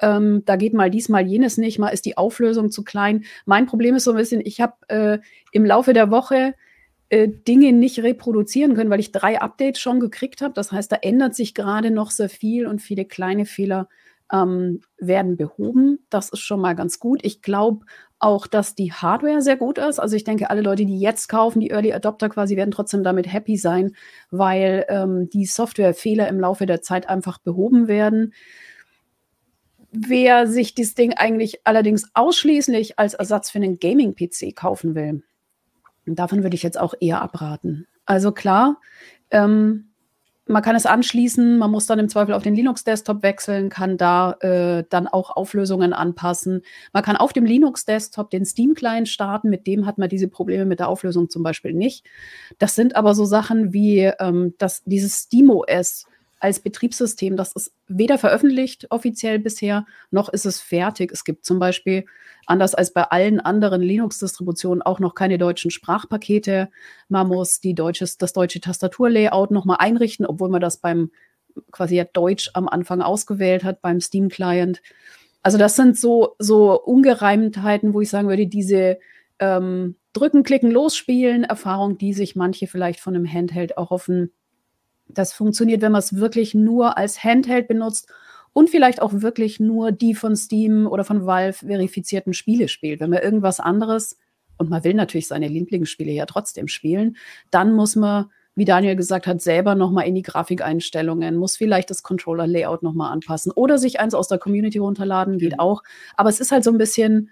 Ähm, 0.00 0.44
da 0.44 0.54
geht 0.54 0.74
mal 0.74 0.92
dies, 0.92 1.08
mal 1.08 1.26
jenes 1.26 1.58
nicht, 1.58 1.80
mal 1.80 1.88
ist 1.88 2.06
die 2.06 2.16
Auflösung 2.16 2.70
zu 2.70 2.84
klein. 2.84 3.24
Mein 3.46 3.66
Problem 3.66 3.96
ist 3.96 4.04
so 4.04 4.12
ein 4.12 4.16
bisschen, 4.16 4.42
ich 4.44 4.60
habe 4.60 4.74
äh, 4.86 5.18
im 5.50 5.64
Laufe 5.64 5.92
der 5.92 6.12
Woche 6.12 6.54
äh, 7.08 7.28
Dinge 7.28 7.72
nicht 7.72 8.00
reproduzieren 8.00 8.74
können, 8.74 8.90
weil 8.90 9.00
ich 9.00 9.12
drei 9.12 9.40
Updates 9.40 9.80
schon 9.80 10.00
gekriegt 10.00 10.40
habe. 10.40 10.54
Das 10.54 10.72
heißt, 10.72 10.90
da 10.90 10.96
ändert 10.96 11.34
sich 11.34 11.54
gerade 11.54 11.90
noch 11.90 12.10
sehr 12.10 12.28
viel 12.28 12.66
und 12.66 12.82
viele 12.82 13.04
kleine 13.04 13.46
Fehler 13.46 13.88
ähm, 14.32 14.80
werden 14.98 15.36
behoben. 15.36 16.00
Das 16.10 16.30
ist 16.30 16.40
schon 16.40 16.60
mal 16.60 16.74
ganz 16.74 16.98
gut. 16.98 17.20
Ich 17.22 17.42
glaube 17.42 17.84
auch, 18.18 18.46
dass 18.46 18.74
die 18.74 18.92
Hardware 18.92 19.42
sehr 19.42 19.56
gut 19.56 19.78
ist. 19.78 19.98
Also 19.98 20.16
ich 20.16 20.24
denke, 20.24 20.50
alle 20.50 20.62
Leute, 20.62 20.86
die 20.86 20.98
jetzt 20.98 21.28
kaufen, 21.28 21.60
die 21.60 21.70
Early 21.70 21.92
Adopter 21.92 22.28
quasi, 22.28 22.56
werden 22.56 22.70
trotzdem 22.70 23.02
damit 23.02 23.30
happy 23.32 23.56
sein, 23.56 23.94
weil 24.30 24.86
ähm, 24.88 25.28
die 25.30 25.44
Softwarefehler 25.44 26.28
im 26.28 26.40
Laufe 26.40 26.66
der 26.66 26.82
Zeit 26.82 27.08
einfach 27.08 27.38
behoben 27.38 27.88
werden. 27.88 28.32
Wer 29.92 30.46
sich 30.46 30.74
das 30.74 30.94
Ding 30.94 31.12
eigentlich 31.14 31.60
allerdings 31.64 32.10
ausschließlich 32.14 32.98
als 32.98 33.14
Ersatz 33.14 33.50
für 33.50 33.58
einen 33.58 33.78
Gaming-PC 33.78 34.56
kaufen 34.56 34.94
will, 34.94 35.22
und 36.06 36.18
davon 36.18 36.42
würde 36.42 36.56
ich 36.56 36.62
jetzt 36.62 36.78
auch 36.78 36.94
eher 37.00 37.22
abraten. 37.22 37.86
Also 38.04 38.32
klar, 38.32 38.80
ähm, 39.30 39.86
man 40.48 40.62
kann 40.62 40.76
es 40.76 40.86
anschließen, 40.86 41.58
man 41.58 41.72
muss 41.72 41.86
dann 41.86 41.98
im 41.98 42.08
Zweifel 42.08 42.32
auf 42.32 42.44
den 42.44 42.54
Linux-Desktop 42.54 43.24
wechseln, 43.24 43.68
kann 43.68 43.96
da 43.96 44.32
äh, 44.40 44.84
dann 44.88 45.08
auch 45.08 45.30
Auflösungen 45.36 45.92
anpassen. 45.92 46.62
Man 46.92 47.02
kann 47.02 47.16
auf 47.16 47.32
dem 47.32 47.44
Linux-Desktop 47.44 48.30
den 48.30 48.44
Steam-Client 48.44 49.08
starten, 49.08 49.50
mit 49.50 49.66
dem 49.66 49.86
hat 49.86 49.98
man 49.98 50.08
diese 50.08 50.28
Probleme 50.28 50.64
mit 50.64 50.78
der 50.78 50.88
Auflösung 50.88 51.28
zum 51.30 51.42
Beispiel 51.42 51.72
nicht. 51.72 52.06
Das 52.58 52.76
sind 52.76 52.94
aber 52.94 53.14
so 53.14 53.24
Sachen 53.24 53.72
wie 53.72 54.12
ähm, 54.20 54.54
das, 54.58 54.84
dieses 54.84 55.24
SteamOS 55.24 56.06
als 56.38 56.60
Betriebssystem, 56.60 57.36
das 57.36 57.52
ist 57.52 57.72
weder 57.88 58.18
veröffentlicht 58.18 58.86
offiziell 58.90 59.38
bisher, 59.38 59.86
noch 60.10 60.28
ist 60.28 60.44
es 60.44 60.60
fertig. 60.60 61.10
Es 61.12 61.24
gibt 61.24 61.44
zum 61.44 61.58
Beispiel, 61.58 62.04
anders 62.46 62.74
als 62.74 62.92
bei 62.92 63.04
allen 63.04 63.40
anderen 63.40 63.80
Linux-Distributionen, 63.80 64.82
auch 64.82 65.00
noch 65.00 65.14
keine 65.14 65.38
deutschen 65.38 65.70
Sprachpakete. 65.70 66.68
Man 67.08 67.28
muss 67.28 67.60
die 67.60 67.74
deutsches, 67.74 68.18
das 68.18 68.32
deutsche 68.32 68.60
Tastaturlayout 68.60 69.50
nochmal 69.50 69.78
einrichten, 69.80 70.26
obwohl 70.26 70.50
man 70.50 70.60
das 70.60 70.78
beim 70.78 71.10
quasi 71.70 71.96
ja 71.96 72.04
Deutsch 72.04 72.50
am 72.52 72.68
Anfang 72.68 73.00
ausgewählt 73.00 73.64
hat, 73.64 73.80
beim 73.80 74.00
Steam-Client. 74.00 74.82
Also 75.42 75.58
das 75.58 75.76
sind 75.76 75.96
so, 75.96 76.34
so 76.38 76.80
Ungereimtheiten, 76.82 77.94
wo 77.94 78.00
ich 78.00 78.10
sagen 78.10 78.28
würde, 78.28 78.46
diese 78.46 78.98
ähm, 79.38 79.96
Drücken, 80.12 80.42
Klicken, 80.42 80.70
Losspielen, 80.70 81.44
Erfahrung, 81.44 81.98
die 81.98 82.12
sich 82.12 82.36
manche 82.36 82.66
vielleicht 82.66 83.00
von 83.00 83.14
einem 83.14 83.30
Handheld 83.30 83.78
auch 83.78 83.90
auf 83.90 84.08
ein 84.08 84.30
das 85.08 85.32
funktioniert, 85.32 85.82
wenn 85.82 85.92
man 85.92 86.00
es 86.00 86.16
wirklich 86.16 86.54
nur 86.54 86.98
als 86.98 87.22
Handheld 87.22 87.68
benutzt 87.68 88.08
und 88.52 88.70
vielleicht 88.70 89.02
auch 89.02 89.12
wirklich 89.12 89.60
nur 89.60 89.92
die 89.92 90.14
von 90.14 90.36
Steam 90.36 90.86
oder 90.86 91.04
von 91.04 91.26
Valve 91.26 91.66
verifizierten 91.66 92.32
Spiele 92.32 92.68
spielt. 92.68 93.00
Wenn 93.00 93.10
man 93.10 93.22
irgendwas 93.22 93.60
anderes, 93.60 94.18
und 94.58 94.70
man 94.70 94.84
will 94.84 94.94
natürlich 94.94 95.28
seine 95.28 95.48
Lieblingsspiele 95.48 96.12
ja 96.12 96.26
trotzdem 96.26 96.68
spielen, 96.68 97.16
dann 97.50 97.74
muss 97.74 97.96
man, 97.96 98.30
wie 98.54 98.64
Daniel 98.64 98.96
gesagt 98.96 99.26
hat, 99.26 99.42
selber 99.42 99.74
nochmal 99.74 100.06
in 100.06 100.14
die 100.14 100.22
Grafikeinstellungen, 100.22 101.36
muss 101.36 101.56
vielleicht 101.56 101.90
das 101.90 102.02
Controller-Layout 102.02 102.82
nochmal 102.82 103.12
anpassen 103.12 103.52
oder 103.52 103.78
sich 103.78 104.00
eins 104.00 104.14
aus 104.14 104.28
der 104.28 104.38
Community 104.38 104.78
runterladen, 104.78 105.38
geht 105.38 105.52
mhm. 105.52 105.60
auch. 105.60 105.82
Aber 106.16 106.30
es 106.30 106.40
ist 106.40 106.52
halt 106.52 106.64
so 106.64 106.70
ein 106.70 106.78
bisschen 106.78 107.30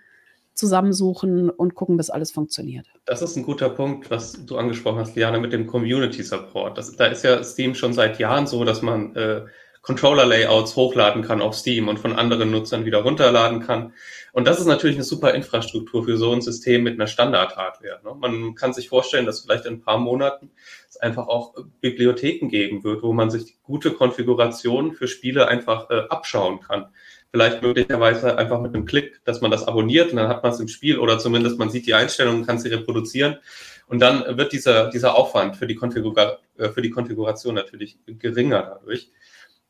zusammensuchen 0.55 1.51
und 1.51 1.75
gucken, 1.75 1.97
bis 1.97 2.11
alles 2.11 2.31
funktioniert. 2.31 2.87
Das 3.05 3.23
ist 3.23 3.37
ein 3.37 3.45
guter 3.45 3.69
Punkt, 3.69 4.11
was 4.11 4.45
du 4.47 4.57
angesprochen 4.57 4.99
hast, 4.99 5.17
Liane, 5.17 5.39
mit 5.41 5.53
dem 5.53 5.67
Community 5.67 6.23
Support. 6.23 6.79
Das, 6.79 6.95
da 6.97 7.07
ist 7.07 7.25
ja 7.25 7.43
Steam 7.43 7.75
schon 7.75 7.93
seit 7.93 8.19
Jahren 8.19 8.47
so, 8.47 8.65
dass 8.65 8.81
man 8.81 9.15
äh, 9.17 9.43
Controller-Layouts 9.85 10.77
hochladen 10.77 11.23
kann 11.23 11.43
auf 11.43 11.55
Steam 11.55 11.89
und 11.89 11.99
von 11.99 12.15
anderen 12.15 12.51
Nutzern 12.51 12.87
wieder 12.87 13.03
runterladen 13.03 13.61
kann. 13.61 13.93
Und 14.33 14.47
das 14.47 14.59
ist 14.59 14.67
natürlich 14.67 14.97
eine 14.97 15.05
super 15.05 15.35
Infrastruktur 15.35 16.05
für 16.05 16.17
so 16.17 16.33
ein 16.33 16.41
System 16.41 16.83
mit 16.83 16.95
einer 16.95 17.07
Standard-Hardware. 17.07 18.01
Ne? 18.03 18.15
Man 18.19 18.55
kann 18.55 18.73
sich 18.73 18.89
vorstellen, 18.89 19.27
dass 19.27 19.41
vielleicht 19.41 19.67
in 19.67 19.75
ein 19.75 19.81
paar 19.83 19.99
Monaten 19.99 20.51
es 20.89 20.97
einfach 20.97 21.29
auch 21.29 21.55
Bibliotheken 21.81 22.49
geben 22.49 22.83
wird, 22.83 23.03
wo 23.03 23.13
man 23.13 23.29
sich 23.29 23.59
gute 23.63 23.91
Konfigurationen 23.91 24.93
für 24.93 25.07
Spiele 25.07 25.49
einfach 25.49 25.91
äh, 25.91 26.05
abschauen 26.09 26.61
kann 26.61 26.87
vielleicht 27.35 27.63
möglicherweise 27.63 28.39
einfach 28.39 28.61
mit 28.61 28.77
einem 28.77 28.85
Klick, 28.85 29.21
dass 29.25 29.41
man 29.41 29.51
das 29.51 29.67
abonniert 29.67 30.13
und 30.13 30.19
dann 30.19 30.29
hat 30.29 30.45
man 30.45 30.53
es 30.53 30.61
im 30.61 30.69
Spiel 30.69 31.01
oder 31.01 31.19
zumindest 31.19 31.59
man 31.59 31.69
sieht 31.69 31.85
die 31.85 31.95
Einstellungen, 31.95 32.47
kann 32.47 32.61
sie 32.61 32.69
reproduzieren 32.69 33.39
und 33.89 33.99
dann 33.99 34.39
wird 34.39 34.53
dieser, 34.53 34.89
dieser 34.89 35.17
Aufwand 35.17 35.57
für 35.57 35.67
die, 35.67 35.75
Konfigura 35.75 36.39
äh, 36.59 36.69
für 36.69 36.81
die 36.81 36.91
Konfiguration 36.91 37.57
natürlich 37.57 37.99
geringer 38.07 38.79
dadurch. 38.79 39.11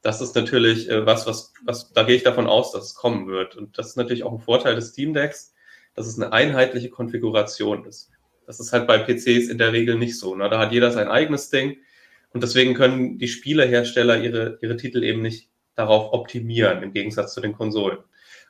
Das 0.02 0.20
ist 0.20 0.36
natürlich 0.36 0.90
äh, 0.90 1.06
was, 1.06 1.26
was, 1.26 1.54
was, 1.64 1.90
da 1.94 2.02
gehe 2.02 2.16
ich 2.16 2.22
davon 2.22 2.48
aus, 2.48 2.70
dass 2.72 2.84
es 2.84 2.94
kommen 2.94 3.28
wird. 3.28 3.56
Und 3.56 3.78
das 3.78 3.86
ist 3.86 3.96
natürlich 3.96 4.24
auch 4.24 4.32
ein 4.32 4.40
Vorteil 4.40 4.74
des 4.74 4.88
Steam 4.88 5.14
Decks, 5.14 5.54
dass 5.94 6.06
es 6.06 6.20
eine 6.20 6.34
einheitliche 6.34 6.90
Konfiguration 6.90 7.86
ist. 7.86 8.10
Das 8.46 8.60
ist 8.60 8.74
halt 8.74 8.86
bei 8.86 8.98
PCs 8.98 9.48
in 9.48 9.56
der 9.56 9.72
Regel 9.72 9.94
nicht 9.94 10.18
so. 10.18 10.34
Ne? 10.34 10.50
Da 10.50 10.58
hat 10.58 10.72
jeder 10.72 10.90
sein 10.90 11.08
eigenes 11.08 11.48
Ding. 11.48 11.78
Und 12.34 12.42
deswegen 12.42 12.74
können 12.74 13.16
die 13.16 13.28
Spielehersteller 13.28 14.22
ihre, 14.22 14.58
ihre 14.60 14.76
Titel 14.76 15.02
eben 15.02 15.22
nicht 15.22 15.48
darauf 15.74 16.12
optimieren, 16.12 16.82
im 16.82 16.92
Gegensatz 16.92 17.34
zu 17.34 17.40
den 17.40 17.52
Konsolen. 17.52 17.98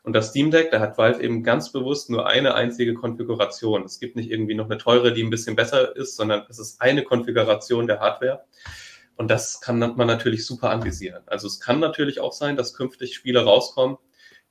Und 0.03 0.12
das 0.12 0.29
Steam 0.29 0.51
Deck, 0.51 0.70
da 0.70 0.81
hat 0.81 0.99
Valve 0.99 1.22
eben 1.22 1.43
ganz 1.43 1.72
bewusst 1.72 2.11
nur 2.11 2.27
eine 2.27 2.55
einzige 2.55 2.93
Konfiguration. 2.93 3.85
Es 3.85 3.99
gibt 4.01 4.16
nicht 4.16 4.31
irgendwie 4.31 4.55
noch 4.55 4.66
eine 4.66 4.77
teure, 4.77 5.14
die 5.14 5.22
ein 5.22 5.31
bisschen 5.31 5.57
besser 5.57 5.97
ist, 5.97 6.16
sondern 6.16 6.45
es 6.51 6.59
ist 6.59 6.81
eine 6.81 7.03
Konfiguration 7.05 7.87
der 7.87 8.01
Hardware. 8.01 8.45
Und 9.16 9.31
das 9.31 9.62
kann 9.62 9.79
man 9.79 10.07
natürlich 10.07 10.45
super 10.45 10.70
anvisieren. 10.70 11.22
Also 11.27 11.47
es 11.47 11.59
kann 11.59 11.81
natürlich 11.81 12.20
auch 12.20 12.33
sein, 12.33 12.57
dass 12.57 12.75
künftig 12.75 13.14
Spiele 13.14 13.45
rauskommen, 13.45 13.97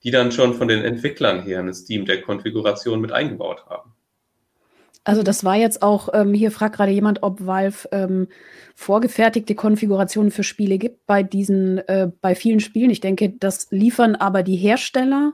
die 0.03 0.11
dann 0.11 0.31
schon 0.31 0.55
von 0.55 0.67
den 0.67 0.83
Entwicklern 0.83 1.43
her 1.43 1.59
eine 1.59 1.73
Steam 1.73 2.05
Deck 2.05 2.25
Konfiguration 2.25 2.99
mit 2.99 3.11
eingebaut 3.11 3.65
haben. 3.67 3.92
Also 5.05 5.21
das 5.21 5.43
war 5.43 5.55
jetzt 5.55 5.81
auch, 5.81 6.09
ähm, 6.13 6.33
hier 6.33 6.49
fragt 6.49 6.77
gerade 6.77 6.91
jemand, 6.91 7.23
ob 7.23 7.45
Valve 7.45 7.89
ähm, 7.91 8.27
vorgefertigte 8.73 9.53
Konfigurationen 9.53 10.31
für 10.31 10.43
Spiele 10.43 10.77
gibt 10.77 11.05
bei 11.05 11.23
diesen, 11.23 11.79
äh, 11.89 12.09
bei 12.21 12.35
vielen 12.35 12.61
Spielen. 12.61 12.89
Ich 12.89 13.01
denke, 13.01 13.33
das 13.37 13.67
liefern 13.69 14.15
aber 14.15 14.43
die 14.43 14.55
Hersteller 14.55 15.33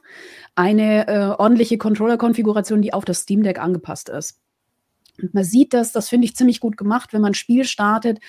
eine 0.56 1.08
äh, 1.08 1.20
ordentliche 1.38 1.78
Controller-Konfiguration, 1.78 2.82
die 2.82 2.94
auf 2.94 3.06
das 3.06 3.20
Steam 3.20 3.44
Deck 3.44 3.60
angepasst 3.60 4.10
ist. 4.10 4.40
Und 5.22 5.34
man 5.36 5.44
sieht 5.44 5.74
das, 5.74 5.92
das 5.92 6.10
finde 6.10 6.26
ich 6.26 6.36
ziemlich 6.36 6.60
gut 6.60 6.76
gemacht, 6.76 7.14
wenn 7.14 7.22
man 7.22 7.32
ein 7.32 7.36
Spiel 7.36 7.64
startet, 7.64 8.20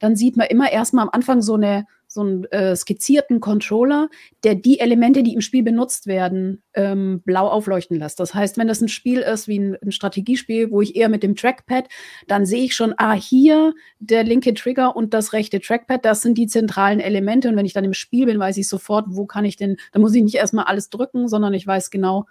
dann 0.00 0.16
sieht 0.16 0.36
man 0.36 0.48
immer 0.48 0.72
erstmal 0.72 1.04
am 1.04 1.10
Anfang 1.12 1.42
so 1.42 1.54
eine 1.54 1.86
so 2.18 2.24
einen 2.24 2.44
äh, 2.46 2.74
skizzierten 2.74 3.38
Controller, 3.38 4.08
der 4.42 4.56
die 4.56 4.80
Elemente, 4.80 5.22
die 5.22 5.34
im 5.34 5.40
Spiel 5.40 5.62
benutzt 5.62 6.08
werden, 6.08 6.62
ähm, 6.74 7.22
blau 7.24 7.46
aufleuchten 7.46 7.96
lässt. 7.96 8.18
Das 8.18 8.34
heißt, 8.34 8.58
wenn 8.58 8.66
das 8.66 8.80
ein 8.80 8.88
Spiel 8.88 9.20
ist 9.20 9.46
wie 9.46 9.60
ein, 9.60 9.76
ein, 9.80 9.92
Strategiespiel, 9.92 10.72
wo 10.72 10.82
ich 10.82 10.96
eher 10.96 11.08
mit 11.08 11.22
dem 11.22 11.36
Trackpad, 11.36 11.88
dann 12.26 12.44
sehe 12.44 12.64
ich 12.64 12.74
schon, 12.74 12.94
ah, 12.96 13.12
hier 13.12 13.72
der 14.00 14.24
linke 14.24 14.52
Trigger 14.54 14.96
und 14.96 15.14
das 15.14 15.32
rechte 15.32 15.60
Trackpad, 15.60 16.04
das 16.04 16.22
sind 16.22 16.36
die 16.36 16.48
zentralen 16.48 16.98
Elemente. 16.98 17.48
Und 17.48 17.56
wenn 17.56 17.66
ich 17.66 17.72
dann 17.72 17.84
im 17.84 17.94
Spiel 17.94 18.26
bin, 18.26 18.40
weiß 18.40 18.56
ich 18.56 18.68
sofort, 18.68 19.06
wo 19.08 19.24
kann 19.24 19.44
ich 19.44 19.56
denn, 19.56 19.76
da 19.92 20.00
muss 20.00 20.14
ich 20.14 20.22
nicht 20.24 20.34
erstmal 20.34 20.64
alles 20.64 20.90
drücken, 20.90 21.28
sondern 21.28 21.54
ich 21.54 21.66
weiß 21.66 21.90
genau, 21.90 22.26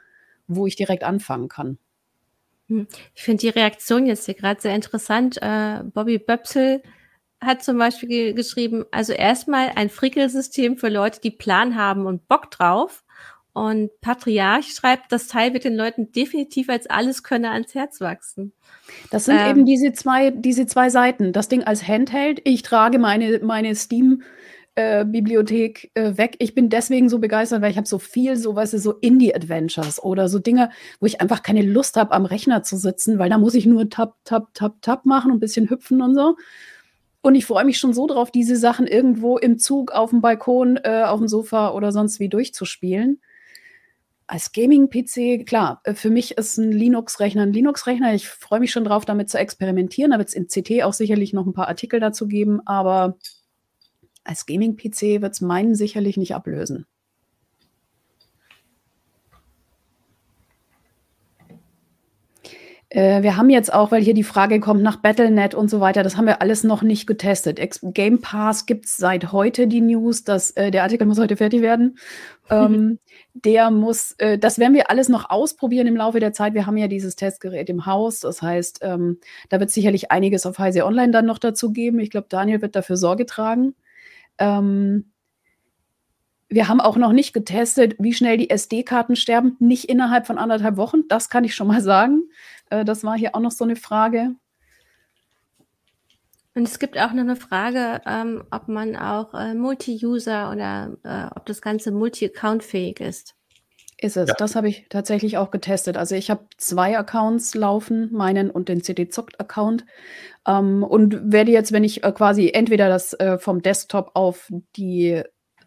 wo 0.47 0.67
ich 0.67 0.75
direkt 0.75 1.03
anfangen 1.03 1.47
kann. 1.47 1.77
Hm. 2.67 2.87
Ich 3.15 3.23
finde 3.23 3.41
die 3.41 3.49
Reaktion 3.49 4.05
jetzt 4.05 4.25
hier 4.25 4.33
gerade 4.35 4.59
sehr 4.59 4.75
interessant. 4.75 5.37
Äh, 5.41 5.83
Bobby 5.93 6.17
Böpsel 6.17 6.81
hat 7.41 7.63
zum 7.63 7.77
Beispiel 7.77 8.09
ge 8.09 8.33
geschrieben, 8.33 8.85
also 8.91 9.13
erstmal 9.13 9.71
ein 9.75 9.89
Frickelsystem 9.89 10.77
für 10.77 10.89
Leute, 10.89 11.21
die 11.21 11.31
Plan 11.31 11.75
haben 11.75 12.05
und 12.05 12.27
Bock 12.27 12.51
drauf. 12.51 13.03
Und 13.53 13.89
Patriarch 14.01 14.67
schreibt, 14.67 15.11
das 15.11 15.27
Teil 15.27 15.53
wird 15.53 15.63
den 15.63 15.75
Leuten 15.75 16.11
definitiv 16.11 16.69
als 16.69 16.87
Alleskönner 16.87 17.51
ans 17.51 17.73
Herz 17.73 17.99
wachsen. 18.01 18.53
Das 19.09 19.25
sind 19.25 19.39
ähm, 19.39 19.49
eben 19.49 19.65
diese 19.65 19.93
zwei, 19.93 20.29
diese 20.29 20.67
zwei 20.67 20.91
Seiten. 20.91 21.33
Das 21.33 21.47
Ding 21.47 21.63
als 21.63 21.87
Handheld, 21.87 22.39
ich 22.43 22.61
trage 22.61 22.99
meine, 22.99 23.39
meine 23.39 23.73
Steam- 23.75 24.21
äh, 24.77 25.05
Bibliothek 25.05 25.89
äh, 25.95 26.17
weg. 26.17 26.35
Ich 26.37 26.53
bin 26.53 26.69
deswegen 26.69 27.09
so 27.09 27.17
begeistert, 27.17 27.63
weil 27.63 27.71
ich 27.71 27.77
habe 27.77 27.87
so 27.87 27.97
viel, 27.97 28.37
so 28.37 28.55
weißt 28.55 28.73
du, 28.73 28.77
so 28.77 28.93
Indie-Adventures 28.93 30.03
oder 30.03 30.29
so 30.29 30.37
Dinge, 30.37 30.69
wo 30.99 31.07
ich 31.07 31.19
einfach 31.19 31.41
keine 31.41 31.63
Lust 31.63 31.97
habe, 31.97 32.11
am 32.11 32.25
Rechner 32.25 32.61
zu 32.61 32.77
sitzen, 32.77 33.17
weil 33.17 33.31
da 33.31 33.39
muss 33.39 33.55
ich 33.55 33.65
nur 33.65 33.89
tap, 33.89 34.17
tap, 34.23 34.53
tap, 34.53 34.75
tap 34.83 35.05
machen 35.07 35.31
und 35.31 35.37
ein 35.37 35.39
bisschen 35.39 35.67
hüpfen 35.71 36.03
und 36.03 36.13
so. 36.13 36.35
Und 37.27 37.35
ich 37.35 37.45
freue 37.45 37.65
mich 37.65 37.77
schon 37.77 37.93
so 37.93 38.07
drauf, 38.07 38.31
diese 38.31 38.55
Sachen 38.55 38.87
irgendwo 38.87 39.37
im 39.37 39.59
Zug, 39.59 39.91
auf 39.91 40.11
dem 40.11 40.21
Balkon, 40.21 40.79
äh, 40.81 41.03
auf 41.05 41.19
dem 41.19 41.27
Sofa 41.27 41.71
oder 41.71 41.91
sonst 41.91 42.21
wie 42.21 42.29
durchzuspielen. 42.29 43.19
Als 44.27 44.53
Gaming-PC, 44.53 45.45
klar, 45.45 45.81
äh, 45.83 45.93
für 45.93 46.09
mich 46.09 46.37
ist 46.37 46.57
ein 46.57 46.71
Linux-Rechner 46.71 47.41
ein 47.41 47.51
Linux-Rechner. 47.51 48.13
Ich 48.13 48.29
freue 48.29 48.61
mich 48.61 48.71
schon 48.71 48.85
drauf, 48.85 49.03
damit 49.03 49.29
zu 49.29 49.37
experimentieren. 49.37 50.11
Da 50.11 50.19
wird 50.19 50.29
es 50.29 50.35
in 50.35 50.47
CT 50.47 50.83
auch 50.83 50.93
sicherlich 50.93 51.33
noch 51.33 51.45
ein 51.45 51.51
paar 51.51 51.67
Artikel 51.67 51.99
dazu 51.99 52.29
geben, 52.29 52.61
aber 52.65 53.17
als 54.23 54.45
Gaming-PC 54.45 55.21
wird 55.21 55.33
es 55.33 55.41
meinen 55.41 55.75
sicherlich 55.75 56.15
nicht 56.15 56.33
ablösen. 56.33 56.85
Äh, 62.97 63.21
wir 63.21 63.37
haben 63.37 63.51
jetzt 63.51 63.71
auch, 63.71 63.91
weil 63.91 64.01
hier 64.01 64.15
die 64.15 64.23
Frage 64.23 64.59
kommt 64.59 64.81
nach 64.81 64.95
Battlenet 64.95 65.53
und 65.53 65.69
so 65.69 65.79
weiter, 65.79 66.01
das 66.01 66.17
haben 66.17 66.25
wir 66.25 66.41
alles 66.41 66.63
noch 66.63 66.81
nicht 66.81 67.05
getestet. 67.05 67.59
Ex 67.59 67.79
Game 67.83 68.21
Pass 68.21 68.65
gibt 68.65 68.85
es 68.85 68.97
seit 68.97 69.31
heute 69.31 69.67
die 69.67 69.81
News, 69.81 70.23
dass 70.23 70.49
äh, 70.51 70.71
der 70.71 70.81
Artikel 70.81 71.05
muss 71.05 71.19
heute 71.19 71.37
fertig 71.37 71.61
werden. 71.61 71.99
ähm, 72.49 72.97
der 73.35 73.69
muss, 73.69 74.13
äh, 74.17 74.39
das 74.39 74.57
werden 74.57 74.73
wir 74.73 74.89
alles 74.89 75.09
noch 75.09 75.29
ausprobieren 75.29 75.85
im 75.85 75.95
Laufe 75.95 76.19
der 76.19 76.33
Zeit. 76.33 76.55
Wir 76.55 76.65
haben 76.65 76.75
ja 76.75 76.87
dieses 76.87 77.15
Testgerät 77.15 77.69
im 77.69 77.85
Haus. 77.85 78.21
Das 78.21 78.41
heißt, 78.41 78.79
ähm, 78.81 79.19
da 79.49 79.59
wird 79.59 79.69
sicherlich 79.69 80.09
einiges 80.09 80.47
auf 80.47 80.57
Heise 80.57 80.83
Online 80.83 81.11
dann 81.11 81.27
noch 81.27 81.37
dazu 81.37 81.71
geben. 81.71 81.99
Ich 81.99 82.09
glaube, 82.09 82.27
Daniel 82.31 82.63
wird 82.63 82.75
dafür 82.75 82.97
Sorge 82.97 83.27
tragen. 83.27 83.75
Ähm, 84.39 85.11
wir 86.49 86.69
haben 86.69 86.79
auch 86.79 86.95
noch 86.95 87.11
nicht 87.11 87.33
getestet, 87.33 87.95
wie 87.99 88.13
schnell 88.13 88.37
die 88.37 88.49
SD-Karten 88.49 89.15
sterben. 89.15 89.57
Nicht 89.59 89.85
innerhalb 89.85 90.25
von 90.25 90.37
anderthalb 90.37 90.77
Wochen, 90.77 91.01
das 91.09 91.29
kann 91.29 91.43
ich 91.43 91.53
schon 91.53 91.67
mal 91.67 91.81
sagen. 91.81 92.23
Äh, 92.69 92.85
das 92.85 93.03
war 93.03 93.17
hier 93.17 93.35
auch 93.35 93.39
noch 93.39 93.51
so 93.51 93.63
eine 93.63 93.75
Frage. 93.75 94.35
Und 96.57 96.67
es 96.67 96.79
gibt 96.79 96.97
auch 96.97 97.13
noch 97.13 97.21
eine 97.21 97.35
Frage, 97.35 98.01
ähm, 98.07 98.43
ob 98.49 98.67
man 98.67 98.95
auch 98.95 99.35
äh, 99.35 99.53
Multi-User 99.53 100.51
oder 100.51 100.97
äh, 101.03 101.35
ob 101.35 101.45
das 101.45 101.61
Ganze 101.61 101.91
multi-account-fähig 101.91 102.99
ist. 102.99 103.35
Ist 103.99 104.17
es. 104.17 104.29
Ja. 104.29 104.35
Das 104.37 104.55
habe 104.55 104.67
ich 104.67 104.87
tatsächlich 104.89 105.37
auch 105.37 105.49
getestet. 105.49 105.97
Also 105.97 106.15
ich 106.15 106.29
habe 106.29 106.45
zwei 106.57 106.97
Accounts 106.97 107.55
laufen, 107.55 108.11
meinen 108.11 108.51
und 108.51 108.69
den 108.69 108.83
CD-Zockt-Account. 108.83 109.85
Ähm, 110.47 110.83
und 110.83 111.31
werde 111.31 111.51
jetzt, 111.51 111.71
wenn 111.71 111.83
ich 111.83 112.03
äh, 112.03 112.11
quasi 112.11 112.51
entweder 112.51 112.89
das 112.89 113.13
äh, 113.13 113.37
vom 113.37 113.61
Desktop 113.61 114.11
auf 114.13 114.51
die, 114.75 115.21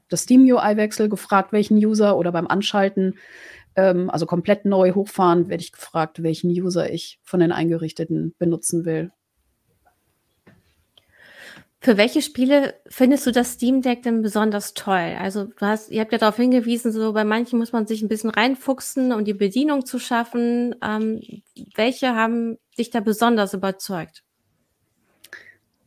das 0.09 0.23
Steam-UI 0.23 0.77
wechsle, 0.77 1.09
gefragt, 1.09 1.53
welchen 1.53 1.77
User 1.77 2.17
oder 2.17 2.31
beim 2.31 2.47
Anschalten 2.47 3.15
ähm, 3.77 4.11
also 4.11 4.27
komplett 4.27 4.65
neu 4.65 4.93
hochfahren, 4.93 5.49
werde 5.49 5.63
ich 5.63 5.73
gefragt, 5.73 6.23
welchen 6.23 6.51
User 6.51 6.91
ich 6.91 7.19
von 7.23 7.41
den 7.41 7.53
eingerichteten 7.53 8.35
benutzen 8.39 8.85
will. 8.85 9.13
Für 11.83 11.97
welche 11.97 12.21
Spiele 12.21 12.75
findest 12.89 13.27
du 13.27 13.33
das 13.33 13.53
Steam 13.53 13.81
Deck 13.81 14.03
denn 14.03 14.21
besonders 14.21 14.75
toll? 14.75 15.17
Also 15.19 15.45
du 15.45 15.61
hast, 15.61 15.91
ihr 15.91 16.03
habt 16.03 16.13
ja 16.13 16.19
darauf 16.19 16.37
hingewiesen, 16.37 16.93
so 16.93 17.15
bei 17.15 17.25
manchen 17.25 17.59
muss 17.59 17.73
man 17.73 17.87
sich 17.87 18.03
ein 18.03 18.09
bisschen 18.09 18.29
reinfuchsen, 18.29 19.13
um 19.13 19.25
die 19.25 19.33
Bedienung 19.33 19.87
zu 19.87 19.99
schaffen. 19.99 20.75
Ähm, 20.85 21.23
welche 21.75 22.15
haben 22.15 22.59
dich 22.77 22.91
da 22.91 23.01
besonders 23.01 23.55
überzeugt? 23.55 24.25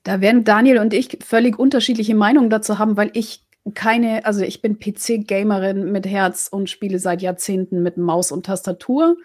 Da 0.02 0.20
werden 0.20 0.44
Daniel 0.44 0.80
und 0.80 0.96
ich 0.96 1.20
völlig 1.24 1.60
unterschiedliche 1.60 2.16
Meinungen 2.16 2.50
dazu 2.50 2.80
haben, 2.80 2.98
weil 2.98 3.12
ich 3.14 3.43
keine, 3.74 4.26
also 4.26 4.42
ich 4.42 4.62
bin 4.62 4.80
PC-Gamerin 4.80 5.92
mit 5.92 6.06
Herz 6.06 6.48
und 6.52 6.70
spiele 6.70 7.00
seit 7.00 7.22
Jahrzehnten 7.22 7.82
mit 7.82 7.98
Maus 7.98 8.32
und 8.32 8.46
Tastatur 8.46 9.16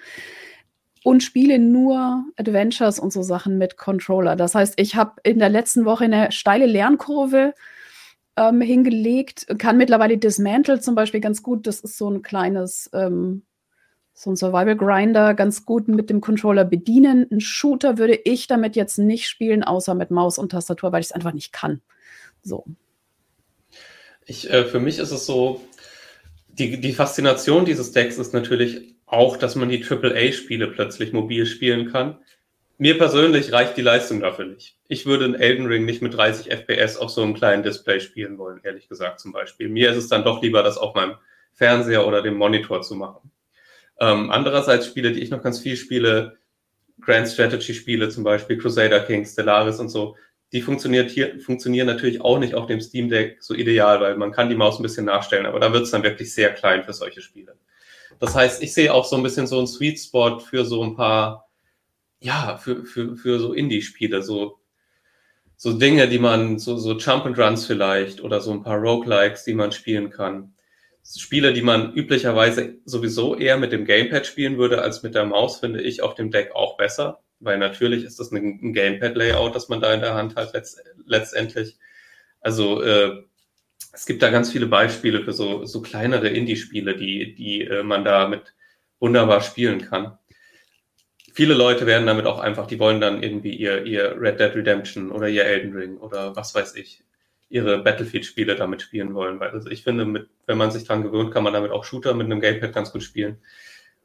und 1.03 1.22
spiele 1.22 1.59
nur 1.59 2.24
Adventures 2.36 2.99
und 2.99 3.12
so 3.12 3.22
Sachen 3.22 3.59
mit 3.59 3.76
Controller. 3.76 4.36
Das 4.36 4.55
heißt, 4.55 4.74
ich 4.76 4.95
habe 4.95 5.20
in 5.24 5.39
der 5.39 5.49
letzten 5.49 5.84
Woche 5.84 6.05
eine 6.05 6.30
steile 6.30 6.66
Lernkurve 6.66 7.55
ähm, 8.36 8.61
hingelegt, 8.61 9.47
kann 9.59 9.76
mittlerweile 9.76 10.18
Dismantle 10.18 10.80
zum 10.80 10.95
Beispiel 10.95 11.20
ganz 11.20 11.43
gut. 11.43 11.66
Das 11.66 11.80
ist 11.80 11.99
so 11.99 12.09
ein 12.09 12.22
kleines, 12.22 12.91
ähm, 12.93 13.43
so 14.14 14.30
ein 14.30 14.36
Survival 14.36 14.76
Grinder, 14.76 15.34
ganz 15.34 15.64
gut 15.64 15.89
mit 15.89 16.11
dem 16.11 16.20
Controller 16.20 16.64
bedienen. 16.64 17.26
Ein 17.30 17.41
Shooter 17.41 17.99
würde 17.99 18.14
ich 18.24 18.47
damit 18.47 18.76
jetzt 18.76 18.99
nicht 18.99 19.28
spielen, 19.28 19.64
außer 19.64 19.95
mit 19.95 20.11
Maus 20.11 20.39
und 20.39 20.53
Tastatur, 20.53 20.93
weil 20.93 21.01
ich 21.01 21.07
es 21.07 21.12
einfach 21.12 21.32
nicht 21.32 21.53
kann. 21.53 21.80
So. 22.43 22.64
Ich, 24.28 24.48
äh, 24.50 24.66
für 24.66 24.78
mich 24.78 24.98
ist 24.98 25.10
es 25.10 25.24
so, 25.24 25.62
die, 26.48 26.80
die 26.80 26.92
Faszination 26.92 27.64
dieses 27.64 27.92
Decks 27.92 28.18
ist 28.18 28.34
natürlich 28.34 28.94
auch, 29.06 29.38
dass 29.38 29.56
man 29.56 29.70
die 29.70 29.82
AAA-Spiele 29.82 30.68
plötzlich 30.68 31.14
mobil 31.14 31.46
spielen 31.46 31.90
kann. 31.90 32.18
Mir 32.76 32.98
persönlich 32.98 33.52
reicht 33.52 33.78
die 33.78 33.82
Leistung 33.82 34.20
dafür 34.20 34.44
nicht. 34.44 34.76
Ich 34.86 35.06
würde 35.06 35.24
in 35.24 35.34
Elden 35.34 35.66
Ring 35.66 35.86
nicht 35.86 36.02
mit 36.02 36.14
30 36.14 36.50
FPS 36.50 36.98
auf 36.98 37.08
so 37.08 37.22
einem 37.22 37.34
kleinen 37.34 37.62
Display 37.62 38.00
spielen 38.00 38.36
wollen, 38.36 38.60
ehrlich 38.62 38.88
gesagt 38.88 39.18
zum 39.18 39.32
Beispiel. 39.32 39.70
Mir 39.70 39.90
ist 39.90 39.96
es 39.96 40.08
dann 40.08 40.24
doch 40.24 40.42
lieber, 40.42 40.62
das 40.62 40.76
auf 40.76 40.94
meinem 40.94 41.14
Fernseher 41.54 42.06
oder 42.06 42.20
dem 42.20 42.36
Monitor 42.36 42.82
zu 42.82 42.96
machen. 42.96 43.32
Ähm, 43.98 44.30
andererseits 44.30 44.86
Spiele, 44.86 45.12
die 45.12 45.20
ich 45.20 45.30
noch 45.30 45.42
ganz 45.42 45.58
viel 45.58 45.76
spiele, 45.76 46.36
Grand 47.00 47.28
Strategy 47.28 47.72
Spiele 47.72 48.10
zum 48.10 48.24
Beispiel, 48.24 48.58
Crusader 48.58 49.00
Kings, 49.00 49.32
Stellaris 49.32 49.80
und 49.80 49.88
so, 49.88 50.16
die 50.53 50.62
funktioniert 50.62 51.11
hier, 51.11 51.38
funktionieren 51.40 51.86
natürlich 51.86 52.20
auch 52.22 52.38
nicht 52.38 52.55
auf 52.55 52.66
dem 52.66 52.80
Steam 52.80 53.09
Deck 53.09 53.38
so 53.40 53.55
ideal, 53.55 54.01
weil 54.01 54.16
man 54.16 54.32
kann 54.32 54.49
die 54.49 54.57
Maus 54.57 54.78
ein 54.78 54.82
bisschen 54.82 55.05
nachstellen, 55.05 55.46
aber 55.46 55.61
da 55.61 55.72
wird 55.72 55.84
es 55.84 55.90
dann 55.90 56.03
wirklich 56.03 56.32
sehr 56.32 56.53
klein 56.55 56.84
für 56.84 56.94
solche 56.94 57.20
Spiele. 57.20 57.57
Das 58.18 58.34
heißt, 58.34 58.62
ich 58.62 58.72
sehe 58.72 58.92
auch 58.92 59.05
so 59.05 59.16
ein 59.16 59.22
bisschen 59.22 59.46
so 59.46 59.59
einen 59.59 59.66
Sweet 59.66 60.01
Spot 60.01 60.38
für 60.38 60.64
so 60.64 60.82
ein 60.82 60.96
paar, 60.96 61.49
ja, 62.20 62.57
für, 62.57 62.84
für, 62.84 63.16
für 63.16 63.38
so 63.38 63.53
Indie-Spiele, 63.53 64.22
so, 64.22 64.59
so 65.57 65.74
Dinge, 65.74 66.09
die 66.09 66.18
man, 66.18 66.59
so, 66.59 66.78
so 66.78 66.96
Jump 66.96 67.26
and 67.26 67.38
Runs 67.38 67.66
vielleicht 67.66 68.22
oder 68.22 68.40
so 68.40 68.53
ein 68.53 68.62
paar 68.62 68.78
Roguelikes, 68.78 69.44
die 69.44 69.55
man 69.55 69.70
spielen 69.70 70.11
kann. 70.11 70.55
Spiele, 71.05 71.53
die 71.53 71.62
man 71.62 71.92
üblicherweise 71.92 72.78
sowieso 72.84 73.36
eher 73.36 73.57
mit 73.59 73.72
dem 73.72 73.84
Gamepad 73.84 74.26
spielen 74.26 74.59
würde 74.59 74.82
als 74.82 75.03
mit 75.03 75.14
der 75.14 75.24
Maus, 75.24 75.61
finde 75.61 75.82
ich 75.82 76.03
auf 76.03 76.14
dem 76.14 76.30
Deck 76.30 76.53
auch 76.55 76.76
besser 76.76 77.22
weil 77.41 77.59
natürlich 77.59 78.05
ist 78.05 78.18
das 78.18 78.32
ein, 78.32 78.72
Gamepad-Layout, 78.72 79.55
das 79.55 79.68
man 79.68 79.80
da 79.80 79.93
in 79.95 80.01
der 80.01 80.14
Hand 80.14 80.36
hat 80.36 80.53
letzt, 80.53 80.82
letztendlich. 81.07 81.76
Also 82.41 82.82
äh, 82.82 83.22
es 83.93 84.07
gibt 84.07 84.22
da 84.22 84.30
ganz 84.30 84.51
viele 84.51 84.66
Beispiele 84.66 85.24
für 85.24 85.32
so, 85.32 85.64
so 85.64 85.82
kleinere 85.82 86.28
Indie-Spiele, 86.28 86.97
die, 86.97 87.34
die 87.34 87.62
äh, 87.62 87.82
man 87.82 88.05
damit 88.05 88.55
wunderbar 89.01 89.41
spielen 89.41 89.80
kann. 89.82 90.18
Viele 91.32 91.55
Leute 91.55 91.86
werden 91.86 92.07
damit 92.07 92.26
auch 92.26 92.41
einfach, 92.41 92.66
die 92.66 92.80
wollen 92.80 93.01
dann 93.01 93.22
irgendwie 93.22 93.55
ihr, 93.55 93.84
ihr 93.84 94.20
Red 94.20 94.41
Dead 94.41 94.55
Redemption 94.55 95.12
oder 95.12 95.28
ihr 95.28 95.45
Elden 95.45 95.72
Ring 95.72 95.97
oder 95.99 96.34
was 96.34 96.55
weiß 96.55 96.74
ich, 96.74 97.05
ihre 97.49 97.78
Battlefield-Spiele 97.78 98.57
damit 98.57 98.82
spielen 98.82 99.14
wollen. 99.14 99.39
Weil 99.39 99.51
also 99.51 99.70
ich 99.70 99.84
finde, 99.84 100.05
mit, 100.05 100.28
wenn 100.47 100.59
man 100.59 100.72
sich 100.72 100.84
dran 100.84 101.03
gewöhnt, 101.03 101.32
kann 101.32 101.45
man 101.45 101.53
damit 101.53 101.70
auch 101.70 101.84
Shooter 101.84 102.14
mit 102.14 102.26
einem 102.26 102.41
Gamepad 102.41 102.72
ganz 102.72 102.93
gut 102.93 103.05
spielen. 103.05 103.39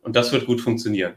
Und 0.02 0.16
das 0.16 0.32
wird 0.32 0.46
gut 0.46 0.62
funktionieren. 0.62 1.16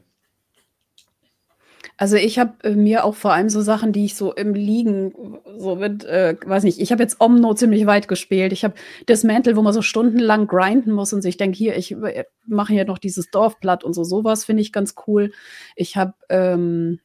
Also 1.99 2.17
ich 2.17 2.39
habe 2.39 2.53
äh, 2.63 2.75
mir 2.75 3.05
auch 3.05 3.15
vor 3.15 3.33
allem 3.33 3.49
so 3.49 3.63
Sachen, 3.63 3.93
die 3.93 4.05
ich 4.05 4.17
so 4.17 4.33
im 4.35 4.53
Liegen 4.55 5.15
so 5.57 5.77
mit, 5.77 6.05
äh, 6.05 6.37
weiß 6.45 6.65
nicht, 6.65 6.79
ich 6.79 6.93
habe 6.93 7.03
jetzt 7.03 7.21
Omno 7.21 7.55
ziemlich 7.55 7.87
weit 7.87 8.07
gespielt. 8.07 8.53
Ich 8.53 8.65
habe 8.65 8.75
Dismantle, 9.09 9.57
wo 9.57 9.63
man 9.63 9.73
so 9.73 9.81
stundenlang 9.81 10.47
grinden 10.47 10.93
muss 10.93 11.13
und 11.15 11.23
sich 11.23 11.39
denkt, 11.39 11.57
hier, 11.57 11.77
ich 11.77 11.93
äh, 11.93 12.25
mache 12.47 12.75
hier 12.75 12.85
noch 12.85 12.99
dieses 12.99 13.31
Dorfblatt 13.31 13.83
und 13.83 13.95
so, 13.95 14.05
sowas 14.05 14.45
finde 14.45 14.63
ich 14.63 14.73
ganz 14.73 14.95
cool. 15.07 15.33
Ich 15.75 15.97
habe 15.97 16.13
ähm, 16.29 17.01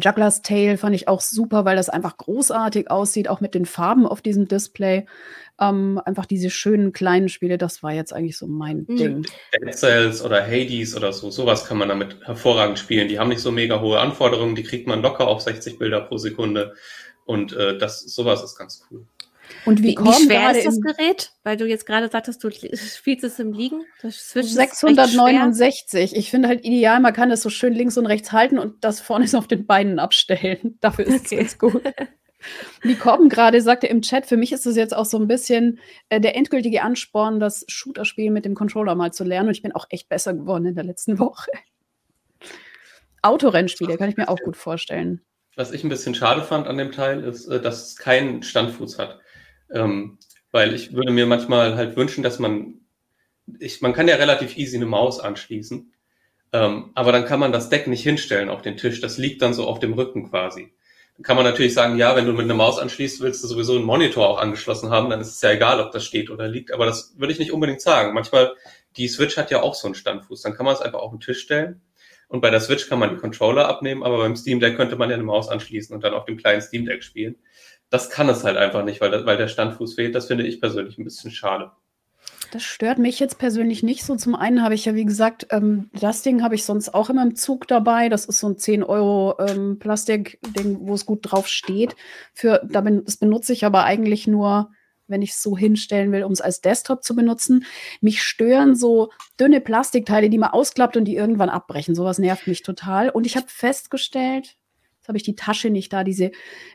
Juggler's 0.00 0.42
Tale 0.42 0.78
fand 0.78 0.94
ich 0.94 1.08
auch 1.08 1.20
super, 1.20 1.64
weil 1.64 1.76
das 1.76 1.88
einfach 1.88 2.16
großartig 2.16 2.90
aussieht, 2.90 3.28
auch 3.28 3.40
mit 3.40 3.54
den 3.54 3.66
Farben 3.66 4.06
auf 4.06 4.22
diesem 4.22 4.48
Display. 4.48 5.06
Ähm, 5.60 6.00
einfach 6.04 6.26
diese 6.26 6.50
schönen 6.50 6.92
kleinen 6.92 7.28
Spiele, 7.28 7.58
das 7.58 7.82
war 7.82 7.92
jetzt 7.92 8.12
eigentlich 8.12 8.38
so 8.38 8.46
mein 8.46 8.86
mhm. 8.88 8.96
Ding. 8.96 9.26
Dead 9.52 9.74
Cells 9.74 10.24
oder 10.24 10.44
Hades 10.44 10.96
oder 10.96 11.12
so, 11.12 11.30
sowas 11.30 11.66
kann 11.66 11.78
man 11.78 11.88
damit 11.88 12.16
hervorragend 12.24 12.78
spielen. 12.78 13.08
Die 13.08 13.18
haben 13.18 13.28
nicht 13.28 13.42
so 13.42 13.52
mega 13.52 13.80
hohe 13.80 14.00
Anforderungen, 14.00 14.54
die 14.54 14.62
kriegt 14.62 14.86
man 14.86 15.02
locker 15.02 15.28
auf 15.28 15.42
60 15.42 15.78
Bilder 15.78 16.00
pro 16.00 16.16
Sekunde. 16.16 16.74
Und 17.24 17.52
äh, 17.52 17.78
das, 17.78 18.00
sowas 18.00 18.42
ist 18.42 18.56
ganz 18.56 18.86
cool. 18.90 19.06
Und 19.64 19.82
wie, 19.82 19.96
wie, 19.96 20.24
schwer 20.24 20.56
ist 20.56 20.66
das 20.66 20.80
Gerät? 20.80 21.32
Weil 21.44 21.56
du 21.56 21.66
jetzt 21.66 21.86
gerade 21.86 22.08
sagtest, 22.08 22.42
du 22.42 22.50
spielst 22.50 23.24
es 23.24 23.38
im 23.38 23.52
Liegen. 23.52 23.82
Das 24.02 24.16
Switch 24.16 24.48
669. 24.48 26.16
Ich 26.16 26.30
finde 26.30 26.48
halt 26.48 26.64
ideal, 26.64 27.00
man 27.00 27.12
kann 27.12 27.30
es 27.30 27.42
so 27.42 27.50
schön 27.50 27.72
links 27.72 27.96
und 27.96 28.06
rechts 28.06 28.32
halten 28.32 28.58
und 28.58 28.84
das 28.84 29.00
vorne 29.00 29.24
ist 29.24 29.34
auf 29.34 29.46
den 29.46 29.66
Beinen 29.66 29.98
abstellen. 29.98 30.78
Dafür 30.80 31.06
ist 31.06 31.26
okay. 31.26 31.36
es 31.40 31.58
ganz 31.58 31.72
gut. 31.72 31.82
Wie 32.82 32.96
Corbin 32.96 33.28
gerade 33.28 33.60
sagte 33.60 33.86
im 33.86 34.02
Chat, 34.02 34.26
für 34.26 34.36
mich 34.36 34.52
ist 34.52 34.66
es 34.66 34.76
jetzt 34.76 34.94
auch 34.94 35.04
so 35.04 35.18
ein 35.18 35.28
bisschen 35.28 35.78
äh, 36.08 36.20
der 36.20 36.36
endgültige 36.36 36.82
Ansporn, 36.82 37.38
das 37.38 37.64
Shooter-Spiel 37.68 38.30
mit 38.30 38.44
dem 38.44 38.54
Controller 38.54 38.94
mal 38.94 39.12
zu 39.12 39.24
lernen. 39.24 39.48
Und 39.48 39.54
ich 39.54 39.62
bin 39.62 39.72
auch 39.72 39.86
echt 39.90 40.08
besser 40.08 40.34
geworden 40.34 40.66
in 40.66 40.74
der 40.74 40.84
letzten 40.84 41.18
Woche. 41.18 41.50
Autorennspiele 43.22 43.96
kann 43.96 44.08
ich 44.08 44.16
mir 44.16 44.28
auch 44.28 44.40
gut 44.40 44.56
vorstellen. 44.56 45.22
Was 45.54 45.70
ich 45.70 45.84
ein 45.84 45.88
bisschen 45.88 46.14
schade 46.14 46.42
fand 46.42 46.66
an 46.66 46.78
dem 46.78 46.92
Teil, 46.92 47.22
ist, 47.22 47.46
äh, 47.46 47.60
dass 47.60 47.88
es 47.88 47.96
keinen 47.96 48.42
Standfuß 48.42 48.98
hat. 48.98 49.20
Ähm, 49.72 50.18
weil 50.52 50.74
ich 50.74 50.92
würde 50.92 51.12
mir 51.12 51.26
manchmal 51.26 51.76
halt 51.76 51.96
wünschen, 51.96 52.22
dass 52.22 52.38
man, 52.38 52.74
ich, 53.58 53.80
man 53.80 53.94
kann 53.94 54.06
ja 54.06 54.16
relativ 54.16 54.56
easy 54.56 54.76
eine 54.76 54.86
Maus 54.86 55.18
anschließen, 55.18 55.92
ähm, 56.52 56.90
aber 56.94 57.10
dann 57.10 57.24
kann 57.24 57.40
man 57.40 57.52
das 57.52 57.70
Deck 57.70 57.86
nicht 57.86 58.02
hinstellen 58.02 58.50
auf 58.50 58.62
den 58.62 58.76
Tisch. 58.76 59.00
Das 59.00 59.18
liegt 59.18 59.42
dann 59.42 59.54
so 59.54 59.66
auf 59.66 59.80
dem 59.80 59.94
Rücken 59.94 60.28
quasi. 60.28 60.72
Dann 61.16 61.24
kann 61.24 61.36
man 61.36 61.44
natürlich 61.44 61.74
sagen, 61.74 61.96
ja, 61.96 62.14
wenn 62.14 62.26
du 62.26 62.32
mit 62.32 62.44
einer 62.44 62.54
Maus 62.54 62.78
anschließt, 62.78 63.20
willst 63.22 63.42
du 63.42 63.48
sowieso 63.48 63.76
einen 63.76 63.84
Monitor 63.84 64.28
auch 64.28 64.38
angeschlossen 64.38 64.90
haben, 64.90 65.10
dann 65.10 65.20
ist 65.20 65.34
es 65.34 65.40
ja 65.42 65.50
egal, 65.52 65.80
ob 65.80 65.90
das 65.92 66.04
steht 66.04 66.30
oder 66.30 66.48
liegt. 66.48 66.72
Aber 66.72 66.86
das 66.86 67.14
würde 67.18 67.32
ich 67.32 67.38
nicht 67.38 67.52
unbedingt 67.52 67.80
sagen. 67.80 68.14
Manchmal, 68.14 68.54
die 68.96 69.08
Switch 69.08 69.36
hat 69.38 69.50
ja 69.50 69.62
auch 69.62 69.74
so 69.74 69.88
einen 69.88 69.94
Standfuß. 69.94 70.42
Dann 70.42 70.54
kann 70.54 70.66
man 70.66 70.74
es 70.74 70.82
einfach 70.82 71.00
auf 71.00 71.10
den 71.10 71.20
Tisch 71.20 71.40
stellen. 71.40 71.80
Und 72.28 72.40
bei 72.40 72.50
der 72.50 72.60
Switch 72.60 72.88
kann 72.88 72.98
man 72.98 73.10
die 73.10 73.16
Controller 73.16 73.68
abnehmen, 73.68 74.02
aber 74.02 74.18
beim 74.18 74.36
Steam 74.36 74.58
Deck 74.58 74.76
könnte 74.76 74.96
man 74.96 75.10
ja 75.10 75.14
eine 75.14 75.24
Maus 75.24 75.50
anschließen 75.50 75.94
und 75.94 76.02
dann 76.02 76.14
auf 76.14 76.24
dem 76.24 76.38
kleinen 76.38 76.62
Steam 76.62 76.86
Deck 76.86 77.02
spielen 77.02 77.36
das 77.92 78.08
kann 78.08 78.28
es 78.30 78.42
halt 78.42 78.56
einfach 78.56 78.84
nicht, 78.84 79.02
weil, 79.02 79.26
weil 79.26 79.36
der 79.36 79.48
Standfuß 79.48 79.94
fehlt. 79.94 80.14
Das 80.14 80.26
finde 80.26 80.46
ich 80.46 80.60
persönlich 80.60 80.96
ein 80.96 81.04
bisschen 81.04 81.30
schade. 81.30 81.72
Das 82.50 82.62
stört 82.62 82.98
mich 82.98 83.20
jetzt 83.20 83.38
persönlich 83.38 83.82
nicht 83.82 84.02
so. 84.04 84.16
Zum 84.16 84.34
einen 84.34 84.62
habe 84.62 84.74
ich 84.74 84.86
ja, 84.86 84.94
wie 84.94 85.04
gesagt, 85.04 85.48
ähm, 85.50 85.90
das 85.92 86.22
Ding 86.22 86.42
habe 86.42 86.54
ich 86.54 86.64
sonst 86.64 86.94
auch 86.94 87.10
immer 87.10 87.22
im 87.22 87.36
Zug 87.36 87.68
dabei. 87.68 88.08
Das 88.08 88.24
ist 88.24 88.40
so 88.40 88.48
ein 88.48 88.56
10 88.56 88.82
Euro 88.82 89.36
ähm, 89.40 89.78
Plastikding, 89.78 90.78
wo 90.80 90.94
es 90.94 91.04
gut 91.04 91.20
drauf 91.22 91.48
steht. 91.48 91.94
Für, 92.32 92.62
das 92.64 93.18
benutze 93.18 93.52
ich 93.52 93.66
aber 93.66 93.84
eigentlich 93.84 94.26
nur, 94.26 94.70
wenn 95.06 95.20
ich 95.20 95.32
es 95.32 95.42
so 95.42 95.56
hinstellen 95.56 96.12
will, 96.12 96.24
um 96.24 96.32
es 96.32 96.40
als 96.40 96.62
Desktop 96.62 97.04
zu 97.04 97.14
benutzen. 97.14 97.66
Mich 98.00 98.22
stören 98.22 98.74
so 98.74 99.10
dünne 99.38 99.60
Plastikteile, 99.60 100.30
die 100.30 100.38
man 100.38 100.50
ausklappt 100.50 100.96
und 100.96 101.04
die 101.04 101.16
irgendwann 101.16 101.50
abbrechen. 101.50 101.94
Sowas 101.94 102.18
nervt 102.18 102.46
mich 102.46 102.62
total. 102.62 103.10
Und 103.10 103.26
ich 103.26 103.36
habe 103.36 103.48
festgestellt, 103.48 104.56
Jetzt 105.02 105.08
habe 105.08 105.18
ich 105.18 105.24
die 105.24 105.34
Tasche 105.34 105.68
nicht 105.68 105.92
da. 105.92 106.04
Diese, 106.04 106.30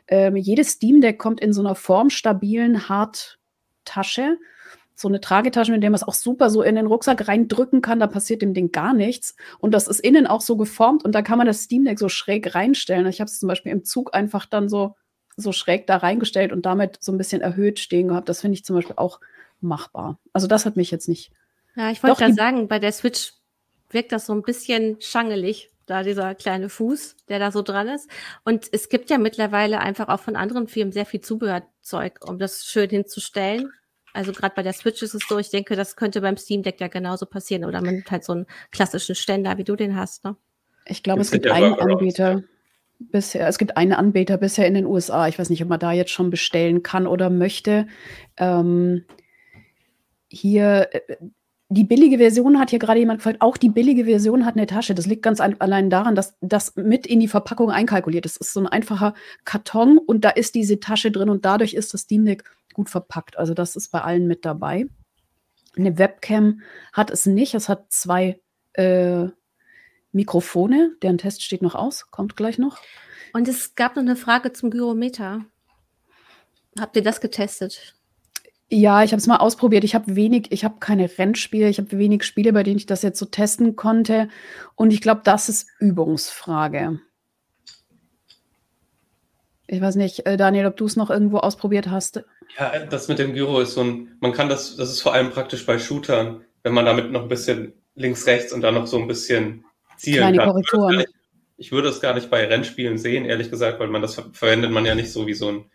ähm, 0.06 0.36
jedes 0.36 0.72
Steam 0.72 1.00
Deck 1.00 1.18
kommt 1.18 1.40
in 1.40 1.54
so 1.54 1.62
einer 1.62 1.74
formstabilen 1.74 2.90
Harttasche. 2.90 4.36
So 4.94 5.08
eine 5.08 5.22
Tragetasche, 5.22 5.72
mit 5.72 5.82
der 5.82 5.88
man 5.88 5.94
es 5.94 6.06
auch 6.06 6.12
super 6.12 6.50
so 6.50 6.60
in 6.60 6.74
den 6.74 6.88
Rucksack 6.88 7.26
reindrücken 7.26 7.80
kann. 7.80 8.00
Da 8.00 8.06
passiert 8.06 8.42
dem 8.42 8.52
Ding 8.52 8.70
gar 8.70 8.92
nichts. 8.92 9.34
Und 9.60 9.72
das 9.72 9.88
ist 9.88 10.00
innen 10.00 10.26
auch 10.26 10.42
so 10.42 10.58
geformt 10.58 11.06
und 11.06 11.14
da 11.14 11.22
kann 11.22 11.38
man 11.38 11.46
das 11.46 11.62
Steam 11.62 11.86
Deck 11.86 11.98
so 11.98 12.10
schräg 12.10 12.54
reinstellen. 12.54 13.06
Ich 13.06 13.20
habe 13.22 13.30
es 13.30 13.38
zum 13.38 13.48
Beispiel 13.48 13.72
im 13.72 13.82
Zug 13.82 14.14
einfach 14.14 14.44
dann 14.44 14.68
so, 14.68 14.94
so 15.38 15.52
schräg 15.52 15.86
da 15.86 15.96
reingestellt 15.96 16.52
und 16.52 16.66
damit 16.66 16.98
so 17.00 17.12
ein 17.12 17.16
bisschen 17.16 17.40
erhöht 17.40 17.78
stehen 17.78 18.08
gehabt. 18.08 18.28
Das 18.28 18.42
finde 18.42 18.56
ich 18.56 18.64
zum 18.66 18.76
Beispiel 18.76 18.96
auch 18.96 19.20
machbar. 19.62 20.18
Also 20.34 20.48
das 20.48 20.66
hat 20.66 20.76
mich 20.76 20.90
jetzt 20.90 21.08
nicht. 21.08 21.32
Ja, 21.76 21.90
ich 21.90 22.02
wollte 22.02 22.18
gerade 22.18 22.34
sagen, 22.34 22.68
bei 22.68 22.78
der 22.78 22.92
Switch 22.92 23.32
wirkt 23.88 24.12
das 24.12 24.26
so 24.26 24.34
ein 24.34 24.42
bisschen 24.42 25.00
schangelig 25.00 25.70
da 25.88 26.02
dieser 26.02 26.34
kleine 26.34 26.68
Fuß, 26.68 27.16
der 27.28 27.38
da 27.38 27.50
so 27.50 27.62
dran 27.62 27.88
ist. 27.88 28.08
Und 28.44 28.68
es 28.72 28.88
gibt 28.88 29.10
ja 29.10 29.18
mittlerweile 29.18 29.80
einfach 29.80 30.08
auch 30.08 30.20
von 30.20 30.36
anderen 30.36 30.68
Firmen 30.68 30.92
sehr 30.92 31.06
viel 31.06 31.20
Zubehörzeug, 31.20 32.20
um 32.26 32.38
das 32.38 32.64
schön 32.64 32.90
hinzustellen. 32.90 33.72
Also 34.12 34.32
gerade 34.32 34.54
bei 34.54 34.62
der 34.62 34.72
Switch 34.72 35.02
ist 35.02 35.14
es 35.14 35.22
so, 35.28 35.38
ich 35.38 35.50
denke, 35.50 35.76
das 35.76 35.96
könnte 35.96 36.20
beim 36.20 36.36
Steam 36.36 36.62
Deck 36.62 36.80
ja 36.80 36.88
genauso 36.88 37.26
passieren. 37.26 37.64
Oder 37.64 37.82
man 37.82 37.96
nimmt 37.96 38.10
halt 38.10 38.24
so 38.24 38.32
einen 38.32 38.46
klassischen 38.70 39.14
Ständer, 39.14 39.58
wie 39.58 39.64
du 39.64 39.76
den 39.76 39.96
hast. 39.96 40.24
Ne? 40.24 40.36
Ich 40.86 41.02
glaube, 41.02 41.20
es 41.20 41.30
gibt 41.30 41.46
einen 41.50 41.74
Anbieter 41.74 42.42
bisher, 42.98 43.46
es 43.46 43.58
gibt 43.58 43.76
einen 43.76 43.92
Anbieter 43.92 44.38
bisher 44.38 44.66
in 44.66 44.74
den 44.74 44.86
USA. 44.86 45.28
Ich 45.28 45.38
weiß 45.38 45.50
nicht, 45.50 45.62
ob 45.62 45.68
man 45.68 45.78
da 45.78 45.92
jetzt 45.92 46.10
schon 46.10 46.30
bestellen 46.30 46.82
kann 46.82 47.06
oder 47.06 47.30
möchte. 47.30 47.86
Ähm, 48.36 49.04
hier, 50.28 50.88
äh, 50.92 51.16
die 51.70 51.84
billige 51.84 52.16
Version 52.16 52.58
hat 52.58 52.70
hier 52.70 52.78
gerade 52.78 52.98
jemand 52.98 53.18
gefragt, 53.18 53.42
auch 53.42 53.58
die 53.58 53.68
billige 53.68 54.06
Version 54.06 54.46
hat 54.46 54.56
eine 54.56 54.66
Tasche. 54.66 54.94
Das 54.94 55.06
liegt 55.06 55.22
ganz 55.22 55.38
ein, 55.40 55.60
allein 55.60 55.90
daran, 55.90 56.14
dass 56.14 56.34
das 56.40 56.76
mit 56.76 57.06
in 57.06 57.20
die 57.20 57.28
Verpackung 57.28 57.70
einkalkuliert 57.70 58.24
ist. 58.24 58.40
Es 58.40 58.48
ist 58.48 58.52
so 58.54 58.60
ein 58.60 58.66
einfacher 58.66 59.12
Karton 59.44 59.98
und 59.98 60.24
da 60.24 60.30
ist 60.30 60.54
diese 60.54 60.80
Tasche 60.80 61.10
drin 61.10 61.28
und 61.28 61.44
dadurch 61.44 61.74
ist 61.74 61.92
das 61.92 62.02
Steam 62.02 62.24
Deck 62.24 62.44
gut 62.72 62.88
verpackt. 62.88 63.38
Also 63.38 63.52
das 63.52 63.76
ist 63.76 63.90
bei 63.90 64.00
allen 64.00 64.26
mit 64.26 64.46
dabei. 64.46 64.86
Eine 65.76 65.98
Webcam 65.98 66.62
hat 66.94 67.10
es 67.10 67.26
nicht. 67.26 67.54
Es 67.54 67.68
hat 67.68 67.92
zwei 67.92 68.40
äh, 68.72 69.26
Mikrofone. 70.12 70.96
Deren 71.02 71.18
Test 71.18 71.42
steht 71.42 71.60
noch 71.60 71.74
aus, 71.74 72.10
kommt 72.10 72.34
gleich 72.34 72.56
noch. 72.56 72.78
Und 73.34 73.46
es 73.46 73.74
gab 73.74 73.96
noch 73.96 74.02
eine 74.02 74.16
Frage 74.16 74.54
zum 74.54 74.70
Gyrometer. 74.70 75.44
Habt 76.80 76.96
ihr 76.96 77.02
das 77.02 77.20
getestet? 77.20 77.97
Ja, 78.70 79.02
ich 79.02 79.12
habe 79.12 79.20
es 79.20 79.26
mal 79.26 79.38
ausprobiert. 79.38 79.84
Ich 79.84 79.94
habe 79.94 80.14
wenig 80.14 80.52
ich 80.52 80.64
habe 80.64 80.76
keine 80.78 81.08
Rennspiele, 81.18 81.68
ich 81.68 81.78
habe 81.78 81.96
wenig 81.98 82.24
Spiele, 82.24 82.52
bei 82.52 82.62
denen 82.62 82.76
ich 82.76 82.86
das 82.86 83.02
jetzt 83.02 83.18
so 83.18 83.26
testen 83.26 83.76
konnte. 83.76 84.28
Und 84.74 84.92
ich 84.92 85.00
glaube, 85.00 85.22
das 85.24 85.48
ist 85.48 85.68
Übungsfrage. 85.78 87.00
Ich 89.66 89.80
weiß 89.80 89.96
nicht, 89.96 90.26
äh, 90.26 90.36
Daniel, 90.36 90.66
ob 90.66 90.76
du 90.76 90.86
es 90.86 90.96
noch 90.96 91.10
irgendwo 91.10 91.38
ausprobiert 91.38 91.88
hast? 91.88 92.24
Ja, 92.58 92.78
das 92.86 93.08
mit 93.08 93.18
dem 93.18 93.34
Gyro 93.34 93.60
ist 93.60 93.74
so 93.74 93.82
ein 93.82 94.16
man 94.20 94.32
kann 94.32 94.48
das 94.48 94.76
das 94.76 94.90
ist 94.90 95.00
vor 95.00 95.14
allem 95.14 95.30
praktisch 95.30 95.64
bei 95.64 95.78
Shootern, 95.78 96.44
wenn 96.62 96.74
man 96.74 96.84
damit 96.84 97.10
noch 97.10 97.22
ein 97.22 97.28
bisschen 97.28 97.72
links, 97.94 98.26
rechts 98.26 98.52
und 98.52 98.60
dann 98.60 98.74
noch 98.74 98.86
so 98.86 98.98
ein 98.98 99.08
bisschen 99.08 99.64
zielen 99.96 100.18
Kleine 100.18 100.38
kann. 100.38 100.48
Korrekturen. 100.48 101.04
Ich 101.56 101.72
würde 101.72 101.88
es 101.88 102.00
gar 102.00 102.14
nicht 102.14 102.30
bei 102.30 102.46
Rennspielen 102.46 102.98
sehen, 102.98 103.24
ehrlich 103.24 103.50
gesagt, 103.50 103.80
weil 103.80 103.88
man 103.88 104.02
das 104.02 104.14
verwendet 104.32 104.70
man 104.70 104.86
ja 104.86 104.94
nicht 104.94 105.10
so 105.10 105.26
wie 105.26 105.34
so 105.34 105.48
ein 105.48 105.70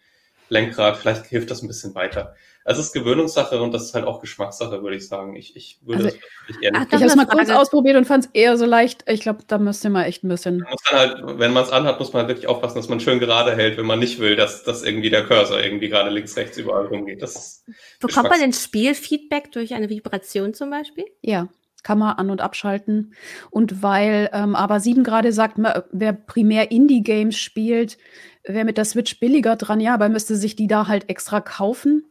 Lenkrad. 0.50 0.98
Vielleicht 0.98 1.26
hilft 1.26 1.52
das 1.52 1.62
ein 1.62 1.68
bisschen 1.68 1.94
weiter. 1.96 2.36
Also 2.66 2.80
es 2.80 2.88
ist 2.88 2.94
Gewöhnungssache 2.94 3.62
und 3.62 3.74
das 3.74 3.84
ist 3.84 3.94
halt 3.94 4.06
auch 4.06 4.22
Geschmackssache, 4.22 4.82
würde 4.82 4.96
ich 4.96 5.08
sagen. 5.08 5.36
Ich, 5.36 5.56
ich 5.56 5.80
würde 5.84 6.06
also, 6.06 6.18
das 6.48 6.58
eher 6.62 6.72
nicht. 6.72 6.88
Ich 6.88 6.94
habe 6.94 7.06
es 7.06 7.16
mal 7.16 7.26
kurz 7.26 7.50
ausprobiert 7.50 7.98
und 7.98 8.06
fand 8.06 8.26
es 8.26 8.32
eher 8.34 8.58
so 8.58 8.66
leicht. 8.66 9.04
Ich 9.08 9.22
glaube, 9.22 9.40
da 9.48 9.58
müsste 9.58 9.90
man 9.90 10.06
echt 10.06 10.24
ein 10.24 10.30
bisschen. 10.30 10.60
Man 10.60 10.72
muss 10.72 10.84
dann 10.90 11.00
halt, 11.00 11.40
wenn 11.40 11.52
man 11.52 11.64
es 11.64 11.72
anhat, 11.72 12.00
muss 12.00 12.14
man 12.14 12.22
halt 12.22 12.30
wirklich 12.30 12.48
aufpassen, 12.48 12.78
dass 12.78 12.88
man 12.88 13.00
schön 13.00 13.20
gerade 13.20 13.56
hält, 13.56 13.78
wenn 13.78 13.86
man 13.86 14.00
nicht 14.00 14.20
will, 14.20 14.36
dass, 14.36 14.64
dass 14.64 14.84
irgendwie 14.84 15.10
der 15.10 15.26
Cursor 15.26 15.60
irgendwie 15.62 15.90
gerade 15.90 16.10
links, 16.10 16.38
rechts 16.38 16.58
überall 16.58 16.86
rumgeht. 16.88 17.22
Das 17.22 17.66
Bekommt 18.00 18.30
man 18.30 18.40
denn 18.40 18.54
Spielfeedback 18.54 19.52
durch 19.52 19.74
eine 19.74 19.90
Vibration 19.90 20.54
zum 20.54 20.70
Beispiel? 20.70 21.06
Ja. 21.22 21.50
Kann 21.84 22.00
man 22.00 22.16
an- 22.16 22.30
und 22.30 22.40
abschalten. 22.40 23.14
Und 23.50 23.84
weil 23.84 24.30
ähm, 24.32 24.56
aber 24.56 24.80
7 24.80 25.04
gerade 25.04 25.34
sagt, 25.34 25.58
wer 25.92 26.14
primär 26.14 26.72
Indie-Games 26.72 27.38
spielt, 27.38 27.98
wäre 28.46 28.64
mit 28.64 28.78
der 28.78 28.86
Switch 28.86 29.20
billiger 29.20 29.58
dran, 29.58 29.82
ja, 29.82 29.94
aber 29.94 30.08
müsste 30.08 30.38
sich 30.38 30.56
die 30.56 30.68
da 30.68 30.88
halt 30.88 31.10
extra 31.10 31.42
kaufen. 31.42 32.06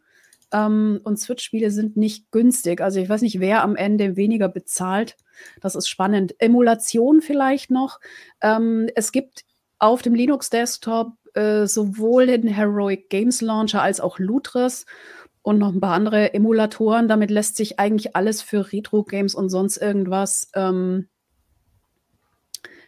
Ähm, 0.53 1.01
und 1.05 1.19
Switch-Spiele 1.19 1.71
sind 1.71 1.97
nicht 1.97 2.31
günstig. 2.31 2.81
Also 2.81 3.01
ich 3.01 3.09
weiß 3.09 3.23
nicht, 3.23 3.41
wer 3.41 3.63
am 3.63 3.77
Ende 3.77 4.17
weniger 4.17 4.49
bezahlt. 4.49 5.17
Das 5.61 5.75
ist 5.75 5.89
spannend. 5.89 6.35
Emulation 6.39 7.21
vielleicht 7.21 7.71
noch. 7.71 8.01
Ähm, 8.41 8.89
es 8.95 9.13
gibt 9.13 9.45
auf 9.79 10.03
dem 10.03 10.15
Linux-Desktop 10.15 11.15
äh, 11.35 11.67
sowohl 11.67 12.27
den 12.27 12.47
Heroic 12.47 13.09
Games 13.09 13.41
Launcher 13.41 13.83
als 13.83 14.01
auch 14.01 14.19
Lutris 14.19 14.87
und 15.43 15.59
noch 15.59 15.73
ein 15.73 15.81
paar 15.81 15.95
andere 15.95 16.35
Emulatoren. 16.35 17.09
Damit 17.09 17.31
lässt 17.31 17.57
sich 17.57 17.81
eigentlich 17.81 18.15
alles 18.15 18.43
für 18.43 18.73
Retro-Games 18.73 19.35
und 19.35 19.49
sonst 19.49 19.79
irgendwas 19.79 20.51
ähm, 20.55 21.09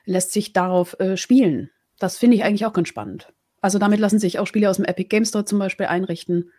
lässt 0.04 0.32
sich 0.32 0.52
darauf 0.52 0.98
äh, 1.00 1.16
spielen. 1.16 1.70
Das 1.98 2.18
finde 2.18 2.36
ich 2.36 2.44
eigentlich 2.44 2.66
auch 2.66 2.72
ganz 2.72 2.88
spannend. 2.88 3.32
Also 3.60 3.78
damit 3.78 3.98
lassen 3.98 4.18
sich 4.18 4.38
auch 4.38 4.46
Spiele 4.46 4.68
aus 4.68 4.76
dem 4.76 4.84
Epic 4.84 5.08
Game 5.08 5.24
Store 5.24 5.44
zum 5.44 5.58
Beispiel 5.58 5.86
einrichten. 5.86 6.52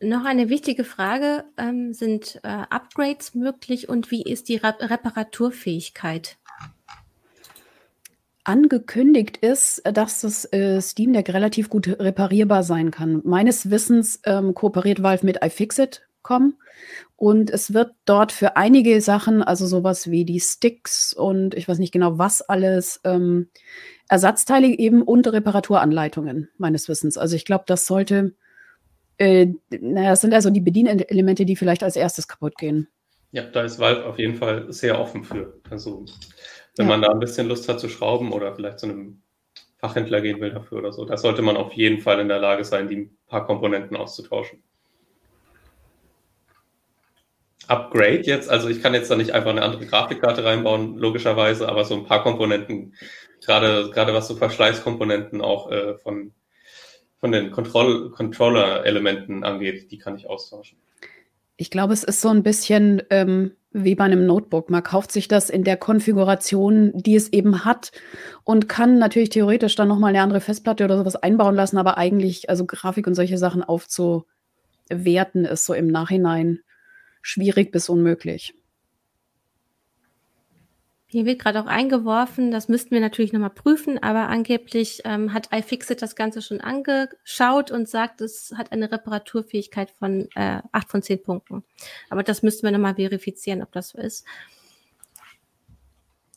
Noch 0.00 0.24
eine 0.24 0.48
wichtige 0.48 0.84
Frage, 0.84 1.44
ähm, 1.56 1.92
sind 1.92 2.40
äh, 2.44 2.48
Upgrades 2.48 3.34
möglich 3.34 3.88
und 3.88 4.10
wie 4.10 4.22
ist 4.22 4.48
die 4.48 4.56
Re 4.56 4.74
Reparaturfähigkeit? 4.80 6.38
angekündigt 8.48 9.36
ist, 9.36 9.82
dass 9.84 10.22
das 10.22 10.50
äh, 10.54 10.80
Steam 10.80 11.12
Deck 11.12 11.28
relativ 11.34 11.68
gut 11.68 11.86
reparierbar 11.86 12.62
sein 12.62 12.90
kann. 12.90 13.20
Meines 13.24 13.70
Wissens 13.70 14.20
ähm, 14.24 14.54
kooperiert 14.54 15.02
Valve 15.02 15.26
mit 15.26 15.44
iFixit.com 15.44 16.54
und 17.16 17.50
es 17.50 17.74
wird 17.74 17.92
dort 18.06 18.32
für 18.32 18.56
einige 18.56 19.02
Sachen, 19.02 19.42
also 19.42 19.66
sowas 19.66 20.10
wie 20.10 20.24
die 20.24 20.40
Sticks 20.40 21.12
und 21.12 21.54
ich 21.54 21.68
weiß 21.68 21.78
nicht 21.78 21.92
genau 21.92 22.16
was 22.16 22.40
alles, 22.40 23.00
ähm, 23.04 23.50
Ersatzteile 24.08 24.68
eben 24.68 25.02
und 25.02 25.30
Reparaturanleitungen 25.30 26.48
meines 26.56 26.88
Wissens. 26.88 27.18
Also 27.18 27.36
ich 27.36 27.44
glaube, 27.44 27.64
das 27.66 27.84
sollte, 27.84 28.34
äh, 29.18 29.48
naja, 29.70 30.10
das 30.10 30.20
sind 30.20 30.32
also 30.32 30.50
die 30.50 30.60
Bedienelemente, 30.60 31.44
die 31.44 31.56
vielleicht 31.56 31.82
als 31.82 31.96
erstes 31.96 32.28
kaputt 32.28 32.56
gehen. 32.56 32.88
Ja, 33.32 33.42
da 33.42 33.62
ist 33.62 33.78
Valve 33.78 34.06
auf 34.06 34.18
jeden 34.18 34.36
Fall 34.36 34.72
sehr 34.72 34.98
offen 34.98 35.24
für. 35.24 35.60
Also 35.68 36.06
wenn 36.76 36.86
ja. 36.86 36.96
man 36.96 37.02
da 37.02 37.10
ein 37.10 37.18
bisschen 37.18 37.48
Lust 37.48 37.68
hat 37.68 37.80
zu 37.80 37.88
schrauben 37.88 38.32
oder 38.32 38.54
vielleicht 38.54 38.78
zu 38.78 38.86
einem 38.86 39.22
Fachhändler 39.78 40.20
gehen 40.20 40.40
will 40.40 40.50
dafür 40.50 40.78
oder 40.78 40.92
so, 40.92 41.04
da 41.04 41.16
sollte 41.16 41.42
man 41.42 41.56
auf 41.56 41.72
jeden 41.72 42.00
Fall 42.00 42.20
in 42.20 42.28
der 42.28 42.38
Lage 42.38 42.64
sein, 42.64 42.88
die 42.88 43.10
paar 43.26 43.46
Komponenten 43.46 43.96
auszutauschen. 43.96 44.62
Upgrade 47.66 48.22
jetzt, 48.22 48.48
also 48.48 48.68
ich 48.68 48.82
kann 48.82 48.94
jetzt 48.94 49.10
da 49.10 49.16
nicht 49.16 49.32
einfach 49.32 49.50
eine 49.50 49.62
andere 49.62 49.84
Grafikkarte 49.84 50.42
reinbauen, 50.42 50.96
logischerweise, 50.96 51.68
aber 51.68 51.84
so 51.84 51.94
ein 51.96 52.06
paar 52.06 52.22
Komponenten, 52.22 52.94
gerade, 53.44 53.90
gerade 53.90 54.14
was 54.14 54.26
so 54.26 54.36
Verschleißkomponenten 54.36 55.42
auch 55.42 55.70
äh, 55.70 55.98
von, 55.98 56.32
von 57.18 57.32
den 57.32 57.50
Controller-Elementen 57.50 59.44
angeht, 59.44 59.90
die 59.90 59.98
kann 59.98 60.16
ich 60.16 60.28
austauschen. 60.28 60.78
Ich 61.56 61.70
glaube, 61.70 61.92
es 61.92 62.04
ist 62.04 62.20
so 62.20 62.28
ein 62.28 62.44
bisschen 62.44 63.02
ähm, 63.10 63.52
wie 63.72 63.96
bei 63.96 64.04
einem 64.04 64.24
Notebook. 64.24 64.70
Man 64.70 64.82
kauft 64.82 65.12
sich 65.12 65.28
das 65.28 65.50
in 65.50 65.64
der 65.64 65.76
Konfiguration, 65.76 66.92
die 66.94 67.16
es 67.16 67.32
eben 67.32 67.64
hat 67.64 67.90
und 68.44 68.68
kann 68.68 68.98
natürlich 68.98 69.30
theoretisch 69.30 69.74
dann 69.74 69.88
nochmal 69.88 70.10
eine 70.10 70.22
andere 70.22 70.40
Festplatte 70.40 70.84
oder 70.84 70.96
sowas 70.96 71.16
einbauen 71.16 71.56
lassen, 71.56 71.76
aber 71.76 71.98
eigentlich, 71.98 72.48
also 72.48 72.64
Grafik 72.64 73.06
und 73.06 73.14
solche 73.14 73.38
Sachen 73.38 73.62
aufzuwerten, 73.64 75.44
ist 75.44 75.66
so 75.66 75.74
im 75.74 75.88
Nachhinein 75.88 76.60
schwierig 77.20 77.72
bis 77.72 77.88
unmöglich. 77.88 78.54
Hier 81.10 81.24
wird 81.24 81.38
gerade 81.38 81.62
auch 81.62 81.66
eingeworfen, 81.66 82.50
das 82.50 82.68
müssten 82.68 82.90
wir 82.90 83.00
natürlich 83.00 83.32
nochmal 83.32 83.48
prüfen, 83.48 83.96
aber 84.02 84.28
angeblich 84.28 85.00
ähm, 85.06 85.32
hat 85.32 85.48
iFixit 85.50 86.02
das 86.02 86.16
Ganze 86.16 86.42
schon 86.42 86.60
angeschaut 86.60 87.70
und 87.70 87.88
sagt, 87.88 88.20
es 88.20 88.52
hat 88.58 88.72
eine 88.72 88.92
Reparaturfähigkeit 88.92 89.90
von 89.90 90.28
äh, 90.34 90.60
8 90.70 90.90
von 90.90 91.02
10 91.02 91.22
Punkten. 91.22 91.64
Aber 92.10 92.22
das 92.22 92.42
müssten 92.42 92.66
wir 92.66 92.72
nochmal 92.72 92.96
verifizieren, 92.96 93.62
ob 93.62 93.72
das 93.72 93.88
so 93.88 93.98
ist. 93.98 94.26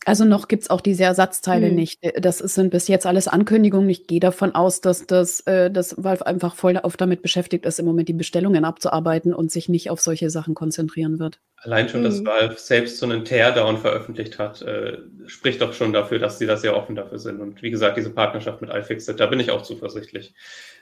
Also 0.06 0.26
noch 0.26 0.48
gibt 0.48 0.64
es 0.64 0.70
auch 0.70 0.82
diese 0.82 1.04
Ersatzteile 1.04 1.68
hm. 1.68 1.76
nicht. 1.76 2.04
Äh, 2.04 2.20
das 2.20 2.40
sind 2.40 2.72
bis 2.72 2.88
jetzt 2.88 3.06
alles 3.06 3.28
Ankündigungen. 3.28 3.90
Ich 3.90 4.08
gehe 4.08 4.20
davon 4.20 4.56
aus, 4.56 4.82
dass 4.82 5.06
das 5.06 5.42
äh, 5.42 5.70
dass 5.70 5.96
Valve 6.04 6.26
einfach 6.26 6.56
voll 6.56 6.78
auf 6.78 6.98
damit 6.98 7.22
beschäftigt 7.22 7.66
ist, 7.66 7.80
im 7.80 7.86
Moment 7.86 8.10
die 8.10 8.14
Bestellungen 8.14 8.66
abzuarbeiten 8.66 9.34
und 9.34 9.52
sich 9.52 9.70
nicht 9.70 9.90
auf 9.90 10.02
solche 10.02 10.30
Sachen 10.30 10.56
konzentrieren 10.56 11.20
wird. 11.20 11.40
Allein 11.58 11.88
schon, 11.90 12.04
hm. 12.04 12.06
dass 12.06 12.26
Valve 12.26 12.56
selbst 12.58 12.98
so 12.98 13.06
einen 13.06 13.26
Teardown 13.26 13.78
veröffentlicht 13.78 14.40
hat, 14.40 14.62
äh, 14.64 14.98
spricht 15.28 15.62
doch 15.62 15.74
schon 15.74 15.94
dafür, 15.94 16.18
dass 16.18 16.40
sie 16.40 16.48
da 16.48 16.58
sehr 16.58 16.76
offen 16.76 16.96
dafür 16.96 17.20
sind. 17.20 17.40
Und 17.40 17.62
wie 17.62 17.70
gesagt, 17.70 17.98
diese 17.98 18.10
Partnerschaft 18.10 18.62
mit 18.62 18.72
iFixit, 18.72 19.20
da 19.20 19.28
bin 19.28 19.40
ich 19.40 19.52
auch 19.52 19.62
zuversichtlich, 19.62 20.34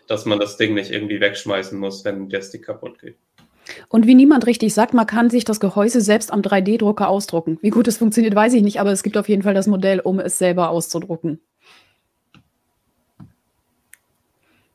dass 0.08 0.26
man 0.26 0.40
das 0.40 0.56
Ding 0.56 0.74
nicht 0.74 0.92
irgendwie 0.92 1.20
wegschmeißen 1.20 1.78
muss, 1.78 2.06
wenn 2.06 2.30
der 2.30 2.42
Stick 2.42 2.66
kaputt 2.66 3.00
geht. 3.00 3.18
Und 3.88 4.08
wie 4.08 4.16
niemand 4.16 4.46
richtig 4.48 4.74
sagt, 4.74 4.94
man 4.94 5.08
kann 5.08 5.30
sich 5.30 5.46
das 5.46 5.60
Gehäuse 5.60 6.02
selbst 6.02 6.32
am 6.32 6.42
3D-Drucker 6.42 7.08
ausdrucken. 7.08 7.58
Wie 7.62 7.70
gut 7.70 7.88
es 7.88 7.98
funktioniert, 7.98 8.36
weiß 8.36 8.54
ich 8.54 8.64
nicht, 8.64 8.80
aber 8.80 8.92
es 8.92 9.04
gibt 9.04 9.18
auf 9.18 9.30
jeden 9.30 9.44
Fall 9.44 9.54
das 9.54 9.68
Modell, 9.68 10.00
um 10.00 10.20
es 10.20 10.38
selber 10.38 10.70
auszudrucken. 10.70 11.40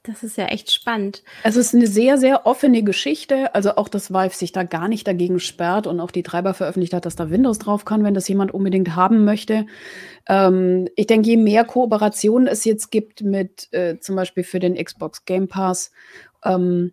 Das 0.07 0.23
ist 0.23 0.37
ja 0.37 0.45
echt 0.47 0.71
spannend. 0.71 1.23
Es 1.45 1.57
ist 1.57 1.75
eine 1.75 1.87
sehr, 1.87 2.19
sehr 2.19 2.45
offene 2.45 2.83
Geschichte. 2.83 3.55
Also 3.55 3.77
auch, 3.77 3.89
dass 3.89 4.13
Valve 4.13 4.37
sich 4.37 4.53
da 4.53 4.63
gar 4.63 4.87
nicht 4.87 5.07
dagegen 5.09 5.41
sperrt 5.41 5.87
und 5.87 5.99
auch 5.99 6.11
die 6.11 6.23
Treiber 6.23 6.53
veröffentlicht 6.53 6.93
hat, 6.93 7.07
dass 7.07 7.17
da 7.17 7.31
Windows 7.31 7.59
drauf 7.59 7.87
kann, 7.87 8.05
wenn 8.05 8.13
das 8.13 8.29
jemand 8.29 8.53
unbedingt 8.53 8.97
haben 8.97 9.25
möchte. 9.25 9.65
Ähm, 10.29 10.89
ich 10.95 11.07
denke, 11.07 11.31
je 11.31 11.39
mehr 11.39 11.65
Kooperationen 11.65 12.49
es 12.49 12.67
jetzt 12.67 12.91
gibt 12.91 13.23
mit 13.23 13.73
äh, 13.73 13.99
zum 13.99 14.15
Beispiel 14.15 14.45
für 14.45 14.61
den 14.61 14.75
Xbox 14.77 15.25
Game 15.25 15.49
Pass, 15.49 15.91
ähm, 16.45 16.93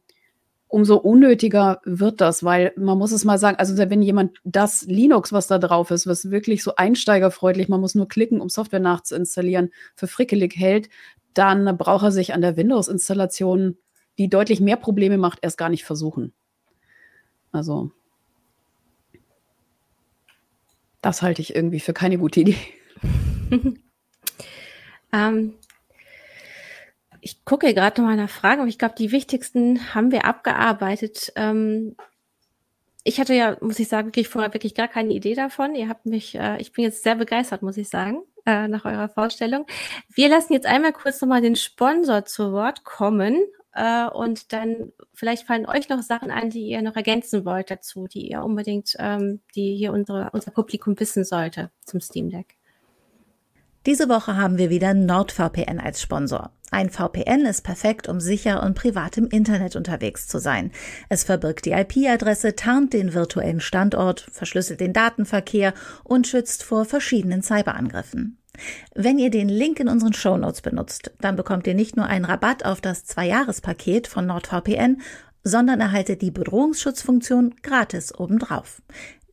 umso 0.72 0.96
unnötiger 0.96 1.82
wird 1.84 2.22
das, 2.22 2.44
weil 2.44 2.72
man 2.78 2.98
muss 2.98 3.12
es 3.12 3.26
mal 3.26 3.38
sagen, 3.38 3.58
also 3.58 3.78
wenn 3.78 4.02
jemand 4.02 4.40
das 4.46 4.84
Linux, 4.84 5.34
was 5.34 5.48
da 5.48 5.60
drauf 5.60 5.92
ist, 5.92 6.08
was 6.08 6.32
wirklich 6.32 6.64
so 6.64 6.76
einsteigerfreundlich, 6.76 7.68
man 7.68 7.82
muss 7.82 7.94
nur 7.94 8.08
klicken, 8.08 8.40
um 8.40 8.48
Software 8.50 8.80
nachzuinstallieren, 8.80 9.72
für 9.96 10.08
frickelig 10.08 10.56
hält, 10.56 10.90
dann 11.34 11.78
braucht 11.78 12.04
er 12.04 12.12
sich 12.12 12.34
an 12.34 12.42
der 12.42 12.56
Windows-Installation, 12.56 13.78
die 14.18 14.30
deutlich 14.30 14.62
mehr 14.62 14.78
Probleme 14.78 15.18
macht, 15.18 15.40
erst 15.42 15.58
gar 15.58 15.70
nicht 15.70 15.84
versuchen. 15.84 16.34
Also, 17.52 17.92
das 21.02 21.22
halte 21.22 21.42
ich 21.42 21.54
irgendwie 21.54 21.82
für 21.82 21.94
keine 21.94 22.18
gute 22.18 22.42
Idee. 22.42 22.58
ähm, 25.12 25.54
ich 27.22 27.46
gucke 27.46 27.74
gerade 27.74 28.02
noch 28.02 28.10
mal 28.10 28.18
nach 28.18 28.30
Fragen, 28.30 28.62
aber 28.62 28.70
ich 28.70 28.80
glaube, 28.80 28.96
die 28.98 29.12
wichtigsten 29.12 29.94
haben 29.94 30.12
wir 30.12 30.26
abgearbeitet. 30.26 31.32
Ähm, 31.36 31.96
ich 33.04 33.20
hatte 33.20 33.34
ja, 33.34 33.58
muss 33.62 33.80
ich 33.80 33.88
sagen, 33.88 34.08
wirklich 34.08 34.28
vorher 34.28 34.54
wirklich 34.54 34.76
gar 34.76 34.88
keine 34.88 35.14
Idee 35.14 35.36
davon. 35.36 35.76
Ihr 35.76 35.88
habt 35.88 36.06
mich, 36.06 36.36
äh, 36.36 36.60
ich 36.60 36.72
bin 36.72 36.84
jetzt 36.84 37.04
sehr 37.04 37.16
begeistert, 37.16 37.62
muss 37.62 37.78
ich 37.78 37.90
sagen, 37.90 38.24
äh, 38.46 38.68
nach 38.68 38.86
eurer 38.86 39.10
Vorstellung. 39.10 39.66
Wir 40.10 40.30
lassen 40.30 40.54
jetzt 40.54 40.66
einmal 40.68 40.94
kurz 40.94 41.22
nochmal 41.22 41.42
den 41.42 41.56
Sponsor 41.56 42.26
zu 42.26 42.52
Wort 42.52 42.84
kommen 42.84 43.38
äh, 43.74 44.08
und 44.08 44.52
dann 44.54 44.92
vielleicht 45.14 45.48
fallen 45.48 45.68
euch 45.68 45.90
noch 45.90 46.02
Sachen 46.02 46.32
ein, 46.32 46.50
die 46.50 46.68
ihr 46.68 46.82
noch 46.82 46.96
ergänzen 46.96 47.46
wollt 47.46 47.72
dazu, 47.72 48.08
die 48.08 48.30
ihr 48.30 48.44
unbedingt, 48.44 48.96
ähm, 49.00 49.42
die 49.56 49.76
hier 49.76 49.94
unsere, 49.94 50.30
unser 50.34 50.52
Publikum 50.52 51.00
wissen 51.00 51.24
sollte 51.24 51.72
zum 51.86 52.02
Steam 52.02 52.30
Deck. 52.30 52.58
Diese 53.88 54.10
Woche 54.10 54.38
haben 54.38 54.60
wir 54.60 54.70
wieder 54.70 54.94
NordVPN 54.94 55.80
als 55.80 56.04
Sponsor. 56.04 56.52
Ein 56.70 56.92
VPN 56.92 57.48
ist 57.48 57.64
perfekt, 57.64 58.08
um 58.08 58.20
sicher 58.20 58.62
und 58.62 58.76
privat 58.76 59.18
im 59.18 59.28
Internet 59.28 59.76
unterwegs 59.76 60.28
zu 60.28 60.38
sein. 60.38 60.72
Es 61.10 61.24
verbirgt 61.24 61.66
die 61.66 61.72
IP-Adresse, 61.72 62.56
tarnt 62.56 62.94
den 62.94 63.16
virtuellen 63.16 63.60
Standort, 63.60 64.28
verschlüsselt 64.32 64.82
den 64.82 64.94
Datenverkehr 64.94 65.74
und 66.04 66.28
schützt 66.28 66.62
vor 66.64 66.86
verschiedenen 66.86 67.42
Cyberangriffen. 67.42 68.38
Wenn 68.94 69.18
ihr 69.18 69.32
den 69.32 69.50
Link 69.50 69.80
in 69.80 69.90
unseren 69.90 70.14
Shownotes 70.14 70.62
benutzt, 70.62 71.12
dann 71.20 71.36
bekommt 71.36 71.66
ihr 71.66 71.74
nicht 71.74 71.98
nur 71.98 72.06
einen 72.06 72.26
Rabatt 72.26 72.64
auf 72.64 72.82
das 72.82 73.06
Zwei-Jahres-Paket 73.06 74.06
von 74.06 74.28
NordVPN, 74.28 75.02
sondern 75.44 75.82
erhaltet 75.82 76.22
die 76.22 76.30
Bedrohungsschutzfunktion 76.30 77.56
gratis 77.64 78.14
obendrauf. 78.14 78.84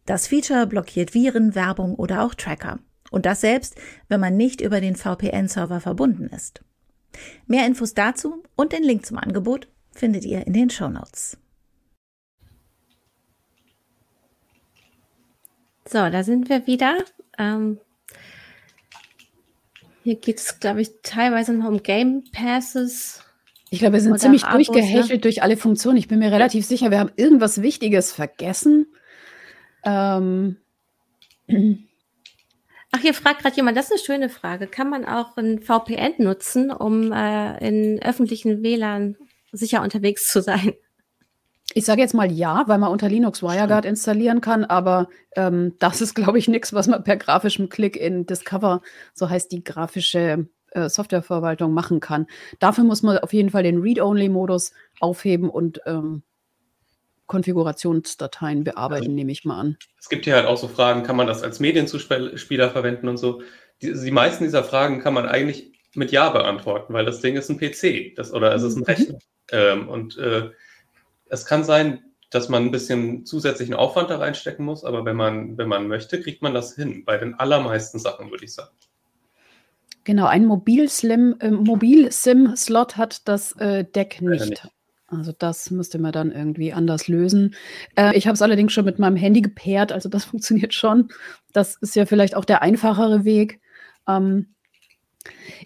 Das 0.07 0.26
Feature 0.26 0.66
blockiert 0.66 1.12
Viren, 1.12 1.55
Werbung 1.55 1.96
oder 1.96 2.24
auch 2.24 2.34
Tracker. 2.34 2.78
Und 3.11 3.27
das 3.27 3.41
selbst, 3.41 3.77
wenn 4.09 4.21
man 4.21 4.37
nicht 4.37 4.61
über 4.61 4.81
den 4.81 4.97
VPN-Server 4.97 5.81
verbunden 5.81 6.27
ist. 6.29 6.63
Mehr 7.47 7.67
Infos 7.67 7.95
dazu 7.95 8.43
und 8.55 8.73
den 8.73 8.83
Link 8.83 9.07
zum 9.07 9.19
Angebot 9.19 9.69
findet 9.93 10.25
ihr 10.25 10.47
in 10.47 10.53
den 10.53 10.71
Show 10.71 10.89
Notes. 10.89 11.39
So, 15.87 16.11
da 16.11 16.23
sind 16.23 16.51
wir 16.51 16.67
wieder. 16.67 16.99
Ähm, 17.39 17.79
hier 20.05 20.17
geht 20.17 20.39
es, 20.39 20.61
glaube 20.61 20.83
ich, 20.83 20.91
teilweise 21.03 21.55
noch 21.55 21.67
um 21.67 21.83
Game 21.83 22.25
Passes. 22.31 23.25
Ich 23.71 23.81
glaube, 23.81 23.95
wir 23.95 24.01
sind 24.01 24.19
ziemlich 24.19 24.45
Abos, 24.45 24.67
durchgehechelt 24.67 25.11
ne? 25.11 25.19
durch 25.19 25.43
alle 25.43 25.57
Funktionen. 25.57 25.99
Ich 25.99 26.09
bin 26.09 26.19
mir 26.19 26.33
relativ 26.33 26.65
sicher, 26.65 26.91
wir 26.91 26.99
haben 26.99 27.13
irgendwas 27.17 27.63
Wichtiges 27.63 28.13
vergessen. 28.13 28.87
Ähm. 29.85 30.57
Ach, 32.91 33.01
hier 33.01 33.12
fragt 33.12 33.43
gerade 33.43 33.57
jemand, 33.57 33.76
das 33.76 33.86
ist 33.86 33.93
eine 33.93 34.01
schöne 34.01 34.28
Frage. 34.28 34.66
Kann 34.66 34.89
man 34.89 35.05
auch 35.05 35.36
ein 35.36 35.61
VPN 35.61 36.14
nutzen, 36.18 36.70
um 36.70 37.12
äh, 37.12 37.59
in 37.66 38.03
öffentlichen 38.03 38.62
WLAN 38.62 39.16
sicher 39.53 39.82
unterwegs 39.82 40.30
zu 40.32 40.41
sein? 40.41 40.72
Ich 41.74 41.84
sage 41.84 42.01
jetzt 42.01 42.14
mal 42.14 42.32
ja, 42.32 42.64
weil 42.66 42.78
man 42.78 42.91
unter 42.91 43.11
Linux 43.11 43.43
WireGuard 43.43 43.84
installieren 43.84 44.41
kann, 44.41 44.64
aber 44.64 45.09
ähm, 45.36 45.74
das 45.78 46.01
ist, 46.01 46.14
glaube 46.14 46.39
ich, 46.39 46.49
nichts, 46.49 46.72
was 46.72 46.86
man 46.86 47.05
per 47.05 47.18
grafischem 47.18 47.68
Klick 47.68 47.97
in 47.97 48.24
Discover, 48.24 48.80
so 49.12 49.28
heißt 49.28 49.53
die 49.53 49.62
grafische 49.62 50.49
äh, 50.70 50.89
Softwareverwaltung, 50.89 51.74
machen 51.74 52.01
kann. 52.01 52.26
Dafür 52.59 52.84
muss 52.84 53.03
man 53.03 53.18
auf 53.18 53.34
jeden 53.34 53.51
Fall 53.51 53.64
den 53.64 53.82
Read-Only-Modus 53.82 54.72
aufheben 54.99 55.51
und 55.51 55.82
ähm, 55.84 56.22
Konfigurationsdateien 57.29 58.64
bearbeiten, 58.64 59.05
also, 59.05 59.14
nehme 59.14 59.31
ich 59.31 59.45
mal 59.45 59.61
an. 59.61 59.79
Es 59.99 60.09
gibt 60.09 60.24
hier 60.24 60.35
halt 60.35 60.47
auch 60.47 60.57
so 60.57 60.66
Fragen, 60.66 61.05
kann 61.05 61.16
man 61.16 61.29
das 61.29 61.45
als 61.45 61.61
Medienzuspieler 61.61 62.70
verwenden 62.70 63.07
und 63.07 63.18
so. 63.18 63.43
Die, 63.81 63.93
die 63.93 64.11
meisten 64.11 64.43
dieser 64.43 64.64
Fragen 64.64 65.01
kann 65.01 65.14
man 65.14 65.26
eigentlich 65.26 65.72
mit 65.95 66.11
Ja 66.11 66.31
beantworten, 66.31 66.93
weil 66.93 67.05
das 67.05 67.20
Ding 67.20 67.37
ist 67.37 67.49
ein 67.49 67.59
PC 67.59 68.16
das, 68.16 68.33
oder 68.33 68.53
es 68.55 68.62
ist 68.62 68.74
ein 68.74 68.81
mhm. 68.81 68.85
Rechner. 68.85 69.18
Ähm, 69.53 69.89
und 69.89 70.18
äh, 70.18 70.51
es 71.26 71.47
kann 71.47 71.62
sein, 71.62 72.03
dass 72.31 72.49
man 72.49 72.64
ein 72.64 72.70
bisschen 72.70 73.24
zusätzlichen 73.24 73.74
Aufwand 73.74 74.11
da 74.11 74.18
reinstecken 74.18 74.64
muss, 74.64 74.85
aber 74.85 75.05
wenn 75.05 75.16
man, 75.16 75.57
wenn 75.57 75.68
man 75.68 75.89
möchte, 75.89 76.20
kriegt 76.20 76.43
man 76.43 76.55
das 76.55 76.74
hin. 76.74 77.05
Bei 77.05 77.16
den 77.16 77.35
allermeisten 77.35 77.99
Sachen, 77.99 78.31
würde 78.31 78.45
ich 78.45 78.53
sagen. 78.53 78.74
Genau, 80.05 80.26
ein 80.26 80.45
äh, 80.45 81.51
Mobil-SIM-Slot 81.51 82.97
hat 82.97 83.29
das 83.29 83.53
äh, 83.57 83.85
Deck 83.85 84.22
nicht. 84.22 84.49
nicht. 84.49 84.68
Also 85.09 85.33
das 85.33 85.71
müsste 85.71 85.99
man 85.99 86.13
dann 86.13 86.31
irgendwie 86.31 86.73
anders 86.73 87.09
lösen. 87.09 87.55
Äh, 87.97 88.17
ich 88.17 88.27
habe 88.27 88.35
es 88.35 88.43
allerdings 88.43 88.73
schon 88.73 88.85
mit 88.85 88.99
meinem 88.99 89.17
Handy 89.17 89.41
gepaart, 89.41 89.91
also 89.91 90.09
das 90.09 90.25
funktioniert 90.27 90.75
schon. 90.75 91.09
Das 91.53 91.77
ist 91.77 91.97
ja 91.97 92.07
vielleicht 92.07 92.37
auch 92.37 92.45
der 92.45 92.63
einfachere 92.63 93.25
Weg. 93.25 93.61
Ähm, 94.07 94.55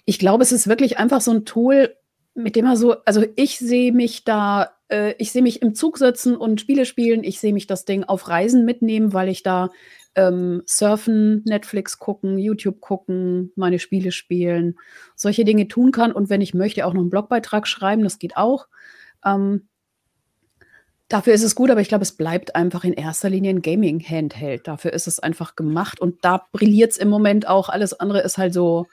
ich 0.05 0.19
glaube, 0.19 0.43
es 0.43 0.53
ist 0.53 0.69
wirklich 0.69 0.99
einfach 0.99 1.21
so 1.21 1.33
ein 1.33 1.45
Tool, 1.45 1.97
mit 2.35 2.57
dem 2.57 2.67
er 2.67 2.77
so, 2.77 2.97
also 3.05 3.25
ich 3.37 3.59
sehe 3.59 3.93
mich 3.93 4.25
da, 4.25 4.71
äh, 4.89 5.15
ich 5.19 5.33
sehe 5.33 5.43
mich 5.43 5.61
im 5.61 5.75
Zug 5.75 5.99
sitzen 5.99 6.37
und 6.37 6.61
Spiele 6.61 6.87
spielen. 6.87 7.25
Ich 7.25 7.41
sehe 7.41 7.53
mich 7.53 7.67
das 7.67 7.85
Ding 7.85 8.05
auf 8.05 8.29
Reisen 8.29 8.65
mitnehmen, 8.65 9.13
weil 9.13 9.29
ich 9.29 9.43
da 9.43 9.71
ähm, 10.15 10.63
surfen, 10.67 11.43
Netflix 11.45 11.99
gucken, 11.99 12.39
YouTube 12.39 12.81
gucken, 12.81 13.53
meine 13.57 13.79
Spiele 13.79 14.13
spielen, 14.13 14.77
solche 15.17 15.45
Dinge 15.45 15.69
tun 15.69 15.91
kann. 15.91 16.13
Und 16.13 16.31
wenn 16.31 16.41
ich 16.41 16.55
möchte, 16.55 16.87
auch 16.87 16.95
noch 16.95 17.01
einen 17.01 17.11
Blogbeitrag 17.11 17.67
schreiben, 17.67 18.05
das 18.05 18.19
geht 18.19 18.37
auch. 18.37 18.69
Ähm, 19.25 19.69
dafür 21.09 21.35
ist 21.35 21.43
es 21.43 21.55
gut, 21.55 21.71
aber 21.71 21.81
ich 21.81 21.89
glaube, 21.89 22.03
es 22.03 22.13
bleibt 22.13 22.55
einfach 22.57 22.85
in 22.85 22.95
erster 22.95 23.31
Linie 23.31 23.51
ein 23.51 23.63
Gaming-Handheld. 23.63 24.67
Dafür 24.67 24.93
ist 24.93 25.07
es 25.07 25.19
einfach 25.19 25.57
gemacht 25.57 26.01
und 26.01 26.25
da 26.25 26.47
brilliert 26.53 26.93
es 26.93 26.99
im 26.99 27.09
Moment 27.09 27.47
auch. 27.47 27.69
Alles 27.69 27.99
andere 27.99 28.21
ist 28.21 28.39
halt 28.39 28.55
so, 28.55 28.87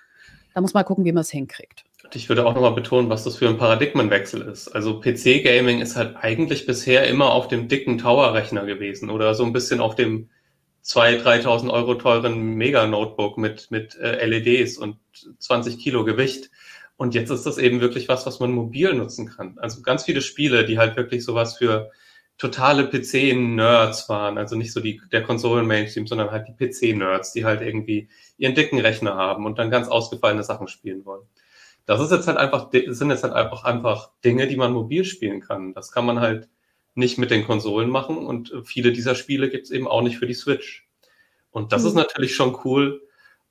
da 0.53 0.61
muss 0.61 0.73
man 0.73 0.85
gucken, 0.85 1.05
wie 1.05 1.11
man 1.11 1.21
es 1.21 1.31
hinkriegt. 1.31 1.83
Ich 2.13 2.29
würde 2.29 2.45
auch 2.45 2.53
nochmal 2.53 2.73
betonen, 2.73 3.09
was 3.09 3.23
das 3.23 3.37
für 3.37 3.47
ein 3.47 3.57
Paradigmenwechsel 3.57 4.41
ist. 4.41 4.69
Also 4.69 4.99
PC-Gaming 4.99 5.81
ist 5.81 5.95
halt 5.95 6.15
eigentlich 6.15 6.65
bisher 6.65 7.07
immer 7.07 7.31
auf 7.31 7.47
dem 7.47 7.67
dicken 7.67 7.97
Tower-Rechner 7.97 8.65
gewesen 8.65 9.09
oder 9.09 9.35
so 9.35 9.43
ein 9.43 9.53
bisschen 9.53 9.79
auf 9.79 9.95
dem 9.95 10.29
2.000, 10.83 11.23
3.000 11.43 11.69
Euro 11.69 11.95
teuren 11.95 12.55
Mega-Notebook 12.55 13.37
mit, 13.37 13.69
mit 13.69 13.95
äh, 13.95 14.25
LEDs 14.25 14.77
und 14.77 14.97
20 15.37 15.77
Kilo 15.77 16.03
Gewicht. 16.03 16.49
Und 16.99 17.15
jetzt 17.15 17.29
ist 17.29 17.45
das 17.45 17.57
eben 17.57 17.79
wirklich 17.79 18.09
was, 18.09 18.25
was 18.25 18.41
man 18.41 18.51
mobil 18.51 18.93
nutzen 18.93 19.29
kann. 19.29 19.57
Also 19.57 19.81
ganz 19.81 20.03
viele 20.03 20.19
Spiele, 20.19 20.65
die 20.65 20.77
halt 20.77 20.97
wirklich 20.97 21.23
sowas 21.23 21.57
für 21.57 21.91
totale 22.37 22.89
PC-Nerds 22.89 24.09
waren. 24.09 24.37
Also 24.37 24.57
nicht 24.57 24.73
so 24.73 24.81
die, 24.81 24.99
der 25.09 25.23
Konsolen-Mainstream, 25.23 26.07
sondern 26.07 26.29
halt 26.29 26.49
die 26.49 26.53
PC-Nerds, 26.53 27.31
die 27.31 27.45
halt 27.45 27.61
irgendwie 27.61 28.09
ihren 28.37 28.53
dicken 28.53 28.79
Rechner 28.79 29.15
haben 29.15 29.45
und 29.45 29.57
dann 29.57 29.71
ganz 29.71 29.87
ausgefallene 29.87 30.43
Sachen 30.43 30.67
spielen 30.67 31.05
wollen. 31.05 31.21
Das 31.85 32.01
ist 32.01 32.11
jetzt 32.11 32.27
halt 32.27 32.37
einfach, 32.37 32.69
sind 32.69 33.11
jetzt 33.11 33.23
halt 33.23 33.33
einfach, 33.33 33.63
einfach 33.63 34.11
Dinge, 34.25 34.47
die 34.47 34.57
man 34.57 34.73
mobil 34.73 35.05
spielen 35.05 35.39
kann. 35.39 35.73
Das 35.73 35.93
kann 35.93 36.05
man 36.05 36.19
halt 36.19 36.49
nicht 36.95 37.17
mit 37.17 37.31
den 37.31 37.45
Konsolen 37.45 37.89
machen 37.89 38.17
und 38.27 38.51
viele 38.65 38.91
dieser 38.91 39.15
Spiele 39.15 39.49
gibt 39.49 39.67
es 39.67 39.71
eben 39.71 39.87
auch 39.87 40.01
nicht 40.01 40.17
für 40.17 40.27
die 40.27 40.33
Switch. 40.33 40.85
Und 41.49 41.71
das 41.71 41.83
mhm. 41.83 41.87
ist 41.87 41.93
natürlich 41.93 42.35
schon 42.35 42.57
cool. 42.65 43.07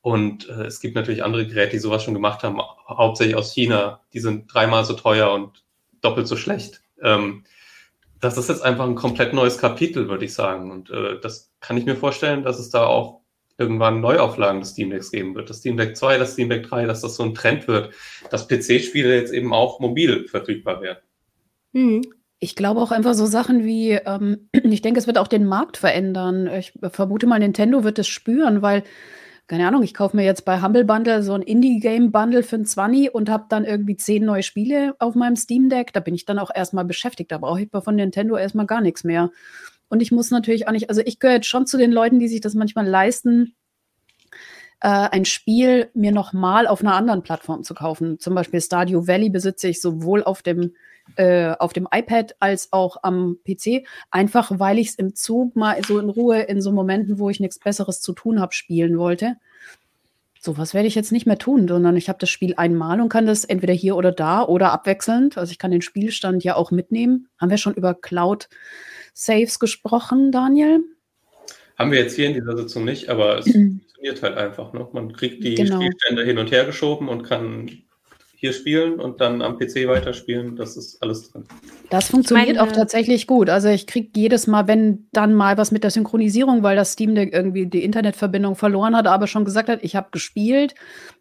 Und 0.09 0.49
äh, 0.49 0.65
es 0.65 0.81
gibt 0.81 0.95
natürlich 0.95 1.23
andere 1.23 1.47
Geräte, 1.47 1.73
die 1.73 1.81
sowas 1.81 2.03
schon 2.03 2.15
gemacht 2.15 2.43
haben, 2.43 2.59
hauptsächlich 2.89 3.37
aus 3.37 3.53
China. 3.53 4.01
Die 4.15 4.21
sind 4.21 4.47
dreimal 4.53 4.87
so 4.87 4.95
teuer 4.95 5.31
und 5.31 5.65
doppelt 6.01 6.27
so 6.27 6.35
schlecht. 6.35 6.81
Ähm, 7.03 7.45
das 8.19 8.39
ist 8.39 8.49
jetzt 8.49 8.63
einfach 8.63 8.87
ein 8.87 8.95
komplett 8.95 9.35
neues 9.35 9.59
Kapitel, 9.59 10.09
würde 10.09 10.25
ich 10.25 10.33
sagen. 10.33 10.71
Und 10.71 10.89
äh, 10.89 11.21
das 11.21 11.53
kann 11.61 11.77
ich 11.77 11.85
mir 11.85 11.95
vorstellen, 11.95 12.43
dass 12.43 12.59
es 12.59 12.71
da 12.71 12.87
auch 12.87 13.21
irgendwann 13.59 14.01
Neuauflagen 14.01 14.63
des 14.63 14.71
Steam 14.71 14.89
Decks 14.89 15.11
geben 15.11 15.35
wird. 15.35 15.51
Das 15.51 15.59
Steam 15.59 15.77
Deck 15.77 15.95
2, 15.95 16.17
das 16.17 16.33
Steam 16.33 16.49
Deck 16.49 16.67
3, 16.67 16.87
dass 16.87 17.03
das 17.03 17.15
so 17.15 17.25
ein 17.25 17.35
Trend 17.35 17.69
wird, 17.69 17.93
dass 18.31 18.49
PC-Spiele 18.49 19.15
jetzt 19.15 19.35
eben 19.35 19.53
auch 19.53 19.79
mobil 19.79 20.27
verfügbar 20.27 20.81
werden. 20.81 21.01
Mhm. 21.73 22.01
Ich 22.41 22.57
glaube 22.57 22.81
auch 22.81 22.93
einfach 22.93 23.13
so 23.13 23.27
Sachen 23.27 23.63
wie, 23.67 23.91
ähm, 23.91 24.49
ich 24.53 24.81
denke, 24.81 25.01
es 25.01 25.07
wird 25.07 25.19
auch 25.19 25.29
den 25.29 25.45
Markt 25.45 25.77
verändern. 25.77 26.47
Ich 26.47 26.73
vermute 26.93 27.27
mal, 27.27 27.41
Nintendo 27.41 27.85
wird 27.85 27.99
es 27.99 28.09
spüren, 28.09 28.63
weil, 28.63 28.85
keine 29.49 29.67
Ahnung, 29.67 29.83
ich 29.83 29.95
kaufe 29.95 30.15
mir 30.15 30.25
jetzt 30.25 30.45
bei 30.45 30.61
Humble 30.61 30.85
Bundle 30.85 31.23
so 31.23 31.33
ein 31.33 31.41
Indie-Game-Bundle 31.41 32.43
für 32.43 32.57
ein 32.57 32.67
20 32.67 33.15
und 33.15 33.31
habe 33.31 33.47
dann 33.49 33.65
irgendwie 33.65 33.97
zehn 33.97 34.25
neue 34.25 34.43
Spiele 34.43 34.95
auf 34.99 35.15
meinem 35.15 35.37
Steam 35.37 35.71
Deck. 35.71 35.95
Da 35.95 36.01
bin 36.01 36.15
ich 36.15 36.27
dann 36.27 36.39
auch 36.39 36.51
erstmal 36.55 36.85
beschäftigt. 36.85 37.33
Da 37.33 37.39
brauche 37.39 37.63
ich 37.63 37.71
von 37.73 37.97
Nintendo 37.97 38.37
erstmal 38.37 38.67
gar 38.67 38.83
nichts 38.83 39.05
mehr. 39.05 39.31
Und 39.89 40.03
ich 40.03 40.13
muss 40.13 40.31
natürlich 40.31 40.69
auch 40.69 40.73
nicht, 40.73 40.91
also 40.91 41.01
ich 41.03 41.19
gehöre 41.19 41.37
jetzt 41.37 41.49
schon 41.49 41.67
zu 41.67 41.79
den 41.79 41.93
Leuten, 41.93 42.19
die 42.19 42.29
sich 42.29 42.43
das 42.43 42.53
manchmal 42.53 42.87
leisten, 42.87 43.55
äh, 44.81 44.89
ein 44.89 45.25
Spiel 45.25 45.89
mir 45.95 46.13
nochmal 46.13 46.67
auf 46.67 46.83
einer 46.83 46.95
anderen 46.95 47.23
Plattform 47.23 47.63
zu 47.65 47.73
kaufen. 47.75 48.19
Zum 48.19 48.35
Beispiel 48.35 48.61
Stadio 48.61 49.07
Valley 49.07 49.31
besitze 49.31 49.69
ich 49.69 49.81
sowohl 49.81 50.23
auf 50.23 50.43
dem 50.43 50.75
äh, 51.17 51.55
auf 51.59 51.73
dem 51.73 51.89
iPad 51.91 52.37
als 52.41 52.73
auch 52.73 52.99
am 53.03 53.39
PC, 53.47 53.87
einfach 54.11 54.59
weil 54.59 54.79
ich 54.79 54.89
es 54.89 54.95
im 54.95 55.15
Zug 55.15 55.57
mal 55.57 55.83
so 55.85 55.99
in 55.99 56.09
Ruhe 56.09 56.43
in 56.43 56.61
so 56.61 56.73
Momenten, 56.73 57.19
wo 57.19 57.31
ich 57.31 57.41
nichts 57.41 57.59
Besseres 57.59 58.01
zu 58.01 58.13
tun 58.13 58.41
habe, 58.41 58.55
spielen 58.55 58.99
wollte. 58.99 59.37
Sowas 60.41 60.73
werde 60.73 60.87
ich 60.87 60.95
jetzt 60.95 61.11
nicht 61.11 61.27
mehr 61.27 61.39
tun, 61.39 61.67
sondern 61.67 61.97
ich 61.97 62.09
habe 62.09 62.19
das 62.21 62.31
Spiel 62.31 62.55
einmal 62.57 63.01
und 63.01 63.09
kann 63.09 63.27
das 63.27 63.45
entweder 63.45 63.75
hier 63.75 63.97
oder 63.97 64.13
da 64.13 64.45
oder 64.45 64.73
abwechselnd. 64.73 65.37
Also 65.37 65.51
ich 65.51 65.59
kann 65.59 65.73
den 65.73 65.83
Spielstand 65.83 66.45
ja 66.45 66.55
auch 66.55 66.71
mitnehmen. 66.71 67.29
Haben 67.39 67.51
wir 67.51 67.59
schon 67.59 67.75
über 67.75 67.95
Cloud 67.95 68.49
Saves 69.15 69.59
gesprochen, 69.59 70.31
Daniel? 70.31 70.81
Haben 71.77 71.91
wir 71.91 71.99
jetzt 71.99 72.15
hier 72.15 72.29
in 72.29 72.35
dieser 72.35 72.57
Sitzung 72.57 72.85
nicht, 72.85 73.09
aber 73.09 73.39
es 73.39 73.45
funktioniert 73.53 74.23
halt 74.23 74.37
einfach. 74.37 74.73
Ne? 74.73 74.87
Man 74.93 75.13
kriegt 75.13 75.43
die 75.43 75.57
genau. 75.57 75.81
Spielstände 75.81 76.25
hin 76.25 76.39
und 76.39 76.53
her 76.53 76.65
geschoben 76.65 77.09
und 77.09 77.25
kann 77.25 77.83
hier 78.41 78.53
spielen 78.53 79.01
und 79.01 79.21
dann 79.21 79.43
am 79.43 79.59
PC 79.59 79.89
weiterspielen. 79.89 80.55
Das 80.55 80.77
ist 80.77 81.03
alles 81.03 81.33
drin. 81.33 81.45
Das 81.91 82.09
funktioniert 82.09 82.57
meine, 82.57 82.63
auch 82.63 82.71
tatsächlich 82.71 83.27
gut. 83.27 83.51
Also 83.51 83.69
ich 83.69 83.89
kriege 83.89 84.11
jedes 84.15 84.47
Mal, 84.47 84.69
wenn 84.69 85.09
dann 85.11 85.35
mal 85.35 85.59
was 85.59 85.73
mit 85.73 85.83
der 85.83 85.91
Synchronisierung, 85.91 86.63
weil 86.63 86.77
das 86.77 86.93
Steam 86.93 87.17
Deck 87.17 87.35
irgendwie 87.35 87.67
die 87.67 87.83
Internetverbindung 87.83 88.55
verloren 88.55 88.95
hat, 88.95 89.09
aber 89.09 89.27
schon 89.27 89.45
gesagt 89.45 89.69
hat, 89.69 89.81
ich 89.83 89.97
habe 89.97 90.11
gespielt, 90.13 90.77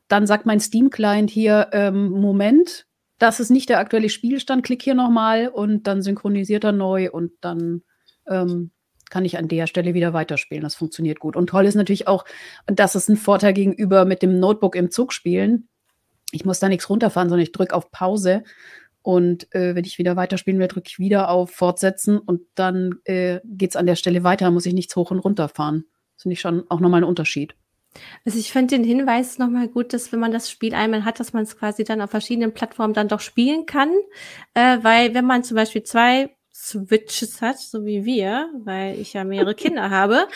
dann 0.07 0.27
sagt 0.27 0.45
mein 0.45 0.59
Steam-Client 0.59 1.31
hier, 1.31 1.69
ähm, 1.71 2.11
Moment, 2.11 2.85
das 3.17 3.39
ist 3.39 3.49
nicht 3.49 3.69
der 3.69 3.79
aktuelle 3.79 4.09
Spielstand, 4.09 4.63
klick 4.63 4.83
hier 4.83 4.93
nochmal 4.93 5.47
und 5.47 5.87
dann 5.87 6.03
synchronisiert 6.03 6.65
er 6.65 6.71
neu 6.71 7.09
und 7.09 7.31
dann 7.41 7.81
ähm, 8.29 8.69
kann 9.09 9.25
ich 9.25 9.39
an 9.39 9.47
der 9.47 9.65
Stelle 9.65 9.95
wieder 9.95 10.13
weiterspielen. 10.13 10.61
Das 10.61 10.75
funktioniert 10.75 11.19
gut. 11.19 11.35
Und 11.35 11.49
toll 11.49 11.65
ist 11.65 11.73
natürlich 11.73 12.07
auch, 12.07 12.25
und 12.69 12.77
das 12.77 12.95
ist 12.95 13.09
ein 13.09 13.17
Vorteil 13.17 13.53
gegenüber 13.53 14.05
mit 14.05 14.21
dem 14.21 14.39
Notebook 14.39 14.75
im 14.75 14.91
Zug 14.91 15.13
spielen, 15.13 15.67
ich 16.31 16.45
muss 16.45 16.59
da 16.59 16.69
nichts 16.69 16.89
runterfahren, 16.89 17.29
sondern 17.29 17.43
ich 17.43 17.51
drücke 17.51 17.75
auf 17.75 17.91
Pause. 17.91 18.43
Und 19.01 19.53
äh, 19.55 19.73
wenn 19.73 19.85
ich 19.85 19.97
wieder 19.97 20.15
weiterspielen 20.17 20.59
will, 20.59 20.67
drücke 20.67 20.89
ich 20.89 20.99
wieder 20.99 21.29
auf 21.29 21.51
Fortsetzen 21.51 22.17
und 22.17 22.41
dann 22.55 22.99
äh, 23.05 23.39
geht 23.45 23.69
es 23.69 23.75
an 23.77 23.85
der 23.85 23.95
Stelle 23.95 24.23
weiter, 24.23 24.51
muss 24.51 24.65
ich 24.65 24.73
nichts 24.73 24.95
hoch 24.95 25.11
und 25.11 25.19
runter 25.19 25.47
fahren. 25.47 25.85
Das 26.15 26.23
finde 26.23 26.33
ich 26.33 26.41
schon 26.41 26.69
auch 26.69 26.81
nochmal 26.81 27.01
ein 27.01 27.07
Unterschied. 27.07 27.55
Also 28.25 28.37
ich 28.37 28.51
finde 28.51 28.75
den 28.75 28.83
Hinweis 28.83 29.37
nochmal 29.37 29.67
gut, 29.69 29.93
dass 29.93 30.11
wenn 30.11 30.19
man 30.19 30.31
das 30.31 30.51
Spiel 30.51 30.75
einmal 30.75 31.05
hat, 31.05 31.19
dass 31.19 31.33
man 31.33 31.43
es 31.43 31.57
quasi 31.57 31.83
dann 31.83 32.01
auf 32.01 32.11
verschiedenen 32.11 32.53
Plattformen 32.53 32.93
dann 32.93 33.07
doch 33.07 33.21
spielen 33.21 33.65
kann. 33.65 33.91
Äh, 34.53 34.79
weil 34.81 35.13
wenn 35.13 35.25
man 35.25 35.43
zum 35.43 35.55
Beispiel 35.55 35.83
zwei 35.83 36.35
Switches 36.53 37.41
hat, 37.41 37.59
so 37.59 37.85
wie 37.85 38.03
wir, 38.03 38.49
weil 38.63 38.99
ich 38.99 39.13
ja 39.13 39.23
mehrere 39.23 39.55
Kinder 39.55 39.89
habe, 39.89 40.27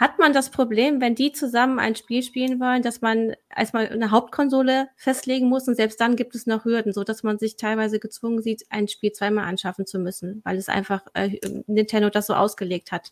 hat 0.00 0.18
man 0.18 0.32
das 0.32 0.48
Problem, 0.48 1.02
wenn 1.02 1.14
die 1.14 1.30
zusammen 1.30 1.78
ein 1.78 1.94
Spiel 1.94 2.22
spielen 2.22 2.58
wollen, 2.58 2.80
dass 2.80 3.02
man 3.02 3.34
erstmal 3.54 3.86
eine 3.86 4.10
Hauptkonsole 4.10 4.88
festlegen 4.96 5.50
muss 5.50 5.68
und 5.68 5.74
selbst 5.74 6.00
dann 6.00 6.16
gibt 6.16 6.34
es 6.34 6.46
noch 6.46 6.64
Hürden, 6.64 6.94
so 6.94 7.04
dass 7.04 7.22
man 7.22 7.38
sich 7.38 7.58
teilweise 7.58 8.00
gezwungen 8.00 8.40
sieht, 8.40 8.64
ein 8.70 8.88
Spiel 8.88 9.12
zweimal 9.12 9.44
anschaffen 9.44 9.86
zu 9.86 9.98
müssen, 9.98 10.40
weil 10.42 10.56
es 10.56 10.70
einfach 10.70 11.02
äh, 11.12 11.38
Nintendo 11.66 12.08
das 12.08 12.28
so 12.28 12.34
ausgelegt 12.34 12.92
hat. 12.92 13.10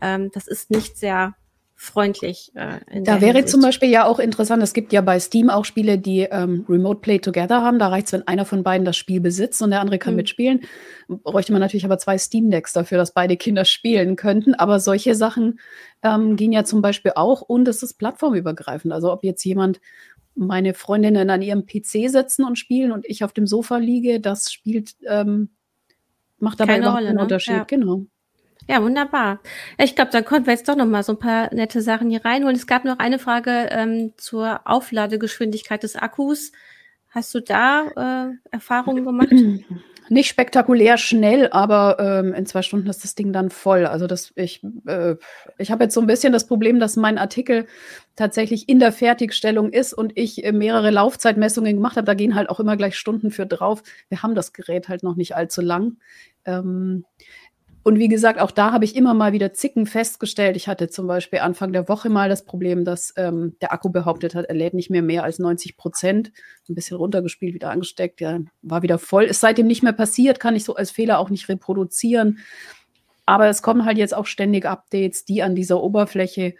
Ähm, 0.00 0.30
das 0.32 0.46
ist 0.46 0.70
nicht 0.70 0.96
sehr 0.96 1.34
freundlich. 1.80 2.52
Äh, 2.54 2.78
da 3.02 3.22
wäre 3.22 3.38
Hinsicht. 3.38 3.48
zum 3.48 3.62
Beispiel 3.62 3.88
ja 3.88 4.04
auch 4.04 4.18
interessant, 4.18 4.62
es 4.62 4.74
gibt 4.74 4.92
ja 4.92 5.00
bei 5.00 5.18
Steam 5.18 5.48
auch 5.48 5.64
Spiele, 5.64 5.96
die 5.96 6.20
ähm, 6.20 6.66
Remote 6.68 7.00
Play 7.00 7.20
Together 7.20 7.62
haben. 7.62 7.78
Da 7.78 7.88
reicht 7.88 8.08
es, 8.08 8.12
wenn 8.12 8.28
einer 8.28 8.44
von 8.44 8.62
beiden 8.62 8.84
das 8.84 8.98
Spiel 8.98 9.18
besitzt 9.18 9.62
und 9.62 9.70
der 9.70 9.80
andere 9.80 9.98
kann 9.98 10.12
mhm. 10.12 10.18
mitspielen. 10.18 10.60
Bräuchte 11.08 11.52
man 11.52 11.60
natürlich 11.62 11.86
aber 11.86 11.96
zwei 11.96 12.18
Steam 12.18 12.50
Decks 12.50 12.74
dafür, 12.74 12.98
dass 12.98 13.14
beide 13.14 13.38
Kinder 13.38 13.64
spielen 13.64 14.16
könnten. 14.16 14.52
Aber 14.52 14.78
solche 14.78 15.14
Sachen 15.14 15.58
ähm, 16.02 16.36
gehen 16.36 16.52
ja 16.52 16.64
zum 16.64 16.82
Beispiel 16.82 17.12
auch 17.16 17.40
und 17.40 17.66
es 17.66 17.82
ist 17.82 17.94
plattformübergreifend. 17.94 18.92
Also 18.92 19.10
ob 19.10 19.24
jetzt 19.24 19.42
jemand 19.44 19.80
meine 20.34 20.74
Freundinnen 20.74 21.30
an 21.30 21.40
ihrem 21.40 21.64
PC 21.64 22.10
sitzen 22.10 22.44
und 22.44 22.58
spielen 22.58 22.92
und 22.92 23.06
ich 23.06 23.24
auf 23.24 23.32
dem 23.32 23.46
Sofa 23.46 23.78
liege, 23.78 24.20
das 24.20 24.52
spielt, 24.52 24.96
ähm, 25.08 25.48
macht 26.38 26.60
dabei 26.60 26.74
Keine 26.74 26.84
überhaupt 26.84 27.04
keinen 27.04 27.16
ne? 27.16 27.22
Unterschied. 27.22 27.54
Ja. 27.54 27.64
Genau. 27.64 28.04
Ja, 28.70 28.80
wunderbar. 28.84 29.40
Ich 29.78 29.96
glaube, 29.96 30.12
dann 30.12 30.24
konnten 30.24 30.46
wir 30.46 30.52
jetzt 30.52 30.68
doch 30.68 30.76
noch 30.76 30.86
mal 30.86 31.02
so 31.02 31.14
ein 31.14 31.18
paar 31.18 31.52
nette 31.52 31.82
Sachen 31.82 32.08
hier 32.08 32.24
reinholen. 32.24 32.54
Es 32.54 32.68
gab 32.68 32.84
noch 32.84 33.00
eine 33.00 33.18
Frage 33.18 33.66
ähm, 33.72 34.12
zur 34.16 34.60
Aufladegeschwindigkeit 34.64 35.82
des 35.82 35.96
Akkus. 35.96 36.52
Hast 37.08 37.34
du 37.34 37.40
da 37.40 38.28
äh, 38.30 38.36
Erfahrungen 38.52 39.04
gemacht? 39.04 39.32
Nicht 40.08 40.28
spektakulär 40.28 40.98
schnell, 40.98 41.48
aber 41.50 41.96
ähm, 41.98 42.32
in 42.32 42.46
zwei 42.46 42.62
Stunden 42.62 42.88
ist 42.88 43.02
das 43.02 43.16
Ding 43.16 43.32
dann 43.32 43.50
voll. 43.50 43.86
Also 43.86 44.06
das, 44.06 44.32
ich, 44.36 44.62
äh, 44.86 45.16
ich 45.58 45.72
habe 45.72 45.82
jetzt 45.84 45.94
so 45.94 46.00
ein 46.00 46.06
bisschen 46.06 46.32
das 46.32 46.46
Problem, 46.46 46.78
dass 46.78 46.94
mein 46.94 47.18
Artikel 47.18 47.66
tatsächlich 48.14 48.68
in 48.68 48.78
der 48.78 48.92
Fertigstellung 48.92 49.72
ist 49.72 49.92
und 49.92 50.12
ich 50.14 50.44
äh, 50.44 50.52
mehrere 50.52 50.92
Laufzeitmessungen 50.92 51.74
gemacht 51.74 51.96
habe. 51.96 52.06
Da 52.06 52.14
gehen 52.14 52.36
halt 52.36 52.48
auch 52.48 52.60
immer 52.60 52.76
gleich 52.76 52.96
Stunden 52.96 53.32
für 53.32 53.46
drauf. 53.46 53.82
Wir 54.08 54.22
haben 54.22 54.36
das 54.36 54.52
Gerät 54.52 54.88
halt 54.88 55.02
noch 55.02 55.16
nicht 55.16 55.34
allzu 55.34 55.60
lang. 55.60 55.96
Ähm, 56.44 57.04
und 57.82 57.98
wie 57.98 58.08
gesagt, 58.08 58.38
auch 58.38 58.50
da 58.50 58.72
habe 58.72 58.84
ich 58.84 58.94
immer 58.94 59.14
mal 59.14 59.32
wieder 59.32 59.54
Zicken 59.54 59.86
festgestellt. 59.86 60.54
Ich 60.56 60.68
hatte 60.68 60.88
zum 60.88 61.06
Beispiel 61.06 61.38
Anfang 61.38 61.72
der 61.72 61.88
Woche 61.88 62.10
mal 62.10 62.28
das 62.28 62.44
Problem, 62.44 62.84
dass 62.84 63.14
ähm, 63.16 63.56
der 63.62 63.72
Akku 63.72 63.88
behauptet 63.88 64.34
hat, 64.34 64.44
er 64.46 64.54
lädt 64.54 64.74
nicht 64.74 64.90
mehr 64.90 65.02
mehr 65.02 65.24
als 65.24 65.38
90 65.38 65.78
Prozent. 65.78 66.32
Ein 66.68 66.74
bisschen 66.74 66.98
runtergespielt, 66.98 67.54
wieder 67.54 67.70
angesteckt, 67.70 68.20
ja, 68.20 68.40
war 68.60 68.82
wieder 68.82 68.98
voll. 68.98 69.24
Ist 69.24 69.40
seitdem 69.40 69.66
nicht 69.66 69.82
mehr 69.82 69.94
passiert, 69.94 70.40
kann 70.40 70.56
ich 70.56 70.64
so 70.64 70.74
als 70.74 70.90
Fehler 70.90 71.18
auch 71.18 71.30
nicht 71.30 71.48
reproduzieren. 71.48 72.40
Aber 73.24 73.46
es 73.48 73.62
kommen 73.62 73.86
halt 73.86 73.96
jetzt 73.96 74.14
auch 74.14 74.26
ständig 74.26 74.66
Updates, 74.66 75.24
die 75.24 75.42
an 75.42 75.54
dieser 75.54 75.82
Oberfläche 75.82 76.54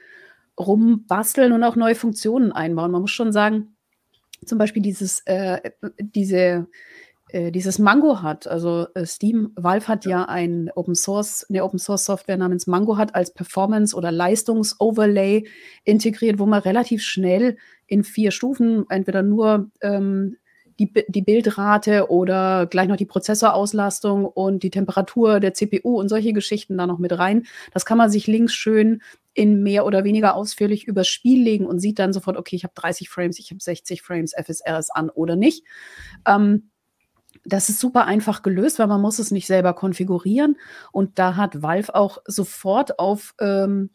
rumbasteln 0.59 1.53
und 1.53 1.65
auch 1.65 1.77
neue 1.77 1.95
Funktionen 1.95 2.53
einbauen. 2.53 2.93
Man 2.93 3.03
muss 3.03 3.11
schon 3.11 3.33
sagen, 3.33 3.77
zum 4.47 4.57
Beispiel 4.57 4.83
dieses, 4.83 5.21
äh, 5.27 5.71
diese 5.99 6.67
äh, 7.33 7.51
dieses 7.51 7.79
Mango 7.79 8.23
hat. 8.23 8.47
Also 8.47 8.87
äh, 8.95 9.07
Steam, 9.07 9.53
Valve 9.57 9.89
hat 9.89 10.05
ja 10.05 10.25
ein 10.25 10.71
Open 10.75 10.95
Source, 10.95 11.47
eine 11.49 11.65
Open 11.65 11.79
Source 11.79 12.05
Software 12.05 12.37
namens 12.37 12.67
Mango 12.67 12.97
hat 12.97 13.15
als 13.15 13.33
Performance- 13.33 13.97
oder 13.97 14.13
Leistungsoverlay 14.13 15.47
integriert, 15.85 16.39
wo 16.39 16.47
man 16.47 16.61
relativ 16.63 17.03
schnell 17.03 17.57
in 17.87 18.05
vier 18.05 18.31
Stufen 18.31 18.85
entweder 18.89 19.23
nur 19.23 19.71
ähm, 19.81 20.37
die, 20.81 20.93
die 21.09 21.23
Bildrate 21.23 22.11
oder 22.11 22.67
gleich 22.67 22.89
noch 22.89 22.97
die 22.97 23.07
Prozessorauslastung 23.07 24.25
und 24.25 24.63
die 24.63 24.71
Temperatur 24.71 25.39
der 25.39 25.53
CPU 25.53 26.01
und 26.01 26.09
solche 26.09 26.33
Geschichten 26.33 26.79
da 26.79 26.87
noch 26.87 26.99
mit 26.99 27.17
rein. 27.19 27.45
Das 27.73 27.85
kann 27.85 27.99
man 27.99 28.11
sich 28.11 28.27
links 28.27 28.55
schön 28.55 29.03
in 29.35 29.63
mehr 29.63 29.85
oder 29.85 30.05
weniger 30.05 30.35
ausführlich 30.35 30.87
übers 30.87 31.07
Spiel 31.07 31.43
legen 31.43 31.67
und 31.67 31.81
sieht 31.81 31.99
dann 31.99 32.13
sofort, 32.13 32.37
okay, 32.37 32.57
ich 32.57 32.65
habe 32.65 32.75
30 32.75 33.11
Frames, 33.11 33.39
ich 33.39 33.51
habe 33.51 33.61
60 33.61 34.03
Frames, 34.03 34.33
FSR 34.33 34.79
ist 34.79 34.91
an 34.91 35.11
oder 35.11 35.37
nicht. 35.37 35.65
Ähm, 36.27 36.71
das 37.45 37.69
ist 37.69 37.81
super 37.81 38.07
einfach 38.07 38.43
gelöst, 38.43 38.79
weil 38.79 38.87
man 38.87 39.01
muss 39.01 39.19
es 39.19 39.31
nicht 39.31 39.47
selber 39.47 39.73
konfigurieren. 39.73 40.57
Und 40.93 41.19
da 41.19 41.37
hat 41.37 41.63
Valve 41.63 41.95
auch 41.95 42.19
sofort 42.27 42.99
auf 42.99 43.35
ähm, 43.41 43.91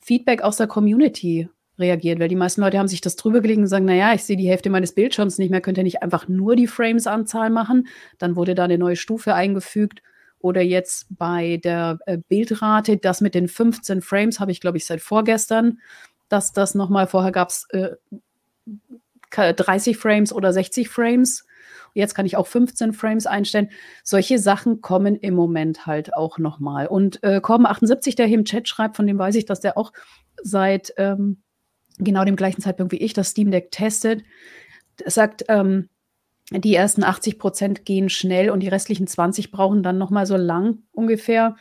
Feedback 0.00 0.42
aus 0.42 0.56
der 0.56 0.66
Community 0.66 1.48
reagiert, 1.78 2.20
weil 2.20 2.28
die 2.28 2.36
meisten 2.36 2.62
Leute 2.62 2.78
haben 2.78 2.88
sich 2.88 3.00
das 3.00 3.16
drüber 3.16 3.40
gelegt 3.40 3.58
und 3.58 3.66
sagen, 3.66 3.84
naja, 3.84 4.14
ich 4.14 4.24
sehe 4.24 4.36
die 4.36 4.48
Hälfte 4.48 4.70
meines 4.70 4.94
Bildschirms 4.94 5.38
nicht 5.38 5.50
mehr, 5.50 5.60
könnt 5.60 5.78
ihr 5.78 5.84
nicht 5.84 6.02
einfach 6.02 6.26
nur 6.26 6.56
die 6.56 6.66
Frames-Anzahl 6.66 7.50
machen? 7.50 7.88
Dann 8.18 8.36
wurde 8.36 8.54
da 8.54 8.64
eine 8.64 8.78
neue 8.78 8.96
Stufe 8.96 9.34
eingefügt. 9.34 10.02
Oder 10.38 10.62
jetzt 10.62 11.06
bei 11.10 11.58
der 11.62 11.98
äh, 12.06 12.18
Bildrate, 12.28 12.98
das 12.98 13.20
mit 13.20 13.34
den 13.34 13.48
15 13.48 14.00
Frames 14.00 14.38
habe 14.38 14.52
ich, 14.52 14.60
glaube 14.60 14.76
ich, 14.76 14.86
seit 14.86 15.00
vorgestern, 15.00 15.80
dass 16.28 16.52
das 16.52 16.74
nochmal, 16.74 17.06
vorher 17.06 17.32
gab 17.32 17.48
es 17.48 17.66
äh, 17.70 17.96
30 19.30 19.96
Frames 19.96 20.32
oder 20.32 20.52
60 20.52 20.88
Frames 20.88 21.45
Jetzt 21.96 22.14
kann 22.14 22.26
ich 22.26 22.36
auch 22.36 22.46
15 22.46 22.92
Frames 22.92 23.26
einstellen. 23.26 23.70
Solche 24.04 24.38
Sachen 24.38 24.82
kommen 24.82 25.16
im 25.16 25.34
Moment 25.34 25.86
halt 25.86 26.14
auch 26.14 26.38
nochmal. 26.38 26.86
Und 26.86 27.22
äh, 27.22 27.40
Korben78, 27.42 28.16
der 28.16 28.26
hier 28.26 28.38
im 28.38 28.44
Chat 28.44 28.68
schreibt, 28.68 28.96
von 28.96 29.06
dem 29.06 29.18
weiß 29.18 29.34
ich, 29.36 29.46
dass 29.46 29.60
der 29.60 29.78
auch 29.78 29.92
seit 30.42 30.92
ähm, 30.98 31.42
genau 31.98 32.24
dem 32.24 32.36
gleichen 32.36 32.60
Zeitpunkt 32.60 32.92
wie 32.92 32.98
ich 32.98 33.14
das 33.14 33.30
Steam 33.30 33.50
Deck 33.50 33.70
testet, 33.70 34.24
sagt, 35.06 35.46
ähm, 35.48 35.88
die 36.50 36.74
ersten 36.74 37.02
80 37.02 37.38
Prozent 37.38 37.84
gehen 37.86 38.10
schnell 38.10 38.50
und 38.50 38.60
die 38.60 38.68
restlichen 38.68 39.06
20 39.06 39.50
brauchen 39.50 39.82
dann 39.82 39.96
nochmal 39.96 40.26
so 40.26 40.36
lang 40.36 40.82
ungefähr. 40.92 41.56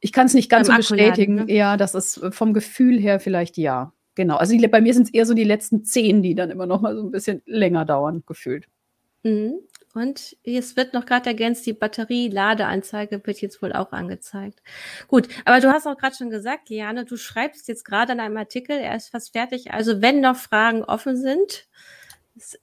Ich 0.00 0.12
kann 0.12 0.26
es 0.26 0.34
nicht 0.34 0.48
ganz 0.48 0.68
so 0.68 0.74
bestätigen. 0.74 1.40
Akku, 1.40 1.50
ne? 1.50 1.56
Ja, 1.56 1.76
das 1.76 1.96
ist 1.96 2.18
äh, 2.18 2.30
vom 2.30 2.54
Gefühl 2.54 3.00
her 3.00 3.18
vielleicht 3.18 3.56
ja. 3.56 3.92
Genau. 4.14 4.36
Also 4.36 4.56
die, 4.56 4.68
bei 4.68 4.80
mir 4.80 4.94
sind 4.94 5.08
es 5.08 5.14
eher 5.14 5.26
so 5.26 5.34
die 5.34 5.44
letzten 5.44 5.84
10, 5.84 6.22
die 6.22 6.36
dann 6.36 6.50
immer 6.50 6.66
nochmal 6.66 6.94
so 6.96 7.02
ein 7.02 7.10
bisschen 7.10 7.42
länger 7.46 7.84
dauern, 7.84 8.22
gefühlt. 8.26 8.68
Mhm. 9.26 9.60
Und 9.94 10.36
es 10.44 10.76
wird 10.76 10.92
noch 10.92 11.06
gerade 11.06 11.30
ergänzt, 11.30 11.64
die 11.64 11.72
Batterie-Ladeanzeige 11.72 13.26
wird 13.26 13.40
jetzt 13.40 13.62
wohl 13.62 13.72
auch 13.72 13.92
angezeigt. 13.92 14.60
Gut, 15.08 15.26
aber 15.46 15.58
du 15.60 15.72
hast 15.72 15.86
auch 15.86 15.96
gerade 15.96 16.14
schon 16.14 16.28
gesagt, 16.28 16.68
Liane, 16.68 17.06
du 17.06 17.16
schreibst 17.16 17.66
jetzt 17.66 17.84
gerade 17.84 18.12
an 18.12 18.20
einem 18.20 18.36
Artikel, 18.36 18.76
er 18.76 18.94
ist 18.94 19.08
fast 19.08 19.32
fertig. 19.32 19.72
Also 19.72 20.02
wenn 20.02 20.20
noch 20.20 20.36
Fragen 20.36 20.84
offen 20.84 21.16
sind, 21.16 21.66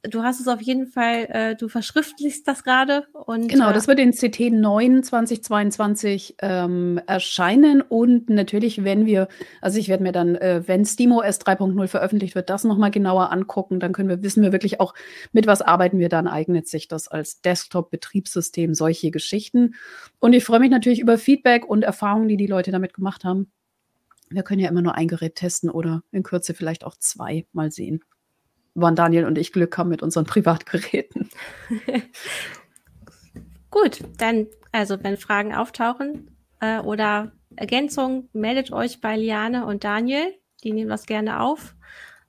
du 0.03 0.23
hast 0.23 0.39
es 0.39 0.47
auf 0.47 0.61
jeden 0.61 0.85
Fall, 0.87 1.25
äh, 1.29 1.55
du 1.55 1.67
verschriftlichst 1.67 2.47
das 2.47 2.63
gerade. 2.63 3.07
und 3.13 3.47
Genau, 3.47 3.71
äh, 3.71 3.73
das 3.73 3.87
wird 3.87 3.99
in 3.99 4.11
CT 4.11 4.51
9 4.51 5.03
2022 5.03 6.35
ähm, 6.41 7.01
erscheinen 7.07 7.81
und 7.81 8.29
natürlich, 8.29 8.83
wenn 8.83 9.05
wir, 9.05 9.27
also 9.61 9.79
ich 9.79 9.89
werde 9.89 10.03
mir 10.03 10.11
dann, 10.11 10.35
äh, 10.35 10.61
wenn 10.67 10.85
SteamOS 10.85 11.39
3.0 11.41 11.87
veröffentlicht 11.87 12.35
wird, 12.35 12.49
das 12.49 12.63
nochmal 12.63 12.91
genauer 12.91 13.31
angucken, 13.31 13.79
dann 13.79 13.93
können 13.93 14.09
wir, 14.09 14.21
wissen 14.21 14.43
wir 14.43 14.51
wirklich 14.51 14.79
auch, 14.79 14.93
mit 15.31 15.47
was 15.47 15.61
arbeiten 15.61 15.97
wir 15.97 16.09
dann, 16.09 16.27
eignet 16.27 16.67
sich 16.67 16.87
das 16.87 17.07
als 17.07 17.41
Desktop-Betriebssystem, 17.41 18.75
solche 18.75 19.09
Geschichten. 19.09 19.75
Und 20.19 20.33
ich 20.33 20.43
freue 20.43 20.59
mich 20.59 20.71
natürlich 20.71 20.99
über 20.99 21.17
Feedback 21.17 21.65
und 21.65 21.83
Erfahrungen, 21.83 22.27
die 22.27 22.37
die 22.37 22.47
Leute 22.47 22.71
damit 22.71 22.93
gemacht 22.93 23.23
haben. 23.23 23.51
Wir 24.29 24.43
können 24.43 24.61
ja 24.61 24.69
immer 24.69 24.81
nur 24.81 24.95
ein 24.95 25.07
Gerät 25.07 25.35
testen 25.35 25.69
oder 25.69 26.03
in 26.11 26.23
Kürze 26.23 26.53
vielleicht 26.53 26.85
auch 26.85 26.95
zwei 26.97 27.45
mal 27.53 27.71
sehen 27.71 28.03
wann 28.75 28.95
Daniel 28.95 29.25
und 29.25 29.37
ich 29.37 29.51
Glück 29.51 29.77
haben 29.77 29.89
mit 29.89 30.01
unseren 30.01 30.25
Privatgeräten. 30.25 31.29
Gut, 33.69 34.01
dann, 34.17 34.47
also 34.71 35.03
wenn 35.03 35.17
Fragen 35.17 35.53
auftauchen 35.53 36.35
äh, 36.59 36.79
oder 36.79 37.31
Ergänzungen, 37.55 38.29
meldet 38.33 38.71
euch 38.71 39.01
bei 39.01 39.17
Liane 39.17 39.65
und 39.65 39.83
Daniel. 39.83 40.33
Die 40.63 40.71
nehmen 40.71 40.89
das 40.89 41.05
gerne 41.05 41.39
auf. 41.39 41.75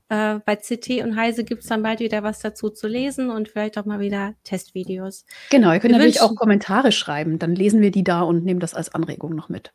Äh, 0.09 0.41
bei 0.45 0.57
CT 0.57 1.03
und 1.03 1.17
Heise 1.17 1.45
gibt 1.45 1.63
es 1.63 1.69
dann 1.69 1.83
bald 1.83 2.01
wieder 2.01 2.23
was 2.23 2.41
dazu 2.41 2.69
zu 2.71 2.89
lesen 2.89 3.31
und 3.31 3.49
vielleicht 3.49 3.79
auch 3.79 3.85
mal 3.85 4.01
wieder 4.01 4.35
Testvideos. 4.45 5.25
Genau, 5.51 5.73
ihr 5.73 5.81
könnt 5.81 5.93
wir 5.93 5.99
natürlich 5.99 6.21
auch 6.21 6.35
Kommentare 6.35 6.93
schreiben. 6.93 7.39
Dann 7.39 7.55
lesen 7.55 7.81
wir 7.81 7.91
die 7.91 8.05
da 8.05 8.23
und 8.23 8.45
nehmen 8.45 8.61
das 8.61 8.75
als 8.75 8.95
Anregung 8.95 9.35
noch 9.35 9.49
mit. 9.49 9.73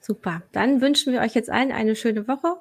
Super. 0.00 0.42
Dann 0.52 0.80
wünschen 0.80 1.12
wir 1.12 1.20
euch 1.20 1.34
jetzt 1.34 1.50
allen 1.50 1.72
eine 1.72 1.94
schöne 1.94 2.26
Woche 2.26 2.56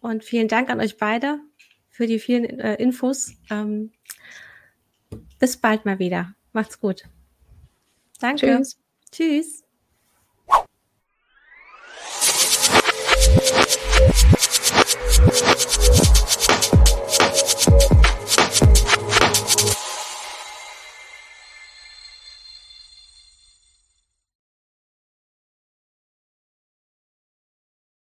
und 0.00 0.24
vielen 0.24 0.48
Dank 0.48 0.70
an 0.70 0.80
euch 0.80 0.96
beide 0.96 1.40
für 1.88 2.06
die 2.06 2.18
vielen 2.18 2.44
äh, 2.44 2.74
Infos. 2.76 3.32
Ähm, 3.50 3.92
bis 5.38 5.56
bald 5.56 5.84
mal 5.84 5.98
wieder. 5.98 6.34
Macht's 6.52 6.80
gut. 6.80 7.04
Danke. 8.20 8.46
Tschüss. 8.46 8.78
Tschüss. 9.10 9.67